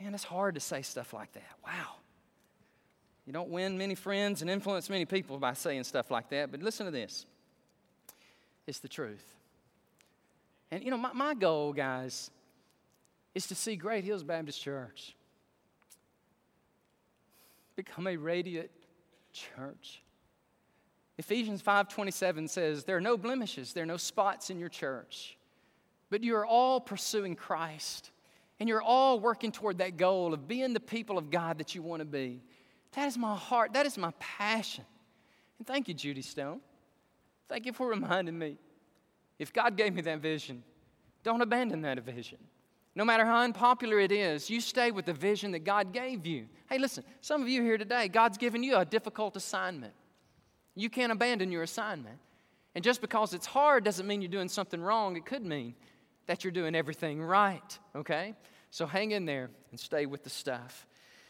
Man, 0.00 0.14
it's 0.14 0.24
hard 0.24 0.54
to 0.56 0.60
say 0.60 0.82
stuff 0.82 1.12
like 1.12 1.32
that. 1.34 1.50
Wow. 1.64 1.96
You 3.26 3.32
don't 3.32 3.50
win 3.50 3.78
many 3.78 3.94
friends 3.94 4.42
and 4.42 4.50
influence 4.50 4.90
many 4.90 5.04
people 5.04 5.38
by 5.38 5.52
saying 5.52 5.84
stuff 5.84 6.10
like 6.10 6.28
that, 6.30 6.50
but 6.50 6.60
listen 6.60 6.86
to 6.86 6.92
this 6.92 7.26
it's 8.66 8.78
the 8.78 8.88
truth. 8.88 9.41
And 10.72 10.82
you 10.82 10.90
know, 10.90 10.96
my, 10.96 11.12
my 11.12 11.34
goal, 11.34 11.74
guys, 11.74 12.30
is 13.34 13.46
to 13.48 13.54
see 13.54 13.76
Great 13.76 14.04
Hills 14.04 14.24
Baptist 14.24 14.60
Church 14.60 15.14
become 17.76 18.06
a 18.06 18.16
radiant 18.16 18.70
church. 19.32 20.02
Ephesians 21.18 21.60
5:27 21.60 22.48
says, 22.48 22.84
"There 22.84 22.96
are 22.96 23.02
no 23.02 23.18
blemishes, 23.18 23.74
there 23.74 23.82
are 23.82 23.86
no 23.86 23.98
spots 23.98 24.48
in 24.48 24.58
your 24.58 24.70
church, 24.70 25.36
but 26.08 26.22
you 26.22 26.34
are 26.36 26.46
all 26.46 26.80
pursuing 26.80 27.36
Christ, 27.36 28.10
and 28.58 28.66
you're 28.66 28.82
all 28.82 29.20
working 29.20 29.52
toward 29.52 29.76
that 29.78 29.98
goal 29.98 30.32
of 30.32 30.48
being 30.48 30.72
the 30.72 30.80
people 30.80 31.18
of 31.18 31.30
God 31.30 31.58
that 31.58 31.74
you 31.74 31.82
want 31.82 32.00
to 32.00 32.06
be." 32.06 32.42
That 32.92 33.08
is 33.08 33.18
my 33.18 33.36
heart. 33.36 33.74
That 33.74 33.84
is 33.84 33.98
my 33.98 34.12
passion. 34.18 34.86
And 35.58 35.66
thank 35.66 35.86
you, 35.86 35.92
Judy 35.92 36.22
Stone. 36.22 36.62
Thank 37.48 37.66
you 37.66 37.74
for 37.74 37.88
reminding 37.88 38.38
me. 38.38 38.56
If 39.42 39.52
God 39.52 39.76
gave 39.76 39.92
me 39.92 40.02
that 40.02 40.20
vision, 40.20 40.62
don't 41.24 41.40
abandon 41.40 41.82
that 41.82 41.98
vision. 42.04 42.38
No 42.94 43.04
matter 43.04 43.24
how 43.24 43.40
unpopular 43.40 43.98
it 43.98 44.12
is, 44.12 44.48
you 44.48 44.60
stay 44.60 44.90
with 44.90 45.06
the 45.06 45.12
vision 45.12 45.50
that 45.52 45.64
God 45.64 45.92
gave 45.92 46.26
you. 46.26 46.46
Hey, 46.68 46.78
listen, 46.78 47.02
some 47.22 47.42
of 47.42 47.48
you 47.48 47.62
here 47.62 47.76
today, 47.76 48.06
God's 48.06 48.38
given 48.38 48.62
you 48.62 48.76
a 48.76 48.84
difficult 48.84 49.34
assignment. 49.36 49.94
You 50.74 50.88
can't 50.88 51.10
abandon 51.10 51.50
your 51.50 51.62
assignment. 51.62 52.18
And 52.74 52.84
just 52.84 53.00
because 53.00 53.34
it's 53.34 53.46
hard 53.46 53.82
doesn't 53.82 54.06
mean 54.06 54.22
you're 54.22 54.30
doing 54.30 54.48
something 54.48 54.80
wrong. 54.80 55.16
It 55.16 55.26
could 55.26 55.44
mean 55.44 55.74
that 56.26 56.44
you're 56.44 56.52
doing 56.52 56.74
everything 56.74 57.20
right, 57.20 57.78
okay? 57.96 58.34
So 58.70 58.86
hang 58.86 59.10
in 59.10 59.24
there 59.24 59.50
and 59.70 59.80
stay 59.80 60.06
with 60.06 60.22
the 60.22 60.30
stuff. 60.30 60.86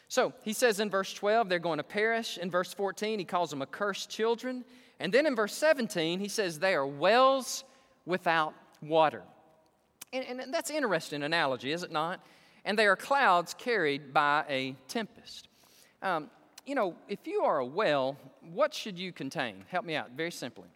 So 0.07 0.33
he 0.43 0.53
says 0.53 0.79
in 0.79 0.89
verse 0.89 1.13
12, 1.13 1.49
they're 1.49 1.59
going 1.59 1.77
to 1.77 1.83
perish. 1.83 2.37
In 2.37 2.51
verse 2.51 2.73
14, 2.73 3.17
he 3.17 3.25
calls 3.25 3.49
them 3.49 3.63
accursed 3.63 4.09
children. 4.09 4.63
And 4.99 5.11
then 5.13 5.25
in 5.25 5.35
verse 5.35 5.53
17, 5.55 6.19
he 6.19 6.27
says 6.27 6.59
they 6.59 6.75
are 6.75 6.85
wells 6.85 7.63
without 8.05 8.53
water. 8.81 9.23
And, 10.11 10.41
and 10.41 10.53
that's 10.53 10.69
an 10.69 10.75
interesting 10.77 11.23
analogy, 11.23 11.71
is 11.71 11.83
it 11.83 11.91
not? 11.91 12.19
And 12.65 12.77
they 12.77 12.85
are 12.85 12.95
clouds 12.95 13.53
carried 13.53 14.13
by 14.13 14.45
a 14.49 14.75
tempest. 14.87 15.47
Um, 16.01 16.29
you 16.65 16.75
know, 16.75 16.95
if 17.07 17.19
you 17.25 17.41
are 17.41 17.59
a 17.59 17.65
well, 17.65 18.17
what 18.53 18.73
should 18.73 18.97
you 18.97 19.11
contain? 19.11 19.65
Help 19.67 19.85
me 19.85 19.95
out, 19.95 20.11
very 20.11 20.31
simply 20.31 20.67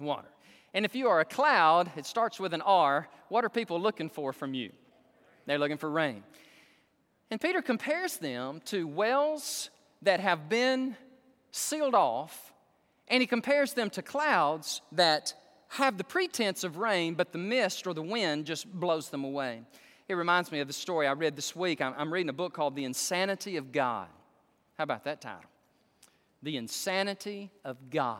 water. 0.00 0.28
And 0.74 0.84
if 0.84 0.94
you 0.94 1.08
are 1.08 1.20
a 1.20 1.24
cloud, 1.24 1.90
it 1.96 2.06
starts 2.06 2.40
with 2.40 2.54
an 2.54 2.62
R. 2.62 3.08
What 3.28 3.44
are 3.44 3.48
people 3.48 3.80
looking 3.80 4.08
for 4.08 4.32
from 4.32 4.54
you? 4.54 4.72
They're 5.46 5.58
looking 5.58 5.76
for 5.76 5.90
rain. 5.90 6.22
And 7.30 7.40
Peter 7.40 7.62
compares 7.62 8.16
them 8.18 8.60
to 8.66 8.86
wells 8.86 9.70
that 10.02 10.20
have 10.20 10.48
been 10.48 10.96
sealed 11.50 11.94
off, 11.94 12.52
and 13.08 13.20
he 13.20 13.26
compares 13.26 13.74
them 13.74 13.90
to 13.90 14.02
clouds 14.02 14.80
that 14.92 15.34
have 15.72 15.96
the 15.96 16.04
pretense 16.04 16.64
of 16.64 16.76
rain, 16.76 17.14
but 17.14 17.32
the 17.32 17.38
mist 17.38 17.86
or 17.86 17.94
the 17.94 18.02
wind 18.02 18.44
just 18.44 18.70
blows 18.70 19.08
them 19.08 19.24
away. 19.24 19.62
It 20.06 20.14
reminds 20.14 20.52
me 20.52 20.60
of 20.60 20.66
the 20.66 20.72
story 20.74 21.06
I 21.06 21.12
read 21.12 21.34
this 21.34 21.56
week. 21.56 21.80
I'm, 21.80 22.12
reading 22.12 22.28
a 22.28 22.34
book 22.34 22.52
called 22.52 22.76
The 22.76 22.84
Insanity 22.84 23.56
of 23.56 23.72
God. 23.72 24.08
How 24.76 24.84
about 24.84 25.04
that 25.04 25.22
title? 25.22 25.48
The 26.42 26.58
Insanity 26.58 27.50
of 27.64 27.88
God. 27.88 28.18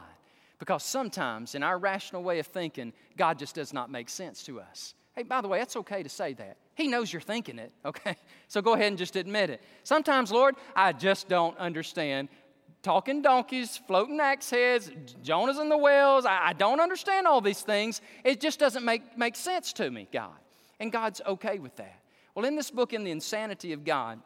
Because 0.59 0.83
sometimes 0.83 1.55
in 1.55 1.63
our 1.63 1.77
rational 1.77 2.23
way 2.23 2.39
of 2.39 2.47
thinking, 2.47 2.95
God 3.19 3.39
just 3.39 3.55
does 3.55 3.75
not 3.75 3.91
make 3.91 4.09
sense 4.09 4.43
to 4.45 4.59
us. 4.59 4.95
Hey, 5.15 5.23
by 5.23 5.43
the 5.43 5.49
way, 5.49 5.59
that's 5.59 5.77
okay 5.77 6.03
to 6.03 6.09
say 6.09 6.33
that. 6.33 6.57
He 6.75 6.89
knows 6.89 7.13
you're 7.13 7.21
thinking 7.21 7.59
it, 7.59 7.73
okay? 7.85 8.17
So 8.49 8.61
go 8.61 8.75
ahead 8.75 8.89
and 8.89 8.99
just 8.99 9.17
admit 9.17 9.49
it. 9.49 9.63
Sometimes, 9.83 10.31
Lord, 10.31 10.57
I 10.77 10.93
just 10.93 11.27
don't 11.27 11.57
understand 11.57 12.29
talking 12.83 13.23
donkeys, 13.23 13.81
floating 13.87 14.21
axe 14.21 14.51
heads, 14.51 14.91
Jonah's 15.23 15.59
in 15.59 15.69
the 15.69 15.79
wells. 15.79 16.27
I, 16.27 16.49
I, 16.49 16.53
don't 16.53 16.81
understand 16.81 17.27
all 17.27 17.41
these 17.41 17.63
things. 17.63 18.01
It 18.25 18.41
just 18.41 18.59
doesn't 18.59 18.85
make, 18.85 19.17
make 19.17 19.37
sense 19.37 19.73
to 19.75 19.91
me, 19.91 20.09
God. 20.13 20.35
And 20.81 20.91
God's 20.91 21.21
okay 21.27 21.59
with 21.59 21.77
that. 21.77 22.01
Well, 22.35 22.45
in 22.45 22.57
this 22.57 22.71
book, 22.71 22.93
In 22.93 23.05
the 23.05 23.11
Insanity 23.11 23.73
of 23.73 23.85
God, 23.85 24.21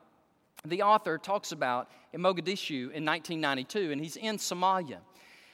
the 0.64 0.83
author 0.83 1.19
talks 1.19 1.53
about 1.53 1.90
in 2.12 2.21
Mogadishu 2.21 2.92
in 2.92 3.05
1992, 3.05 3.92
and 3.92 4.01
he's 4.01 4.16
in 4.16 4.37
Somalia. 4.38 4.99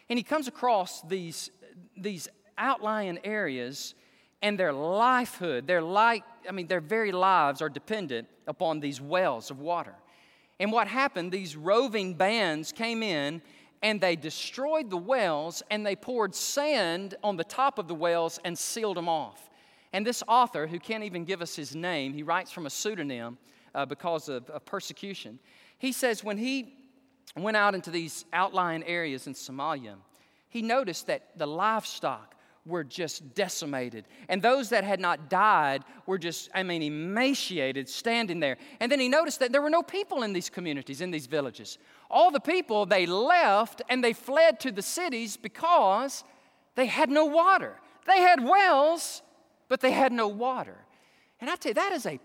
And 0.09 0.19
he 0.19 0.23
comes 0.23 0.49
across 0.49 1.03
these, 1.03 1.51
these 1.97 2.29
outlying 2.57 3.19
areas 3.25 3.95
and 4.43 4.59
their 4.59 4.73
lifehood, 4.73 5.67
their 5.67 5.83
life, 5.83 6.23
I 6.49 6.53
mean, 6.53 6.67
their 6.67 6.81
very 6.81 7.13
lives 7.13 7.63
are 7.63 7.69
dependent 7.69 8.29
upon 8.47 8.81
these 8.81 9.01
wells 9.01 9.51
of 9.51 9.61
water. 9.61 9.95
And 10.63 10.71
what 10.71 10.87
happened, 10.87 11.33
these 11.33 11.57
roving 11.57 12.15
bands 12.15 12.71
came 12.71 13.03
in 13.03 13.43
and 13.83 14.01
they 14.01 14.15
destroyed 14.15 14.91
the 14.91 14.97
wells 14.97 15.61
and 15.73 15.85
they 15.85 15.97
poured 15.97 16.37
sand 16.37 17.17
on 17.25 17.37
the 17.37 17.43
top 17.43 17.81
of 17.81 17.89
the 17.89 17.97
wells 17.97 18.39
and 18.45 18.57
sealed 18.57 18.97
them 18.97 19.09
off. 19.09 19.51
And 19.93 20.07
this 20.07 20.23
author, 20.29 20.69
who 20.69 20.79
can't 20.79 21.03
even 21.03 21.25
give 21.25 21.43
us 21.43 21.57
his 21.57 21.75
name, 21.75 22.13
he 22.13 22.23
writes 22.23 22.53
from 22.53 22.67
a 22.67 22.71
pseudonym 22.71 23.39
uh, 23.75 23.87
because 23.87 24.29
of, 24.29 24.49
of 24.51 24.65
persecution. 24.65 25.41
He 25.79 25.91
says 25.91 26.23
when 26.23 26.39
he 26.39 26.77
went 27.37 27.57
out 27.57 27.75
into 27.75 27.91
these 27.91 28.25
outlying 28.33 28.85
areas 28.85 29.27
in 29.27 29.35
Somalia, 29.35 29.97
he 30.49 30.63
noticed 30.63 31.09
that 31.09 31.37
the 31.37 31.47
livestock 31.47 32.32
were 32.65 32.85
just 32.85 33.35
decimated. 33.35 34.07
And 34.29 34.41
those 34.41 34.69
that 34.69 34.85
had 34.85 35.01
not 35.01 35.29
died 35.29 35.83
were 36.07 36.19
just, 36.19 36.49
I 36.55 36.63
mean, 36.63 36.83
emaciated, 36.83 37.89
standing 37.89 38.41
there. 38.41 38.57
And 38.81 38.91
then 38.91 39.01
he 39.01 39.09
noticed 39.09 39.41
that 39.41 39.51
there 39.51 39.63
were 39.63 39.71
no 39.71 39.83
people 39.83 40.23
in 40.23 40.33
these 40.33 40.49
communities, 40.49 41.01
in 41.01 41.11
these 41.11 41.27
villages. 41.27 41.79
All 42.11 42.31
the 42.31 42.41
people, 42.41 42.87
they 42.87 43.07
left 43.07 43.83
and 43.89 44.03
they 44.03 44.13
fled 44.13 44.61
to 44.61 44.71
the 44.71 44.83
cities 44.83 45.37
because 45.37 46.23
they 46.77 46.87
had 46.87 47.11
no 47.11 47.25
water. 47.27 47.75
They 48.07 48.19
had 48.19 48.45
wells, 48.45 49.23
but 49.69 49.81
they 49.81 49.93
had 49.93 50.13
no 50.13 50.29
water. 50.29 50.77
And 51.41 51.51
I 51.51 51.57
tell 51.57 51.71
you, 51.71 51.75
that 51.75 51.93
is 51.93 52.07
a 52.07 52.21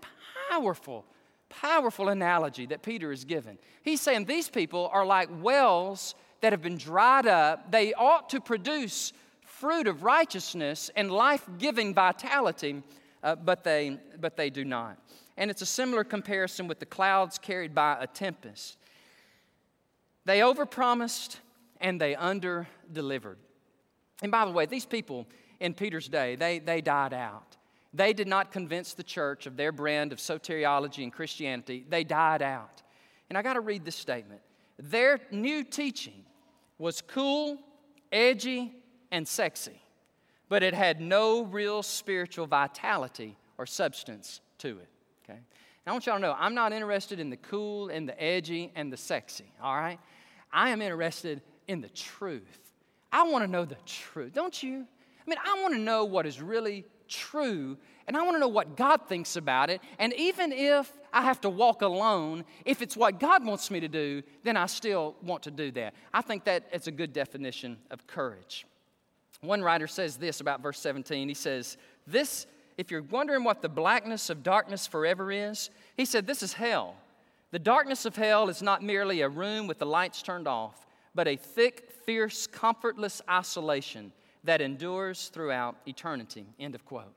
powerful, 0.50 1.04
powerful 1.48 2.08
analogy 2.08 2.66
that 2.66 2.82
Peter 2.82 3.10
is 3.10 3.24
given. 3.24 3.58
He's 3.82 4.00
saying 4.00 4.26
these 4.26 4.48
people 4.48 4.88
are 4.92 5.04
like 5.04 5.28
wells 5.42 6.14
that 6.40 6.52
have 6.52 6.62
been 6.62 6.78
dried 6.78 7.26
up. 7.26 7.72
They 7.72 7.92
ought 7.94 8.30
to 8.30 8.40
produce 8.40 9.12
fruit 9.58 9.88
of 9.88 10.02
righteousness 10.04 10.90
and 10.94 11.10
life 11.10 11.44
giving 11.58 11.92
vitality, 11.92 12.82
uh, 13.22 13.34
but, 13.34 13.64
they, 13.64 13.98
but 14.20 14.36
they 14.36 14.50
do 14.50 14.64
not. 14.64 14.98
And 15.36 15.50
it's 15.50 15.62
a 15.62 15.66
similar 15.66 16.04
comparison 16.04 16.68
with 16.68 16.78
the 16.78 16.86
clouds 16.86 17.38
carried 17.38 17.74
by 17.74 17.96
a 18.00 18.06
tempest. 18.06 18.76
They 20.24 20.40
overpromised 20.40 21.36
and 21.80 22.00
they 22.00 22.14
underdelivered. 22.14 23.36
And 24.22 24.30
by 24.30 24.44
the 24.44 24.50
way, 24.50 24.66
these 24.66 24.86
people 24.86 25.26
in 25.60 25.74
Peter's 25.74 26.08
day, 26.08 26.36
they, 26.36 26.58
they 26.58 26.80
died 26.80 27.14
out. 27.14 27.56
They 27.94 28.12
did 28.12 28.28
not 28.28 28.52
convince 28.52 28.94
the 28.94 29.02
church 29.02 29.46
of 29.46 29.56
their 29.56 29.72
brand 29.72 30.12
of 30.12 30.18
soteriology 30.18 31.02
and 31.02 31.12
Christianity. 31.12 31.84
They 31.88 32.04
died 32.04 32.42
out. 32.42 32.82
And 33.28 33.38
I 33.38 33.42
got 33.42 33.54
to 33.54 33.60
read 33.60 33.84
this 33.84 33.96
statement. 33.96 34.40
Their 34.78 35.20
new 35.30 35.64
teaching 35.64 36.24
was 36.78 37.00
cool, 37.00 37.58
edgy, 38.12 38.72
and 39.10 39.26
sexy, 39.26 39.82
but 40.48 40.62
it 40.62 40.74
had 40.74 41.00
no 41.00 41.44
real 41.44 41.82
spiritual 41.82 42.46
vitality 42.46 43.36
or 43.56 43.66
substance 43.66 44.40
to 44.58 44.78
it. 44.78 44.88
Okay? 45.24 45.38
I 45.86 45.92
want 45.92 46.06
y'all 46.06 46.16
to 46.16 46.20
know 46.20 46.36
I'm 46.38 46.54
not 46.54 46.72
interested 46.72 47.18
in 47.18 47.30
the 47.30 47.36
cool 47.38 47.88
and 47.88 48.08
the 48.08 48.22
edgy 48.22 48.72
and 48.74 48.92
the 48.92 48.96
sexy, 48.96 49.50
all 49.62 49.74
right? 49.74 49.98
I 50.52 50.70
am 50.70 50.82
interested 50.82 51.40
in 51.66 51.80
the 51.80 51.88
truth. 51.88 52.72
I 53.10 53.22
want 53.22 53.44
to 53.44 53.50
know 53.50 53.64
the 53.64 53.76
truth, 53.86 54.34
don't 54.34 54.62
you? 54.62 54.86
I 55.26 55.30
mean, 55.30 55.38
I 55.44 55.62
want 55.62 55.74
to 55.74 55.80
know 55.80 56.04
what 56.04 56.26
is 56.26 56.42
really 56.42 56.84
true, 57.08 57.78
and 58.06 58.16
I 58.16 58.22
want 58.22 58.36
to 58.36 58.38
know 58.38 58.48
what 58.48 58.76
God 58.76 59.08
thinks 59.08 59.36
about 59.36 59.70
it. 59.70 59.80
And 59.98 60.12
even 60.14 60.52
if 60.52 60.92
I 61.12 61.22
have 61.22 61.40
to 61.42 61.48
walk 61.48 61.80
alone, 61.82 62.44
if 62.64 62.82
it's 62.82 62.96
what 62.96 63.18
God 63.18 63.44
wants 63.44 63.70
me 63.70 63.80
to 63.80 63.88
do, 63.88 64.22
then 64.42 64.56
I 64.56 64.66
still 64.66 65.16
want 65.22 65.42
to 65.44 65.50
do 65.50 65.70
that. 65.72 65.94
I 66.12 66.20
think 66.20 66.44
that 66.44 66.68
a 66.86 66.90
good 66.90 67.12
definition 67.12 67.78
of 67.90 68.06
courage. 68.06 68.66
One 69.40 69.62
writer 69.62 69.86
says 69.86 70.16
this 70.16 70.40
about 70.40 70.62
verse 70.62 70.80
17. 70.80 71.28
He 71.28 71.34
says, 71.34 71.76
This, 72.06 72.46
if 72.76 72.90
you're 72.90 73.02
wondering 73.02 73.44
what 73.44 73.62
the 73.62 73.68
blackness 73.68 74.30
of 74.30 74.42
darkness 74.42 74.86
forever 74.86 75.30
is, 75.30 75.70
he 75.96 76.04
said, 76.04 76.26
This 76.26 76.42
is 76.42 76.54
hell. 76.54 76.96
The 77.50 77.58
darkness 77.58 78.04
of 78.04 78.16
hell 78.16 78.48
is 78.48 78.62
not 78.62 78.82
merely 78.82 79.20
a 79.20 79.28
room 79.28 79.66
with 79.66 79.78
the 79.78 79.86
lights 79.86 80.22
turned 80.22 80.46
off, 80.46 80.86
but 81.14 81.28
a 81.28 81.36
thick, 81.36 81.90
fierce, 82.04 82.46
comfortless 82.46 83.22
isolation 83.28 84.12
that 84.44 84.60
endures 84.60 85.28
throughout 85.28 85.76
eternity. 85.86 86.46
End 86.58 86.74
of 86.74 86.84
quote. 86.84 87.14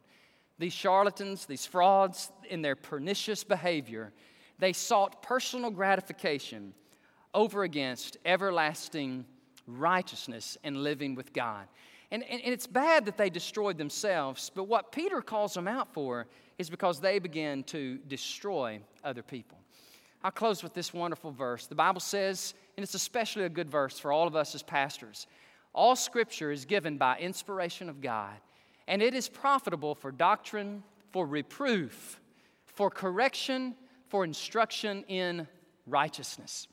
These 0.57 0.73
charlatans, 0.73 1.45
these 1.45 1.65
frauds, 1.65 2.31
in 2.49 2.61
their 2.61 2.75
pernicious 2.75 3.43
behavior, 3.43 4.13
they 4.59 4.73
sought 4.73 5.23
personal 5.23 5.71
gratification 5.71 6.73
over 7.33 7.63
against 7.63 8.17
everlasting 8.25 9.25
righteousness 9.65 10.57
and 10.63 10.83
living 10.83 11.15
with 11.15 11.33
God. 11.33 11.65
And, 12.11 12.23
and, 12.23 12.41
and, 12.41 12.53
it's 12.53 12.67
bad 12.67 13.05
that 13.05 13.17
they 13.17 13.29
destroyed 13.29 13.77
themselves, 13.77 14.51
but 14.53 14.65
what 14.65 14.91
Peter 14.91 15.21
calls 15.21 15.53
them 15.53 15.67
out 15.67 15.93
for 15.93 16.27
is 16.57 16.69
because 16.69 16.99
they 16.99 17.19
began 17.19 17.63
to 17.63 17.99
destroy 18.07 18.81
other 19.03 19.23
people. 19.23 19.57
I'll 20.23 20.31
close 20.31 20.61
with 20.61 20.73
this 20.73 20.93
wonderful 20.93 21.31
verse. 21.31 21.67
The 21.67 21.75
Bible 21.75 22.01
says, 22.01 22.53
and 22.75 22.83
it's 22.83 22.95
especially 22.95 23.45
a 23.45 23.49
good 23.49 23.71
verse 23.71 23.97
for 23.97 24.11
all 24.11 24.27
of 24.27 24.35
us 24.35 24.53
as 24.53 24.61
pastors 24.61 25.25
all 25.73 25.95
scripture 25.95 26.51
is 26.51 26.65
given 26.65 26.97
by 26.97 27.17
inspiration 27.17 27.89
of 27.89 28.01
God, 28.01 28.35
and 28.87 29.01
it 29.01 29.13
is 29.13 29.29
profitable 29.29 29.95
for 29.95 30.11
doctrine, 30.11 30.83
for 31.11 31.25
reproof, 31.25 32.19
for 32.65 32.89
correction, 32.89 33.75
for 34.09 34.23
instruction 34.23 35.03
in 35.07 35.47
righteousness, 35.87 36.67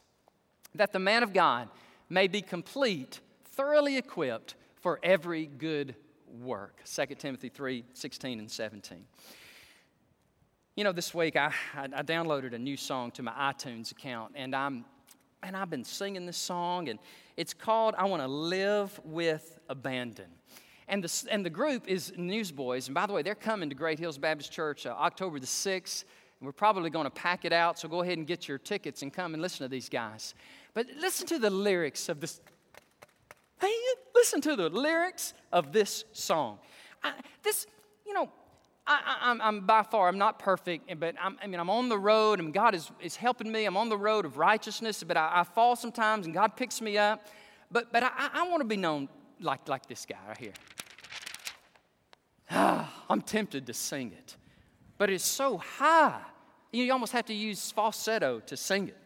that 0.74 0.92
the 0.92 0.98
man 0.98 1.22
of 1.22 1.32
God 1.32 1.68
may 2.08 2.26
be 2.26 2.42
complete, 2.42 3.20
thoroughly 3.44 3.96
equipped 3.96 4.56
for 4.80 4.98
every 5.02 5.46
good 5.46 5.94
work. 6.40 6.82
2 6.84 7.06
Timothy 7.16 7.48
3 7.48 7.84
16 7.92 8.38
and 8.38 8.50
17. 8.50 9.04
You 10.76 10.84
know, 10.84 10.92
this 10.92 11.12
week 11.12 11.36
I, 11.36 11.52
I 11.74 12.02
downloaded 12.02 12.54
a 12.54 12.58
new 12.58 12.76
song 12.76 13.10
to 13.12 13.22
my 13.22 13.32
iTunes 13.32 13.90
account, 13.90 14.32
and 14.36 14.54
I'm 14.54 14.84
and 15.42 15.56
I've 15.56 15.70
been 15.70 15.84
singing 15.84 16.26
this 16.26 16.36
song, 16.36 16.88
and 16.88 16.98
it's 17.36 17.54
called 17.54 17.94
I 17.96 18.04
Want 18.06 18.22
to 18.22 18.28
Live 18.28 19.00
with 19.04 19.58
Abandon. 19.68 20.26
And 20.88 21.04
the, 21.04 21.28
and 21.30 21.44
the 21.44 21.50
group 21.50 21.86
is 21.86 22.12
Newsboys. 22.16 22.88
And 22.88 22.94
by 22.94 23.06
the 23.06 23.12
way, 23.12 23.22
they're 23.22 23.34
coming 23.34 23.68
to 23.68 23.74
Great 23.74 23.98
Hills 23.98 24.18
Baptist 24.18 24.50
Church 24.50 24.86
uh, 24.86 24.90
October 24.98 25.38
the 25.38 25.46
6th. 25.46 26.04
And 26.40 26.46
we're 26.46 26.52
probably 26.52 26.88
going 26.88 27.04
to 27.04 27.10
pack 27.10 27.44
it 27.44 27.52
out, 27.52 27.78
so 27.78 27.88
go 27.88 28.02
ahead 28.02 28.16
and 28.16 28.26
get 28.26 28.48
your 28.48 28.58
tickets 28.58 29.02
and 29.02 29.12
come 29.12 29.34
and 29.34 29.42
listen 29.42 29.64
to 29.64 29.68
these 29.68 29.88
guys. 29.88 30.34
But 30.72 30.86
listen 30.98 31.26
to 31.28 31.38
the 31.38 31.50
lyrics 31.50 32.08
of 32.08 32.20
this. 32.20 32.40
Hey, 33.60 33.72
listen 34.14 34.40
to 34.42 34.56
the 34.56 34.68
lyrics 34.68 35.34
of 35.52 35.72
this 35.72 36.04
song. 36.12 36.58
I, 37.02 37.12
this, 37.42 37.66
you 38.06 38.12
know, 38.12 38.30
I, 38.86 39.36
am 39.42 39.66
by 39.66 39.82
far, 39.82 40.08
I'm 40.08 40.16
not 40.16 40.38
perfect, 40.38 40.90
but 40.98 41.14
I'm, 41.20 41.36
i 41.42 41.46
mean, 41.46 41.60
I'm 41.60 41.68
on 41.68 41.90
the 41.90 41.98
road 41.98 42.40
and 42.40 42.54
God 42.54 42.74
is, 42.74 42.90
is 43.00 43.16
helping 43.16 43.52
me. 43.52 43.66
I'm 43.66 43.76
on 43.76 43.90
the 43.90 43.98
road 43.98 44.24
of 44.24 44.38
righteousness, 44.38 45.02
but 45.02 45.16
I, 45.16 45.40
I 45.40 45.44
fall 45.44 45.76
sometimes 45.76 46.24
and 46.24 46.34
God 46.34 46.56
picks 46.56 46.80
me 46.80 46.96
up. 46.96 47.26
But, 47.70 47.92
but 47.92 48.02
I, 48.02 48.30
I 48.32 48.48
want 48.48 48.62
to 48.62 48.66
be 48.66 48.78
known 48.78 49.10
like, 49.40 49.68
like 49.68 49.86
this 49.86 50.06
guy 50.06 50.16
right 50.26 50.38
here. 50.38 50.54
Ah, 52.50 53.04
I'm 53.10 53.20
tempted 53.20 53.66
to 53.66 53.74
sing 53.74 54.12
it, 54.16 54.36
but 54.96 55.10
it's 55.10 55.24
so 55.24 55.58
high. 55.58 56.22
You 56.72 56.90
almost 56.92 57.12
have 57.12 57.26
to 57.26 57.34
use 57.34 57.70
falsetto 57.70 58.40
to 58.40 58.56
sing 58.56 58.88
it. 58.88 58.96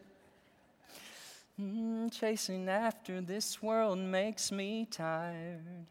Mm, 1.60 2.10
chasing 2.10 2.68
after 2.68 3.20
this 3.20 3.62
world 3.62 3.98
makes 3.98 4.50
me 4.50 4.86
tired. 4.90 5.86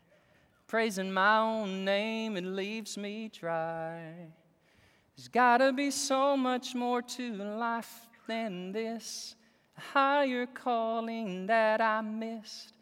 Praising 0.66 1.12
my 1.12 1.38
own 1.38 1.86
name, 1.86 2.36
it 2.36 2.45
leaves 2.45 2.97
me 2.97 3.30
dry. 3.30 4.14
There's 5.16 5.28
gotta 5.28 5.72
be 5.72 5.91
so 5.91 6.36
much 6.36 6.74
more 6.74 7.01
to 7.01 7.34
life 7.36 8.07
than 8.28 8.72
this, 8.72 9.36
a 9.78 9.82
higher 9.82 10.47
calling 10.47 11.45
that 11.47 11.80
I 11.80 12.01
missed. 12.01 12.74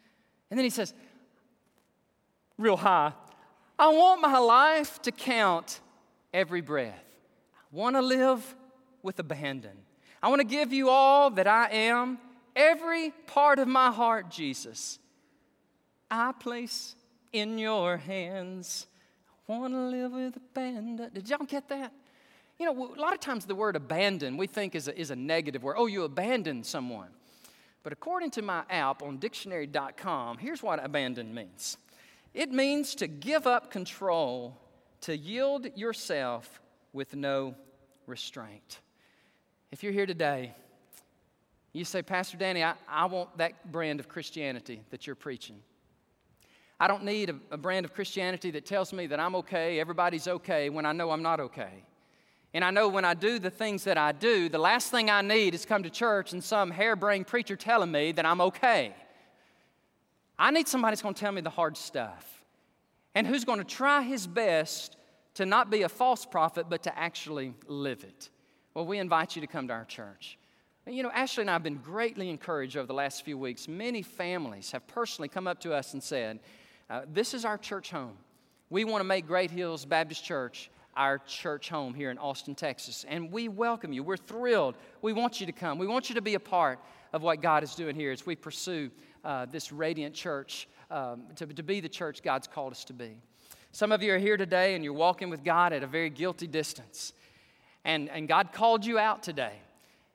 And 0.50 0.58
then 0.58 0.64
he 0.64 0.70
says, 0.70 0.94
real 2.56 2.76
high, 2.76 3.12
I 3.78 3.88
want 3.88 4.20
my 4.20 4.38
life 4.38 5.02
to 5.02 5.12
count 5.12 5.80
every 6.32 6.60
breath. 6.60 7.04
I 7.56 7.76
want 7.76 7.96
to 7.96 8.02
live 8.02 8.54
with 9.02 9.18
abandon. 9.18 9.76
I 10.22 10.28
want 10.28 10.40
to 10.40 10.46
give 10.46 10.72
you 10.72 10.88
all 10.88 11.30
that 11.30 11.46
I 11.46 11.68
am, 11.70 12.18
every 12.54 13.10
part 13.26 13.58
of 13.58 13.68
my 13.68 13.90
heart, 13.90 14.30
Jesus. 14.30 14.98
I 16.10 16.32
place 16.32 16.96
in 17.32 17.58
your 17.58 17.96
hands. 17.96 18.86
I 19.48 19.58
want 19.58 19.74
to 19.74 19.80
live 19.80 20.12
with 20.12 20.36
abandon. 20.36 21.10
Did 21.12 21.28
y'all 21.28 21.44
get 21.46 21.68
that? 21.68 21.92
You 22.58 22.66
know, 22.66 22.94
a 22.94 23.00
lot 23.00 23.14
of 23.14 23.20
times 23.20 23.46
the 23.46 23.54
word 23.54 23.74
abandon 23.74 24.36
we 24.36 24.46
think 24.46 24.74
is 24.74 24.88
a, 24.88 24.98
is 24.98 25.10
a 25.10 25.16
negative 25.16 25.62
word. 25.62 25.76
Oh, 25.78 25.86
you 25.86 26.04
abandoned 26.04 26.66
someone. 26.66 27.08
But 27.82 27.92
according 27.92 28.30
to 28.32 28.42
my 28.42 28.64
app 28.68 29.02
on 29.02 29.16
dictionary.com, 29.16 30.38
here's 30.38 30.62
what 30.62 30.84
abandon 30.84 31.34
means 31.34 31.78
it 32.34 32.52
means 32.52 32.94
to 32.96 33.06
give 33.08 33.46
up 33.46 33.70
control, 33.70 34.56
to 35.02 35.16
yield 35.16 35.66
yourself 35.76 36.60
with 36.92 37.14
no 37.14 37.54
restraint. 38.06 38.80
If 39.72 39.82
you're 39.82 39.92
here 39.92 40.06
today, 40.06 40.54
you 41.72 41.84
say, 41.84 42.02
Pastor 42.02 42.36
Danny, 42.36 42.64
I, 42.64 42.74
I 42.88 43.06
want 43.06 43.36
that 43.38 43.70
brand 43.70 44.00
of 44.00 44.08
Christianity 44.08 44.82
that 44.90 45.06
you're 45.06 45.16
preaching. 45.16 45.60
I 46.80 46.88
don't 46.88 47.04
need 47.04 47.30
a, 47.30 47.36
a, 47.52 47.56
brand 47.56 47.84
of 47.84 47.92
Christianity 47.92 48.50
that 48.52 48.64
tells 48.64 48.92
me 48.92 49.06
that 49.06 49.20
I'm 49.20 49.34
okay, 49.36 49.78
everybody's 49.78 50.26
okay, 50.26 50.70
when 50.70 50.86
I 50.86 50.92
know 50.92 51.10
I'm 51.10 51.22
not 51.22 51.38
okay. 51.38 51.84
And 52.52 52.64
I 52.64 52.70
know 52.70 52.88
when 52.88 53.04
I 53.04 53.14
do 53.14 53.38
the 53.38 53.50
things 53.50 53.84
that 53.84 53.96
I 53.96 54.12
do, 54.12 54.48
the 54.48 54.58
last 54.58 54.90
thing 54.90 55.08
I 55.10 55.22
need 55.22 55.54
is 55.54 55.64
come 55.64 55.84
to 55.84 55.90
church 55.90 56.32
and 56.32 56.42
some 56.42 56.70
harebrained 56.70 57.26
preacher 57.28 57.54
telling 57.54 57.92
me 57.92 58.12
that 58.12 58.26
I'm 58.26 58.40
okay. 58.40 58.94
I 60.38 60.50
need 60.50 60.66
somebody 60.66 60.92
who's 60.92 61.02
going 61.02 61.14
to 61.14 61.20
tell 61.20 61.32
me 61.32 61.42
the 61.42 61.50
hard 61.50 61.76
stuff 61.76 62.42
and 63.14 63.26
who's 63.26 63.44
going 63.44 63.58
to 63.58 63.64
try 63.64 64.02
his 64.02 64.26
best 64.26 64.96
to 65.34 65.46
not 65.46 65.70
be 65.70 65.82
a 65.82 65.88
false 65.88 66.24
prophet, 66.26 66.66
but 66.68 66.82
to 66.84 66.98
actually 66.98 67.54
live 67.68 68.02
it. 68.02 68.30
Well, 68.74 68.86
we 68.86 68.98
invite 68.98 69.36
you 69.36 69.42
to 69.42 69.46
come 69.46 69.68
to 69.68 69.74
our 69.74 69.84
church. 69.84 70.38
You 70.86 71.02
know, 71.02 71.10
Ashley 71.10 71.42
and 71.42 71.50
I 71.50 71.52
have 71.52 71.62
been 71.62 71.76
greatly 71.76 72.30
encouraged 72.30 72.76
over 72.76 72.86
the 72.86 72.94
last 72.94 73.22
few 73.24 73.36
weeks. 73.36 73.68
Many 73.68 74.00
families 74.02 74.70
have 74.72 74.86
personally 74.86 75.28
come 75.28 75.46
up 75.46 75.60
to 75.60 75.74
us 75.74 75.92
and 75.92 76.02
said, 76.02 76.40
uh, 76.88 77.02
this 77.12 77.34
is 77.34 77.44
our 77.44 77.58
church 77.58 77.90
home. 77.90 78.16
We 78.70 78.84
want 78.84 79.00
to 79.00 79.04
make 79.04 79.26
Great 79.26 79.50
Hills 79.50 79.84
Baptist 79.84 80.24
Church 80.24 80.70
our 80.96 81.18
church 81.18 81.68
home 81.68 81.92
here 81.92 82.10
in 82.10 82.18
Austin, 82.18 82.54
Texas. 82.54 83.04
And 83.06 83.30
we 83.30 83.48
welcome 83.48 83.92
you. 83.92 84.02
We're 84.02 84.16
thrilled. 84.16 84.74
We 85.02 85.12
want 85.12 85.38
you 85.38 85.46
to 85.46 85.52
come. 85.52 85.78
We 85.78 85.86
want 85.86 86.08
you 86.08 86.14
to 86.14 86.22
be 86.22 86.34
a 86.34 86.40
part 86.40 86.80
of 87.12 87.22
what 87.22 87.42
God 87.42 87.62
is 87.62 87.74
doing 87.74 87.94
here 87.94 88.10
as 88.10 88.24
we 88.24 88.34
pursue 88.34 88.90
uh, 89.24 89.46
this 89.46 89.70
radiant 89.72 90.14
church 90.14 90.66
um, 90.90 91.24
to, 91.36 91.46
to 91.46 91.62
be 91.62 91.80
the 91.80 91.88
church 91.88 92.22
God's 92.22 92.48
called 92.48 92.72
us 92.72 92.84
to 92.84 92.92
be. 92.94 93.16
Some 93.70 93.92
of 93.92 94.02
you 94.02 94.14
are 94.14 94.18
here 94.18 94.36
today 94.36 94.74
and 94.74 94.82
you're 94.82 94.92
walking 94.92 95.30
with 95.30 95.44
God 95.44 95.72
at 95.72 95.82
a 95.82 95.86
very 95.86 96.10
guilty 96.10 96.46
distance. 96.46 97.12
And, 97.84 98.08
and 98.08 98.26
God 98.26 98.52
called 98.52 98.84
you 98.84 98.98
out 98.98 99.22
today. 99.22 99.52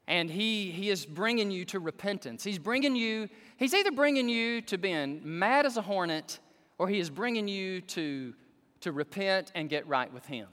And 0.07 0.29
he, 0.29 0.71
he 0.71 0.89
is 0.89 1.05
bringing 1.05 1.49
you 1.49 1.65
to 1.65 1.79
repentance. 1.79 2.43
He's 2.43 2.59
bringing 2.59 2.95
you, 2.95 3.27
He's 3.57 3.73
either 3.73 3.91
bringing 3.91 4.29
you 4.29 4.61
to 4.61 4.77
being 4.77 5.21
mad 5.23 5.65
as 5.65 5.77
a 5.77 5.81
hornet 5.81 6.39
or 6.77 6.87
He 6.87 6.99
is 6.99 7.09
bringing 7.09 7.47
you 7.47 7.81
to, 7.81 8.33
to 8.81 8.91
repent 8.91 9.51
and 9.55 9.69
get 9.69 9.87
right 9.87 10.11
with 10.13 10.25
Him. 10.25 10.47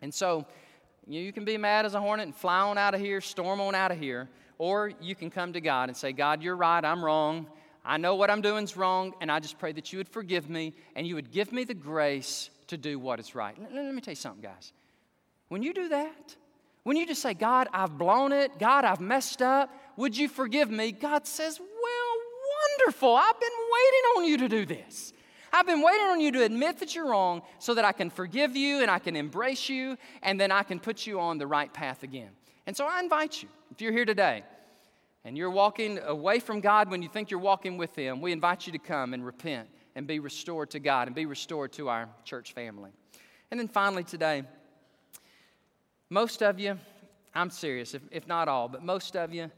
And 0.00 0.12
so 0.12 0.46
you 1.06 1.32
can 1.32 1.44
be 1.44 1.56
mad 1.58 1.84
as 1.84 1.94
a 1.94 2.00
hornet 2.00 2.26
and 2.26 2.34
fly 2.34 2.60
on 2.60 2.78
out 2.78 2.94
of 2.94 3.00
here, 3.00 3.20
storm 3.20 3.60
on 3.60 3.74
out 3.74 3.90
of 3.90 3.98
here, 3.98 4.28
or 4.58 4.92
you 5.00 5.14
can 5.14 5.30
come 5.30 5.52
to 5.52 5.60
God 5.60 5.88
and 5.88 5.96
say, 5.96 6.12
God, 6.12 6.42
you're 6.42 6.56
right, 6.56 6.84
I'm 6.84 7.04
wrong. 7.04 7.46
I 7.84 7.96
know 7.96 8.14
what 8.14 8.30
I'm 8.30 8.40
doing 8.40 8.64
is 8.64 8.76
wrong, 8.76 9.12
and 9.20 9.30
I 9.30 9.40
just 9.40 9.58
pray 9.58 9.72
that 9.72 9.92
you 9.92 9.98
would 9.98 10.08
forgive 10.08 10.48
me 10.48 10.74
and 10.94 11.06
you 11.06 11.16
would 11.16 11.32
give 11.32 11.52
me 11.52 11.64
the 11.64 11.74
grace 11.74 12.50
to 12.68 12.76
do 12.76 12.98
what 12.98 13.18
is 13.18 13.34
right. 13.34 13.60
Let, 13.60 13.74
let 13.74 13.94
me 13.94 14.00
tell 14.00 14.12
you 14.12 14.16
something, 14.16 14.42
guys. 14.42 14.72
When 15.48 15.62
you 15.62 15.74
do 15.74 15.88
that, 15.88 16.36
when 16.84 16.96
you 16.96 17.06
just 17.06 17.22
say, 17.22 17.34
God, 17.34 17.68
I've 17.72 17.96
blown 17.96 18.32
it, 18.32 18.58
God, 18.58 18.84
I've 18.84 19.00
messed 19.00 19.40
up, 19.40 19.70
would 19.96 20.16
you 20.16 20.28
forgive 20.28 20.70
me? 20.70 20.92
God 20.92 21.26
says, 21.26 21.58
Well, 21.60 22.16
wonderful. 22.78 23.14
I've 23.14 23.40
been 23.40 23.48
waiting 23.48 24.04
on 24.16 24.24
you 24.24 24.36
to 24.38 24.48
do 24.48 24.66
this. 24.66 25.12
I've 25.52 25.66
been 25.66 25.82
waiting 25.82 26.06
on 26.06 26.20
you 26.20 26.32
to 26.32 26.44
admit 26.44 26.78
that 26.78 26.94
you're 26.94 27.10
wrong 27.10 27.42
so 27.58 27.74
that 27.74 27.84
I 27.84 27.92
can 27.92 28.08
forgive 28.08 28.56
you 28.56 28.80
and 28.80 28.90
I 28.90 28.98
can 28.98 29.16
embrace 29.16 29.68
you 29.68 29.98
and 30.22 30.40
then 30.40 30.50
I 30.50 30.62
can 30.62 30.80
put 30.80 31.06
you 31.06 31.20
on 31.20 31.36
the 31.36 31.46
right 31.46 31.72
path 31.72 32.02
again. 32.02 32.30
And 32.66 32.74
so 32.74 32.86
I 32.86 33.00
invite 33.00 33.42
you, 33.42 33.48
if 33.70 33.82
you're 33.82 33.92
here 33.92 34.06
today 34.06 34.44
and 35.24 35.36
you're 35.36 35.50
walking 35.50 35.98
away 35.98 36.38
from 36.38 36.60
God 36.60 36.90
when 36.90 37.02
you 37.02 37.08
think 37.08 37.30
you're 37.30 37.38
walking 37.38 37.76
with 37.76 37.94
Him, 37.94 38.22
we 38.22 38.32
invite 38.32 38.66
you 38.66 38.72
to 38.72 38.78
come 38.78 39.12
and 39.12 39.24
repent 39.24 39.68
and 39.94 40.06
be 40.06 40.20
restored 40.20 40.70
to 40.70 40.80
God 40.80 41.06
and 41.06 41.14
be 41.14 41.26
restored 41.26 41.72
to 41.74 41.88
our 41.90 42.08
church 42.24 42.54
family. 42.54 42.90
And 43.50 43.60
then 43.60 43.68
finally, 43.68 44.04
today, 44.04 44.44
most 46.12 46.42
of 46.42 46.60
you, 46.60 46.78
I'm 47.34 47.48
serious, 47.48 47.94
if, 47.94 48.02
if 48.10 48.28
not 48.28 48.46
all, 48.46 48.68
but 48.68 48.84
most 48.84 49.16
of 49.16 49.32
you, 49.32 49.50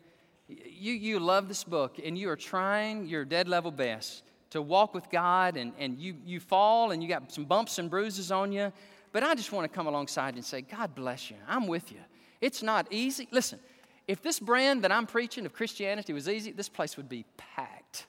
you, 0.49 0.93
you 0.93 1.19
love 1.19 1.49
this 1.49 1.65
book 1.65 1.99
and 2.03 2.17
you 2.17 2.31
are 2.31 2.37
trying 2.37 3.07
your 3.07 3.25
dead 3.25 3.49
level 3.49 3.73
best 3.73 4.23
to 4.51 4.63
walk 4.63 4.95
with 4.95 5.11
God 5.11 5.57
and, 5.57 5.73
and 5.81 5.99
you, 5.99 6.15
you 6.25 6.39
fall 6.39 6.93
and 6.93 7.03
you 7.03 7.09
got 7.09 7.33
some 7.33 7.45
bumps 7.45 7.81
and 7.81 7.91
bruises 7.91 8.31
on 8.31 8.53
you. 8.53 8.73
But 9.11 9.25
I 9.25 9.35
just 9.35 9.51
want 9.51 9.71
to 9.71 9.75
come 9.75 9.89
alongside 9.89 10.37
and 10.37 10.45
say, 10.45 10.61
God 10.61 10.95
bless 10.95 11.29
you. 11.29 11.37
I'm 11.49 11.67
with 11.67 11.91
you. 11.91 11.99
It's 12.41 12.63
not 12.63 12.87
easy. 12.93 13.27
Listen, 13.33 13.59
if 14.07 14.23
this 14.23 14.39
brand 14.39 14.85
that 14.85 14.93
I'm 14.93 15.07
preaching 15.07 15.47
of 15.47 15.53
Christianity 15.53 16.13
was 16.13 16.29
easy, 16.29 16.53
this 16.53 16.69
place 16.69 16.97
would 16.97 17.09
be 17.09 17.25
packed. 17.37 18.07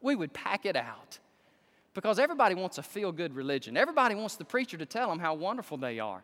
We 0.00 0.16
would 0.16 0.32
pack 0.32 0.66
it 0.66 0.74
out 0.74 1.20
because 1.94 2.18
everybody 2.18 2.56
wants 2.56 2.78
a 2.78 2.82
feel 2.82 3.12
good 3.12 3.36
religion. 3.36 3.76
Everybody 3.76 4.16
wants 4.16 4.34
the 4.36 4.44
preacher 4.44 4.76
to 4.76 4.86
tell 4.86 5.08
them 5.08 5.20
how 5.20 5.34
wonderful 5.34 5.76
they 5.76 6.00
are. 6.00 6.22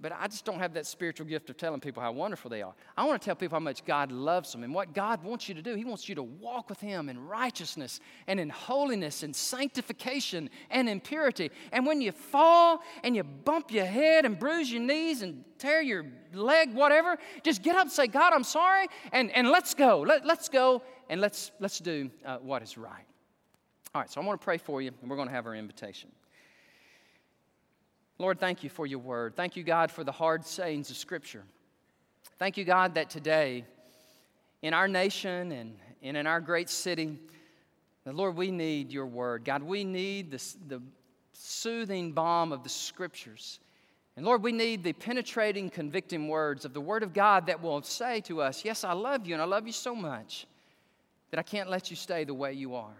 But 0.00 0.12
I 0.12 0.26
just 0.26 0.44
don't 0.44 0.58
have 0.58 0.74
that 0.74 0.86
spiritual 0.86 1.26
gift 1.26 1.48
of 1.50 1.56
telling 1.56 1.78
people 1.78 2.02
how 2.02 2.10
wonderful 2.10 2.50
they 2.50 2.62
are. 2.62 2.74
I 2.96 3.04
want 3.04 3.22
to 3.22 3.24
tell 3.24 3.36
people 3.36 3.56
how 3.56 3.62
much 3.62 3.84
God 3.84 4.10
loves 4.10 4.50
them 4.50 4.64
and 4.64 4.74
what 4.74 4.92
God 4.92 5.22
wants 5.22 5.48
you 5.48 5.54
to 5.54 5.62
do. 5.62 5.76
He 5.76 5.84
wants 5.84 6.08
you 6.08 6.16
to 6.16 6.22
walk 6.22 6.68
with 6.68 6.80
Him 6.80 7.08
in 7.08 7.24
righteousness 7.24 8.00
and 8.26 8.40
in 8.40 8.50
holiness 8.50 9.22
and 9.22 9.34
sanctification 9.34 10.50
and 10.68 10.88
in 10.88 11.00
purity. 11.00 11.52
And 11.70 11.86
when 11.86 12.00
you 12.00 12.10
fall 12.10 12.82
and 13.04 13.14
you 13.14 13.22
bump 13.22 13.70
your 13.70 13.86
head 13.86 14.24
and 14.24 14.36
bruise 14.36 14.70
your 14.70 14.82
knees 14.82 15.22
and 15.22 15.44
tear 15.58 15.80
your 15.80 16.04
leg, 16.32 16.74
whatever, 16.74 17.16
just 17.44 17.62
get 17.62 17.76
up 17.76 17.82
and 17.82 17.92
say, 17.92 18.08
God, 18.08 18.32
I'm 18.32 18.44
sorry, 18.44 18.88
and, 19.12 19.30
and 19.30 19.48
let's 19.48 19.74
go. 19.74 20.00
Let, 20.00 20.26
let's 20.26 20.48
go 20.48 20.82
and 21.08 21.20
let's, 21.20 21.52
let's 21.60 21.78
do 21.78 22.10
uh, 22.24 22.38
what 22.38 22.62
is 22.62 22.76
right. 22.76 23.06
All 23.94 24.00
right, 24.00 24.10
so 24.10 24.20
I 24.20 24.24
want 24.24 24.40
to 24.40 24.44
pray 24.44 24.58
for 24.58 24.82
you, 24.82 24.90
and 25.00 25.08
we're 25.08 25.16
going 25.16 25.28
to 25.28 25.34
have 25.34 25.46
our 25.46 25.54
invitation. 25.54 26.10
Lord, 28.18 28.38
thank 28.38 28.62
you 28.62 28.70
for 28.70 28.86
your 28.86 29.00
word. 29.00 29.34
Thank 29.34 29.56
you, 29.56 29.64
God, 29.64 29.90
for 29.90 30.04
the 30.04 30.12
hard 30.12 30.46
sayings 30.46 30.90
of 30.90 30.96
Scripture. 30.96 31.42
Thank 32.38 32.56
you, 32.56 32.64
God, 32.64 32.94
that 32.94 33.10
today 33.10 33.64
in 34.62 34.72
our 34.72 34.86
nation 34.86 35.50
and, 35.52 35.76
and 36.02 36.16
in 36.16 36.26
our 36.26 36.40
great 36.40 36.70
city, 36.70 37.18
that, 38.04 38.14
Lord, 38.14 38.36
we 38.36 38.50
need 38.50 38.92
your 38.92 39.06
word. 39.06 39.44
God, 39.44 39.62
we 39.62 39.82
need 39.82 40.30
this, 40.30 40.56
the 40.68 40.80
soothing 41.32 42.12
balm 42.12 42.52
of 42.52 42.62
the 42.62 42.68
Scriptures. 42.68 43.58
And 44.16 44.24
Lord, 44.24 44.44
we 44.44 44.52
need 44.52 44.84
the 44.84 44.92
penetrating, 44.92 45.68
convicting 45.68 46.28
words 46.28 46.64
of 46.64 46.72
the 46.72 46.80
Word 46.80 47.02
of 47.02 47.12
God 47.12 47.46
that 47.46 47.60
will 47.60 47.82
say 47.82 48.20
to 48.22 48.40
us, 48.40 48.64
Yes, 48.64 48.84
I 48.84 48.92
love 48.92 49.26
you, 49.26 49.34
and 49.34 49.42
I 49.42 49.46
love 49.46 49.66
you 49.66 49.72
so 49.72 49.94
much 49.94 50.46
that 51.30 51.40
I 51.40 51.42
can't 51.42 51.68
let 51.68 51.90
you 51.90 51.96
stay 51.96 52.22
the 52.22 52.34
way 52.34 52.52
you 52.52 52.76
are. 52.76 52.94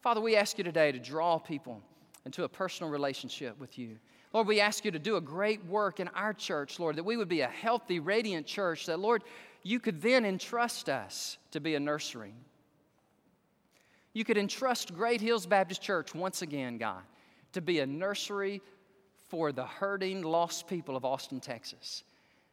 Father, 0.00 0.20
we 0.20 0.34
ask 0.34 0.58
you 0.58 0.64
today 0.64 0.90
to 0.90 0.98
draw 0.98 1.38
people 1.38 1.80
into 2.24 2.42
a 2.42 2.48
personal 2.48 2.90
relationship 2.90 3.58
with 3.60 3.78
you. 3.78 3.96
Lord, 4.36 4.48
we 4.48 4.60
ask 4.60 4.84
you 4.84 4.90
to 4.90 4.98
do 4.98 5.16
a 5.16 5.20
great 5.22 5.64
work 5.64 5.98
in 5.98 6.08
our 6.08 6.34
church, 6.34 6.78
Lord, 6.78 6.96
that 6.96 7.04
we 7.04 7.16
would 7.16 7.26
be 7.26 7.40
a 7.40 7.48
healthy, 7.48 8.00
radiant 8.00 8.46
church, 8.46 8.84
that, 8.84 9.00
Lord, 9.00 9.24
you 9.62 9.80
could 9.80 10.02
then 10.02 10.26
entrust 10.26 10.90
us 10.90 11.38
to 11.52 11.58
be 11.58 11.74
a 11.74 11.80
nursery. 11.80 12.34
You 14.12 14.26
could 14.26 14.36
entrust 14.36 14.94
Great 14.94 15.22
Hills 15.22 15.46
Baptist 15.46 15.80
Church 15.80 16.14
once 16.14 16.42
again, 16.42 16.76
God, 16.76 17.00
to 17.54 17.62
be 17.62 17.78
a 17.78 17.86
nursery 17.86 18.60
for 19.30 19.52
the 19.52 19.64
hurting, 19.64 20.20
lost 20.20 20.68
people 20.68 20.96
of 20.98 21.06
Austin, 21.06 21.40
Texas. 21.40 22.04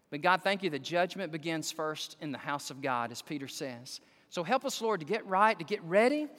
But 0.10 0.22
God, 0.22 0.42
thank 0.42 0.64
you 0.64 0.70
that 0.70 0.84
judgment 0.84 1.34
begins 1.34 1.70
first 1.70 2.16
in 2.22 2.32
the 2.32 2.38
house 2.38 2.72
of 2.72 2.82
God, 2.82 3.12
as 3.12 3.22
Peter 3.22 3.50
says. 3.50 4.00
So 4.30 4.42
help 4.42 4.64
us, 4.64 4.82
Lord, 4.82 5.02
to 5.02 5.06
get 5.06 5.26
right, 5.26 5.60
to 5.60 5.66
get 5.66 5.84
ready, 5.84 6.30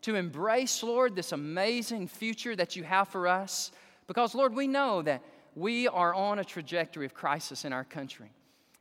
to 0.00 0.14
embrace, 0.14 0.82
Lord, 0.82 1.14
this 1.14 1.32
amazing 1.32 2.08
future 2.08 2.56
that 2.56 2.74
you 2.74 2.84
have 2.84 3.08
for 3.08 3.28
us. 3.28 3.70
Because, 4.06 4.34
Lord, 4.34 4.54
we 4.54 4.66
know 4.66 5.02
that 5.02 5.22
we 5.54 5.88
are 5.88 6.14
on 6.14 6.38
a 6.38 6.44
trajectory 6.44 7.06
of 7.06 7.14
crisis 7.14 7.64
in 7.64 7.72
our 7.72 7.84
country. 7.84 8.30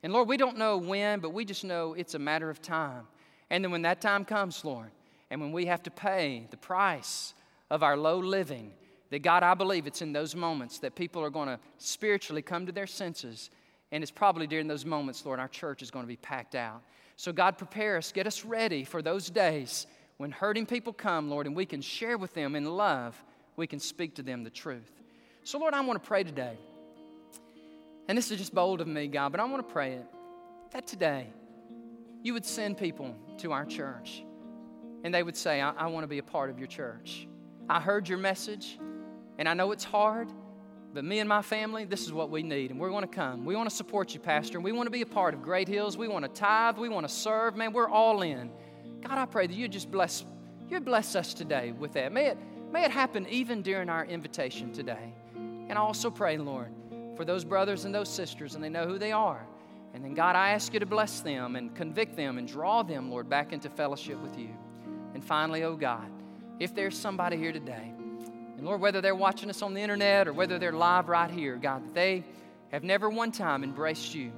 And, 0.01 0.11
Lord, 0.11 0.27
we 0.27 0.37
don't 0.37 0.57
know 0.57 0.77
when, 0.77 1.19
but 1.19 1.33
we 1.33 1.45
just 1.45 1.63
know 1.63 1.93
it's 1.93 2.13
a 2.13 2.19
matter 2.19 2.49
of 2.49 2.61
time. 2.61 3.07
And 3.49 3.63
then 3.63 3.71
when 3.71 3.83
that 3.83 4.01
time 4.01 4.25
comes, 4.25 4.65
Lord, 4.65 4.91
and 5.29 5.39
when 5.39 5.51
we 5.51 5.65
have 5.67 5.83
to 5.83 5.91
pay 5.91 6.47
the 6.51 6.57
price 6.57 7.33
of 7.69 7.83
our 7.83 7.95
low 7.95 8.19
living, 8.19 8.71
that 9.11 9.19
God, 9.21 9.43
I 9.43 9.53
believe 9.53 9.87
it's 9.87 10.01
in 10.01 10.11
those 10.11 10.35
moments 10.35 10.79
that 10.79 10.95
people 10.95 11.23
are 11.23 11.29
going 11.29 11.47
to 11.47 11.59
spiritually 11.77 12.41
come 12.41 12.65
to 12.65 12.71
their 12.71 12.87
senses. 12.87 13.49
And 13.91 14.03
it's 14.03 14.11
probably 14.11 14.47
during 14.47 14.67
those 14.67 14.85
moments, 14.85 15.25
Lord, 15.25 15.39
our 15.39 15.47
church 15.47 15.81
is 15.81 15.91
going 15.91 16.03
to 16.03 16.07
be 16.07 16.17
packed 16.17 16.55
out. 16.55 16.81
So, 17.15 17.31
God, 17.31 17.57
prepare 17.57 17.97
us, 17.97 18.11
get 18.11 18.25
us 18.25 18.43
ready 18.43 18.83
for 18.83 19.01
those 19.01 19.29
days 19.29 19.85
when 20.17 20.31
hurting 20.31 20.65
people 20.65 20.93
come, 20.93 21.29
Lord, 21.29 21.47
and 21.47 21.55
we 21.55 21.65
can 21.65 21.81
share 21.81 22.17
with 22.17 22.33
them 22.33 22.55
in 22.55 22.65
love, 22.65 23.21
we 23.55 23.67
can 23.67 23.79
speak 23.79 24.15
to 24.15 24.23
them 24.23 24.43
the 24.43 24.49
truth. 24.49 25.02
So, 25.45 25.59
Lord, 25.59 25.73
I 25.73 25.81
want 25.81 26.01
to 26.01 26.07
pray 26.07 26.23
today. 26.23 26.57
And 28.07 28.17
this 28.17 28.31
is 28.31 28.37
just 28.37 28.53
bold 28.53 28.81
of 28.81 28.87
me, 28.87 29.07
God, 29.07 29.31
but 29.31 29.41
I 29.41 29.45
want 29.45 29.65
to 29.67 29.73
pray 29.73 29.93
it 29.93 30.05
that 30.71 30.87
today 30.87 31.27
you 32.21 32.33
would 32.33 32.45
send 32.45 32.77
people 32.77 33.15
to 33.37 33.51
our 33.51 33.65
church 33.65 34.23
and 35.03 35.13
they 35.13 35.21
would 35.21 35.37
say, 35.37 35.61
I, 35.61 35.71
I 35.71 35.87
want 35.87 36.03
to 36.03 36.07
be 36.07 36.17
a 36.17 36.23
part 36.23 36.49
of 36.49 36.59
your 36.59 36.67
church. 36.67 37.27
I 37.69 37.79
heard 37.79 38.09
your 38.09 38.17
message 38.17 38.79
and 39.37 39.47
I 39.47 39.53
know 39.53 39.71
it's 39.71 39.83
hard, 39.83 40.29
but 40.93 41.03
me 41.03 41.19
and 41.19 41.27
my 41.27 41.41
family, 41.41 41.85
this 41.85 42.05
is 42.05 42.13
what 42.13 42.29
we 42.29 42.43
need, 42.43 42.71
and 42.71 42.79
we're 42.79 42.89
going 42.89 43.01
to 43.01 43.07
come. 43.07 43.45
We 43.45 43.55
want 43.55 43.69
to 43.69 43.75
support 43.75 44.13
you, 44.13 44.19
Pastor, 44.19 44.57
and 44.57 44.63
we 44.63 44.71
want 44.71 44.87
to 44.87 44.91
be 44.91 45.01
a 45.01 45.05
part 45.05 45.33
of 45.33 45.41
Great 45.41 45.67
Hills. 45.67 45.97
We 45.97 46.07
want 46.07 46.23
to 46.23 46.29
tithe. 46.29 46.77
We 46.77 46.87
want 46.89 47.07
to 47.07 47.13
serve. 47.13 47.55
Man, 47.55 47.73
we're 47.73 47.89
all 47.89 48.21
in. 48.21 48.51
God, 49.01 49.17
I 49.17 49.25
pray 49.25 49.47
that 49.47 49.55
you 49.55 49.67
just 49.67 49.91
bless, 49.91 50.23
you 50.69 50.79
bless 50.79 51.15
us 51.15 51.33
today 51.33 51.71
with 51.71 51.93
that. 51.93 52.11
May 52.11 52.27
it, 52.27 52.37
may 52.71 52.85
it 52.85 52.91
happen 52.91 53.27
even 53.29 53.61
during 53.61 53.89
our 53.89 54.05
invitation 54.05 54.71
today. 54.71 55.13
And 55.73 55.79
I 55.79 55.81
also 55.81 56.11
pray, 56.11 56.37
Lord, 56.37 56.71
for 57.15 57.25
those 57.25 57.43
brothers 57.43 57.83
and 57.83 57.95
those 57.95 58.07
sisters, 58.07 58.53
and 58.53 58.63
they 58.63 58.69
know 58.69 58.85
who 58.85 58.99
they 58.99 59.11
are. 59.11 59.43
And 59.95 60.05
then, 60.05 60.13
God, 60.13 60.35
I 60.35 60.51
ask 60.51 60.71
you 60.71 60.79
to 60.79 60.85
bless 60.85 61.21
them 61.21 61.55
and 61.55 61.73
convict 61.73 62.15
them 62.15 62.37
and 62.37 62.47
draw 62.47 62.83
them, 62.83 63.09
Lord, 63.09 63.27
back 63.27 63.53
into 63.53 63.71
fellowship 63.71 64.21
with 64.21 64.37
you. 64.37 64.49
And 65.15 65.25
finally, 65.25 65.63
oh 65.63 65.75
God, 65.75 66.11
if 66.59 66.75
there's 66.75 66.95
somebody 66.95 67.37
here 67.37 67.51
today, 67.51 67.91
and 68.55 68.63
Lord, 68.63 68.81
whether 68.81 69.01
they're 69.01 69.15
watching 69.15 69.49
us 69.49 69.63
on 69.63 69.73
the 69.73 69.81
internet 69.81 70.27
or 70.27 70.33
whether 70.33 70.59
they're 70.59 70.73
live 70.73 71.09
right 71.09 71.31
here, 71.31 71.55
God, 71.55 71.87
that 71.87 71.95
they 71.95 72.23
have 72.71 72.83
never 72.83 73.09
one 73.09 73.31
time 73.31 73.63
embraced 73.63 74.13
you, 74.13 74.31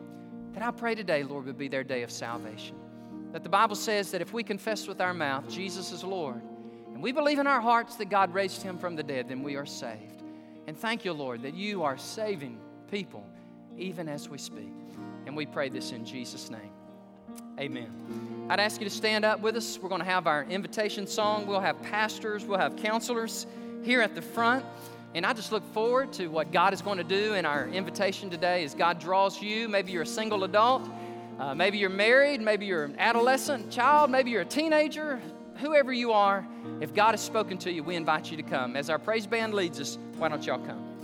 that 0.54 0.64
I 0.64 0.72
pray 0.72 0.96
today, 0.96 1.24
Lord, 1.24 1.48
would 1.48 1.58
be 1.58 1.68
their 1.68 1.84
day 1.84 2.04
of 2.04 2.12
salvation. 2.12 2.78
That 3.34 3.44
the 3.44 3.50
Bible 3.50 3.76
says 3.76 4.10
that 4.12 4.22
if 4.22 4.32
we 4.32 4.42
confess 4.42 4.88
with 4.88 5.02
our 5.02 5.14
mouth 5.14 5.50
Jesus 5.50 5.92
is 5.92 6.02
Lord, 6.02 6.42
and 6.94 7.04
we 7.04 7.12
believe 7.12 7.40
in 7.40 7.46
our 7.46 7.60
hearts 7.60 7.98
that 7.98 8.10
God 8.10 8.34
raised 8.34 8.64
him 8.64 8.78
from 8.78 8.96
the 8.96 9.04
dead, 9.04 9.28
then 9.28 9.44
we 9.44 9.58
are 9.58 9.66
saved. 9.66 10.22
And 10.68 10.78
thank 10.78 11.05
you, 11.05 11.13
Lord, 11.13 11.43
that 11.43 11.53
you 11.53 11.84
are 11.84 11.97
saving 11.97 12.59
people 12.89 13.26
even 13.78 14.07
as 14.07 14.30
we 14.30 14.38
speak. 14.38 14.74
And 15.26 15.36
we 15.36 15.45
pray 15.45 15.70
this 15.70 15.91
in 15.91 16.05
Jesus' 16.05 16.49
name. 16.49 16.72
Amen. 17.59 18.47
I'd 18.49 18.59
ask 18.59 18.80
you 18.80 18.88
to 18.88 18.93
stand 18.93 19.26
up 19.26 19.39
with 19.39 19.55
us. 19.55 19.80
We're 19.82 19.89
going 19.89 20.01
to 20.01 20.05
have 20.05 20.28
our 20.28 20.43
invitation 20.45 21.07
song. 21.07 21.47
We'll 21.47 21.59
have 21.59 21.82
pastors, 21.82 22.45
we'll 22.45 22.59
have 22.59 22.76
counselors 22.76 23.47
here 23.84 24.01
at 24.01 24.16
the 24.16 24.22
front. 24.22 24.66
And 25.13 25.26
I 25.26 25.32
just 25.34 25.51
look 25.51 25.63
forward 25.74 26.11
to 26.13 26.28
what 26.28 26.51
God 26.51 26.74
is 26.74 26.82
going 26.82 26.97
to 26.97 27.03
do 27.03 27.36
in 27.36 27.45
our 27.45 27.68
invitation 27.70 28.30
today 28.30 28.63
as 28.66 28.76
God 28.76 28.99
draws 28.99 29.41
you. 29.41 29.70
Maybe 29.70 29.93
you're 29.93 30.03
a 30.03 30.05
single 30.05 30.43
adult, 30.43 30.89
uh, 31.39 31.55
maybe 31.55 31.78
you're 31.78 31.89
married, 31.89 32.41
maybe 32.41 32.66
you're 32.66 32.84
an 32.84 32.97
adolescent 32.99 33.72
child, 33.72 34.11
maybe 34.11 34.32
you're 34.32 34.41
a 34.41 34.45
teenager, 34.45 35.22
whoever 35.57 35.93
you 35.93 36.11
are, 36.11 36.45
if 36.82 36.93
God 36.93 37.11
has 37.11 37.22
spoken 37.22 37.57
to 37.59 37.72
you, 37.72 37.84
we 37.84 37.95
invite 37.95 38.30
you 38.30 38.38
to 38.38 38.43
come. 38.43 38.76
As 38.76 38.89
our 38.89 38.99
praise 38.99 39.26
band 39.26 39.53
leads 39.53 39.80
us, 39.80 39.97
why 40.18 40.30
don't 40.30 40.45
y'all 40.45 40.59
come? 40.59 40.95